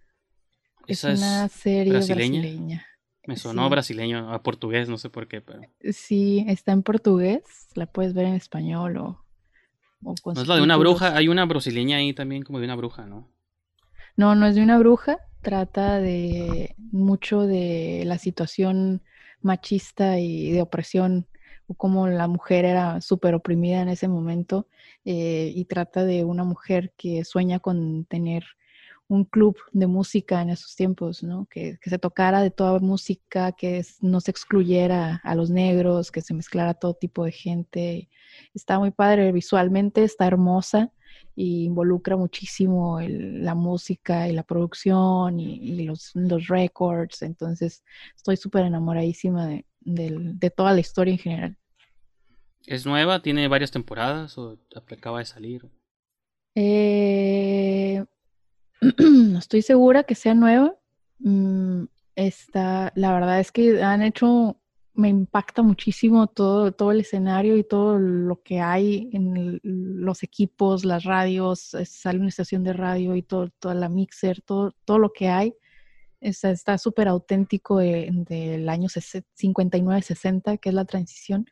[0.87, 2.41] Esa es una serie brasileña.
[2.41, 2.85] brasileña.
[3.25, 3.69] Me sonó sí.
[3.69, 5.61] brasileño, a portugués, no sé por qué, pero.
[5.91, 7.41] Sí, está en portugués,
[7.73, 9.25] la puedes ver en español o,
[10.03, 12.65] o con No es la de una bruja, hay una brasileña ahí también como de
[12.65, 13.31] una bruja, ¿no?
[14.15, 19.01] No, no es de una bruja, trata de mucho de la situación
[19.41, 21.27] machista y de opresión
[21.67, 24.67] o cómo la mujer era súper oprimida en ese momento
[25.03, 28.43] eh, y trata de una mujer que sueña con tener
[29.07, 31.47] un club de música en esos tiempos, ¿no?
[31.49, 36.33] Que, se tocara de toda música, que no se excluyera a los negros, que se
[36.33, 38.09] mezclara todo tipo de gente.
[38.53, 40.91] Está muy padre visualmente, está hermosa
[41.35, 47.21] y involucra muchísimo la música y la producción y, los, los records.
[47.21, 47.83] Entonces,
[48.15, 51.57] estoy súper enamoradísima de, de, toda la historia en general.
[52.65, 53.21] ¿Es nueva?
[53.21, 55.69] ¿Tiene varias temporadas o acaba de salir?
[56.55, 58.03] Eh,
[58.99, 60.75] no estoy segura que sea nueva.
[61.19, 61.85] Mm,
[62.15, 64.59] está, la verdad es que han hecho,
[64.93, 70.85] me impacta muchísimo todo, todo el escenario y todo lo que hay en los equipos,
[70.85, 75.13] las radios, sale una estación de radio y todo, toda la mixer, todo, todo lo
[75.13, 75.53] que hay.
[76.21, 81.45] Está súper auténtico del año 59-60, que es la transición.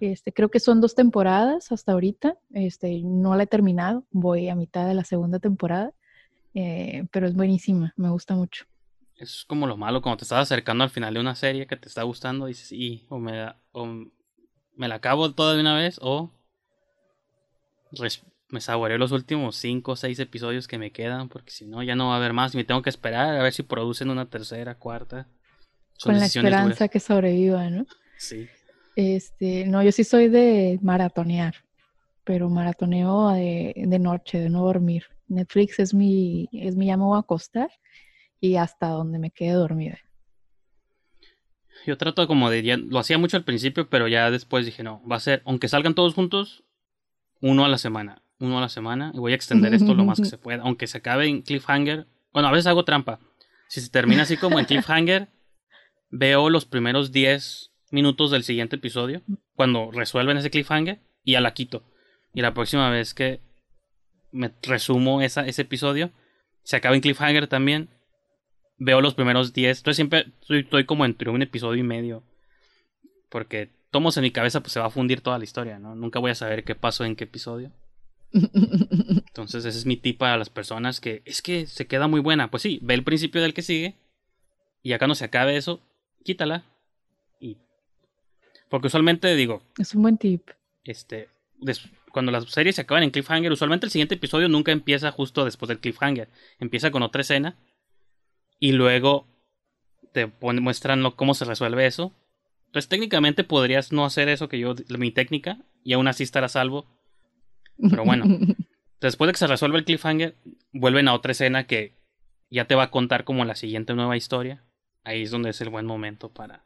[0.00, 2.38] Este, creo que son dos temporadas hasta ahorita.
[2.52, 5.92] Este, no la he terminado, voy a mitad de la segunda temporada.
[6.54, 8.64] Eh, pero es buenísima, me gusta mucho.
[9.16, 11.88] Es como lo malo cuando te estás acercando al final de una serie que te
[11.88, 13.86] está gustando, dices, y o me, o
[14.74, 16.30] me la acabo toda de una vez, o
[18.48, 21.96] me saboreo los últimos 5 o 6 episodios que me quedan, porque si no, ya
[21.96, 24.28] no va a haber más y me tengo que esperar a ver si producen una
[24.28, 25.28] tercera, cuarta.
[26.02, 27.86] Con la esperanza que sobreviva, ¿no?
[28.18, 28.48] Sí.
[28.94, 31.54] Este, no, yo sí soy de maratonear,
[32.24, 35.04] pero maratoneo de, de noche, de no dormir.
[35.28, 37.70] Netflix es mi, es mi llamo a acostar
[38.40, 39.98] y hasta donde me quede dormida.
[41.86, 45.16] Yo trato como de, lo hacía mucho al principio, pero ya después dije, no, va
[45.16, 46.64] a ser, aunque salgan todos juntos,
[47.40, 50.18] uno a la semana, uno a la semana, y voy a extender esto lo más
[50.18, 52.06] que se pueda, aunque se acabe en cliffhanger.
[52.32, 53.18] Bueno, a veces hago trampa.
[53.68, 55.28] Si se termina así como en cliffhanger,
[56.10, 59.22] veo los primeros 10 minutos del siguiente episodio,
[59.54, 61.82] cuando resuelven ese cliffhanger, y ya la quito.
[62.34, 63.40] Y la próxima vez que
[64.36, 66.10] me resumo esa, ese episodio.
[66.62, 67.88] Se acaba en cliffhanger también.
[68.78, 69.78] Veo los primeros 10.
[69.78, 72.22] Entonces siempre estoy, como entre un episodio y medio.
[73.30, 75.94] Porque tomos en mi cabeza, pues se va a fundir toda la historia, ¿no?
[75.94, 77.72] Nunca voy a saber qué pasó en qué episodio.
[78.32, 82.50] Entonces ese es mi tip para las personas que es que se queda muy buena.
[82.50, 83.96] Pues sí, ve el principio del que sigue.
[84.82, 85.80] Y acá no se acabe eso,
[86.22, 86.64] quítala.
[87.40, 87.58] Y...
[88.68, 89.62] Porque usualmente digo...
[89.78, 90.50] Es un buen tip.
[90.84, 91.28] Este,
[92.12, 95.68] cuando las series se acaban en cliffhanger, usualmente el siguiente episodio nunca empieza justo después
[95.68, 96.28] del cliffhanger.
[96.58, 97.56] Empieza con otra escena
[98.58, 99.26] y luego
[100.12, 102.14] te muestran cómo se resuelve eso.
[102.66, 106.48] Entonces técnicamente podrías no hacer eso que yo, mi técnica, y aún así estar a
[106.48, 106.86] salvo.
[107.78, 108.24] Pero bueno,
[109.00, 110.36] después de que se resuelve el cliffhanger,
[110.72, 111.96] vuelven a otra escena que
[112.50, 114.64] ya te va a contar como la siguiente nueva historia.
[115.04, 116.64] Ahí es donde es el buen momento para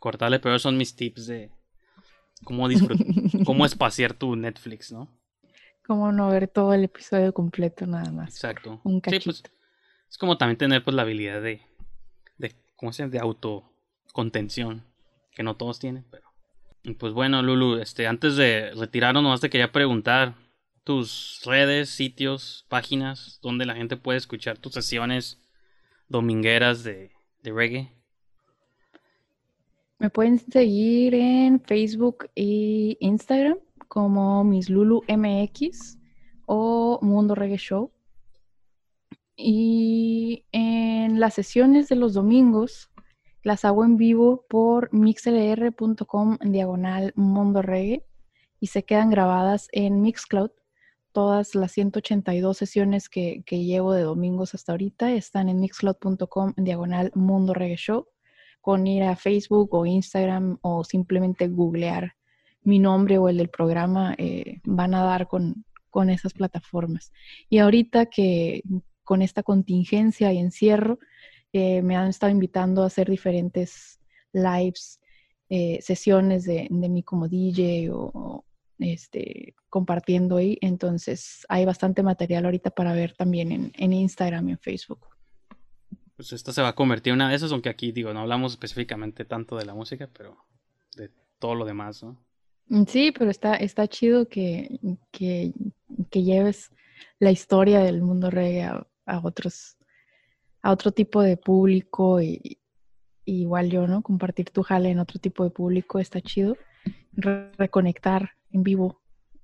[0.00, 1.52] cortarle, pero son mis tips de,
[2.44, 3.06] cómo disfrutar,
[3.46, 5.08] cómo espaciar tu Netflix, ¿no?
[5.86, 8.34] Cómo no ver todo el episodio completo nada más.
[8.34, 8.80] Exacto.
[8.84, 9.32] Un cachito.
[9.32, 9.54] Sí, pues,
[10.10, 11.62] es como también tener pues la habilidad de,
[12.38, 13.12] de ¿cómo se llama?
[13.12, 14.84] De autocontención,
[15.32, 16.31] que no todos tienen, pero...
[16.98, 20.34] pues bueno, Lulu, este, antes de retirarnos, nomás te quería preguntar
[20.84, 25.40] tus redes, sitios, páginas, donde la gente puede escuchar tus sesiones
[26.08, 27.92] domingueras de, de reggae.
[29.98, 35.98] Me pueden seguir en Facebook e Instagram como Miss Lulu MX
[36.46, 37.92] o Mundo Reggae Show.
[39.36, 42.90] Y en las sesiones de los domingos
[43.42, 48.06] las hago en vivo por mixlr.com diagonal Mundo Reggae
[48.60, 50.50] y se quedan grabadas en Mixcloud.
[51.12, 57.52] Todas las 182 sesiones que, llevo de domingos hasta ahorita están en mixcloud.com diagonal Mundo
[57.54, 58.06] Reggae Show
[58.60, 62.14] con ir a Facebook o Instagram o simplemente googlear
[62.62, 67.12] mi nombre o el del programa, eh, van a dar con, con esas plataformas.
[67.50, 68.62] Y ahorita que
[69.02, 71.00] con esta contingencia y encierro,
[71.52, 74.00] eh, me han estado invitando a hacer diferentes
[74.32, 75.00] lives,
[75.48, 78.44] eh, sesiones de, de mí como DJ o
[78.78, 80.58] este, compartiendo ahí.
[80.60, 85.06] Entonces hay bastante material ahorita para ver también en, en Instagram y en Facebook
[86.22, 88.52] pues esta se va a convertir en una de esas, aunque aquí digo, no hablamos
[88.52, 90.36] específicamente tanto de la música, pero
[90.96, 92.16] de todo lo demás, ¿no?
[92.68, 94.78] Mm, sí, pero está, está chido que,
[95.10, 95.52] que,
[96.12, 96.70] lleves
[97.18, 98.86] la historia del mundo reggae a,
[99.24, 99.76] otros,
[100.62, 102.58] a otro tipo de público y,
[103.24, 104.02] igual yo, ¿no?
[104.02, 106.56] Compartir tu jale en otro tipo de público está chido.
[107.14, 109.00] reconectar en vivo.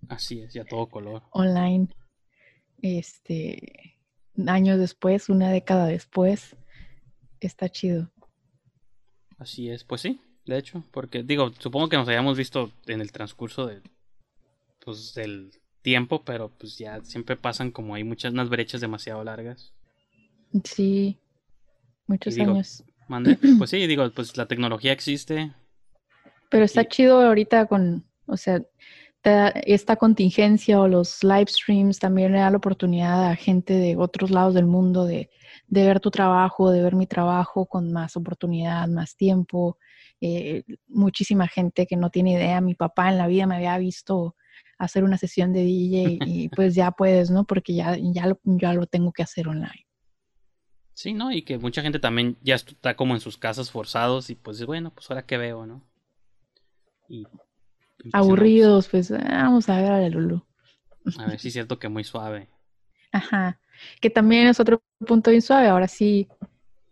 [0.09, 1.23] Así es, y a todo color.
[1.33, 1.89] Online.
[2.81, 3.99] Este
[4.47, 6.57] años después, una década después
[7.41, 8.11] está chido.
[9.39, 10.21] Así es, pues sí.
[10.47, 13.83] de hecho, porque digo, supongo que nos hayamos visto en el transcurso de,
[14.85, 19.73] pues, del tiempo, pero pues ya siempre pasan como hay muchas unas brechas demasiado largas.
[20.65, 21.19] Sí,
[22.07, 22.85] muchos digo, años.
[23.09, 25.53] Mande, pues sí, digo, pues la tecnología existe.
[26.51, 28.61] Pero está Y- chido ahorita con, o sea,
[29.23, 33.75] te da- esta contingencia o los live streams también le da la oportunidad a gente
[33.75, 35.31] de otros lados del mundo de,
[35.67, 39.77] de ver tu trabajo, de ver mi trabajo con más oportunidad, más tiempo.
[40.21, 42.61] Eh, muchísima gente que no tiene idea.
[42.61, 44.37] Mi papá en la vida me había visto
[44.79, 47.45] hacer una sesión de DJ y pues ya puedes, ¿no?
[47.45, 49.87] Porque ya, ya, lo, ya lo tengo que hacer online.
[50.99, 51.31] Sí, ¿no?
[51.31, 54.91] Y que mucha gente también ya está como en sus casas forzados y pues bueno,
[54.93, 55.81] pues ahora que veo, ¿no?
[57.09, 57.25] Y
[58.13, 60.45] Aburridos, pues vamos a ver a la Lulu.
[61.21, 62.49] A ver si es cierto que muy suave.
[63.13, 63.61] Ajá,
[64.01, 65.69] que también es otro punto bien suave.
[65.69, 66.27] Ahora sí,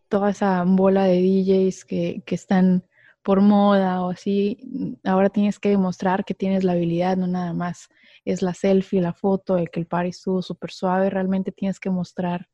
[0.09, 2.85] toda esa bola de DJs que, que están
[3.25, 7.89] por moda o así, ahora tienes que demostrar que tienes la habilidad, no nada más
[8.25, 11.91] es la selfie, la foto, el que el party estuvo súper suave, realmente tienes que
[11.91, 12.49] mostrar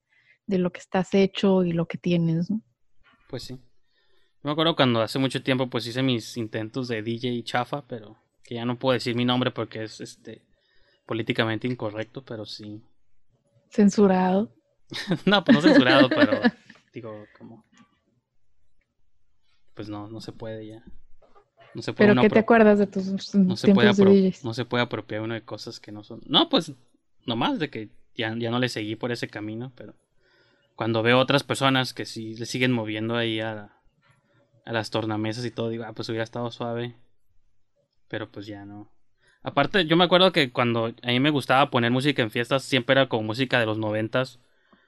[0.46, 2.62] de lo que estás hecho y lo que tienes, ¿no?
[3.28, 3.54] Pues sí.
[3.54, 8.16] Yo me acuerdo cuando hace mucho tiempo pues hice mis intentos de DJ chafa, pero
[8.42, 10.42] que ya no puedo decir mi nombre porque es este
[11.06, 12.82] políticamente incorrecto, pero sí.
[13.70, 14.54] Censurado.
[15.26, 16.40] no, pues no censurado, pero
[16.92, 17.64] digo como
[19.74, 20.84] pues no, no se puede ya.
[21.74, 24.64] No se puede Pero ¿qué te acuerdas de tus no se puede de no se
[24.64, 26.20] puede apropiar uno de cosas que no son.
[26.26, 26.72] No, pues
[27.24, 29.94] nomás de que ya, ya no le seguí por ese camino, pero
[30.76, 33.72] cuando veo otras personas que sí le siguen moviendo ahí a,
[34.64, 36.96] a las tornamesas y todo, digo, ah, pues hubiera estado suave.
[38.08, 38.90] Pero pues ya no.
[39.42, 42.92] Aparte, yo me acuerdo que cuando a mí me gustaba poner música en fiestas, siempre
[42.92, 44.38] era como música de los noventas,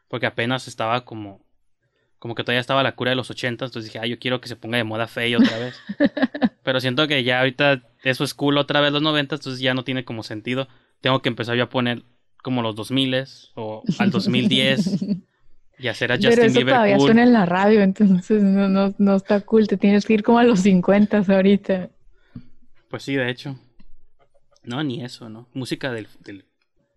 [0.09, 1.45] porque apenas estaba como,
[2.19, 4.49] como que todavía estaba la cura de los ochentas, entonces dije, ah, yo quiero que
[4.49, 5.81] se ponga de moda Fey otra vez.
[6.63, 9.85] Pero siento que ya ahorita eso es cool otra vez los noventas, entonces ya no
[9.85, 10.69] tiene como sentido.
[11.01, 12.05] Tengo que empezar yo a poner
[12.43, 13.25] como los 2000
[13.55, 14.99] o al 2010
[15.79, 17.07] y hacer a Pero Justin eso Bieber todavía cool.
[17.07, 19.67] suena en la radio, entonces no, no, no está cool.
[19.67, 21.91] Te tienes que ir como a los 50 ahorita.
[22.89, 23.59] Pues sí, de hecho.
[24.63, 25.49] No, ni eso, ¿no?
[25.53, 26.47] Música del, del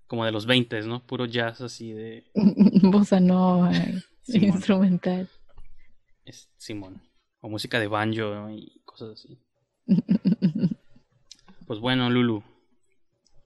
[0.08, 1.06] como de los 20, ¿no?
[1.06, 2.24] Puro jazz así de
[2.84, 3.72] Bossa nova,
[4.24, 4.44] Simón.
[4.56, 5.28] instrumental.
[6.24, 7.02] es- Simón.
[7.42, 8.52] O música de banjo ¿no?
[8.52, 9.38] y cosas así.
[11.68, 12.44] Pues bueno, Lulu.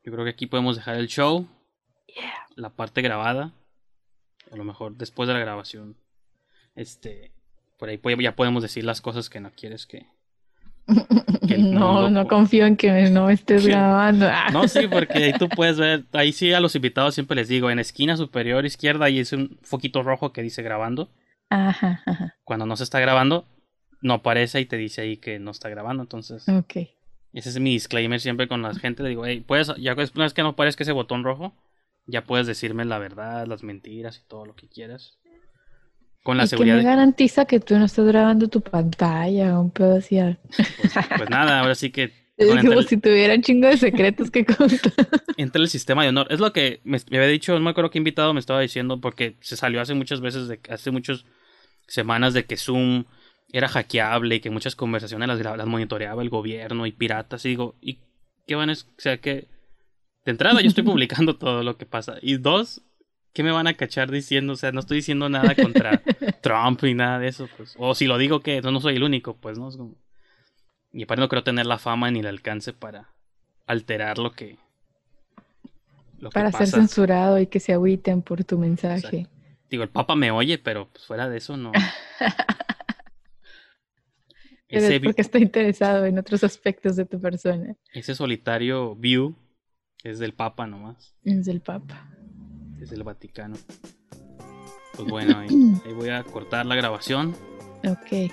[0.03, 1.47] Yo creo que aquí podemos dejar el show.
[2.55, 3.51] La parte grabada.
[4.51, 5.95] A lo mejor después de la grabación.
[6.75, 7.31] Este.
[7.77, 10.05] Por ahí ya podemos decir las cosas que no quieres que.
[11.57, 14.29] No, no po- confío en que no me estés grabando.
[14.53, 16.05] No, sí, porque ahí tú puedes ver.
[16.13, 17.69] Ahí sí a los invitados siempre les digo.
[17.69, 21.09] En esquina superior izquierda ahí es un foquito rojo que dice grabando.
[21.49, 22.35] Ajá, ajá.
[22.43, 23.45] Cuando no se está grabando,
[24.01, 26.03] no aparece y te dice ahí que no está grabando.
[26.03, 26.47] Entonces.
[26.47, 26.75] Ok.
[27.33, 29.03] Ese es mi disclaimer siempre con la gente.
[29.03, 31.53] Le digo, hey, puedes, ya una vez que no aparezca ese botón rojo,
[32.07, 35.17] ya puedes decirme la verdad, las mentiras y todo lo que quieras.
[36.23, 39.71] Con la ¿Y seguridad me de garantiza que tú no estás grabando tu pantalla un
[39.71, 40.19] pedo así?
[40.19, 40.37] ah?
[40.47, 44.31] pues, pues nada, ahora sí que Es como el, si tuviera un chingo de secretos
[44.31, 44.93] que contar.
[45.37, 46.27] entra el sistema de honor.
[46.29, 48.99] Es lo que me, me había dicho, no me acuerdo qué invitado me estaba diciendo,
[48.99, 51.25] porque se salió hace muchas veces, de, hace muchas
[51.87, 53.05] semanas de que Zoom
[53.51, 57.45] era hackeable y que muchas conversaciones las, las monitoreaba el gobierno y piratas.
[57.45, 57.99] Y digo, ¿y
[58.47, 58.73] qué van a...
[58.73, 59.47] O sea, que
[60.25, 62.15] de entrada yo estoy publicando todo lo que pasa.
[62.21, 62.81] Y dos,
[63.33, 64.53] ¿qué me van a cachar diciendo?
[64.53, 66.01] O sea, no estoy diciendo nada contra
[66.41, 67.49] Trump ni nada de eso.
[67.57, 67.75] Pues.
[67.77, 69.69] O si lo digo que no, no soy el único, pues, ¿no?
[69.69, 69.95] Es como-
[70.93, 73.09] Y aparte no creo tener la fama ni el alcance para
[73.65, 74.57] alterar lo que...
[76.19, 79.07] Lo que Para ser censurado y que se agüiten por tu mensaje.
[79.21, 79.29] Exacto.
[79.71, 81.71] Digo, el Papa me oye, pero pues, fuera de eso no.
[84.67, 87.75] Ese, es porque está interesado en otros aspectos de tu persona.
[87.91, 89.35] ese solitario view
[90.03, 91.15] es del Papa nomás.
[91.23, 92.09] Es el Papa.
[92.79, 93.55] Es del Vaticano.
[94.95, 95.47] Pues bueno, ahí,
[95.85, 97.35] ahí voy a cortar la grabación.
[97.87, 98.31] Ok.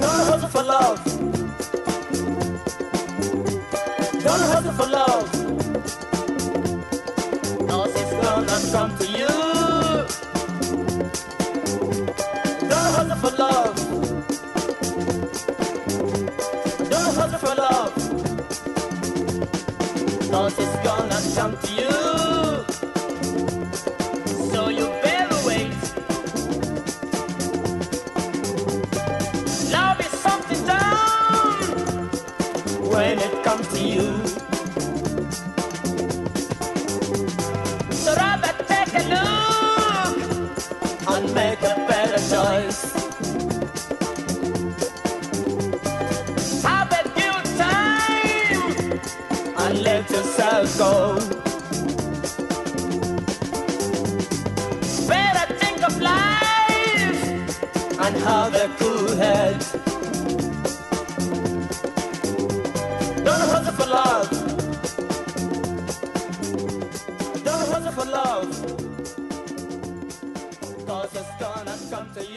[0.00, 1.04] Don't hustle for love.
[4.22, 5.13] Don't hustle for love.
[17.44, 17.94] For love.
[20.30, 22.53] Cause it's gonna come to you.
[50.78, 51.14] Go.
[55.08, 57.48] Better think of life
[58.00, 59.58] and have a cool head.
[63.24, 64.30] Don't hustle for love.
[67.44, 68.50] Don't hustle for love.
[70.86, 72.33] Cause it's gonna come to you.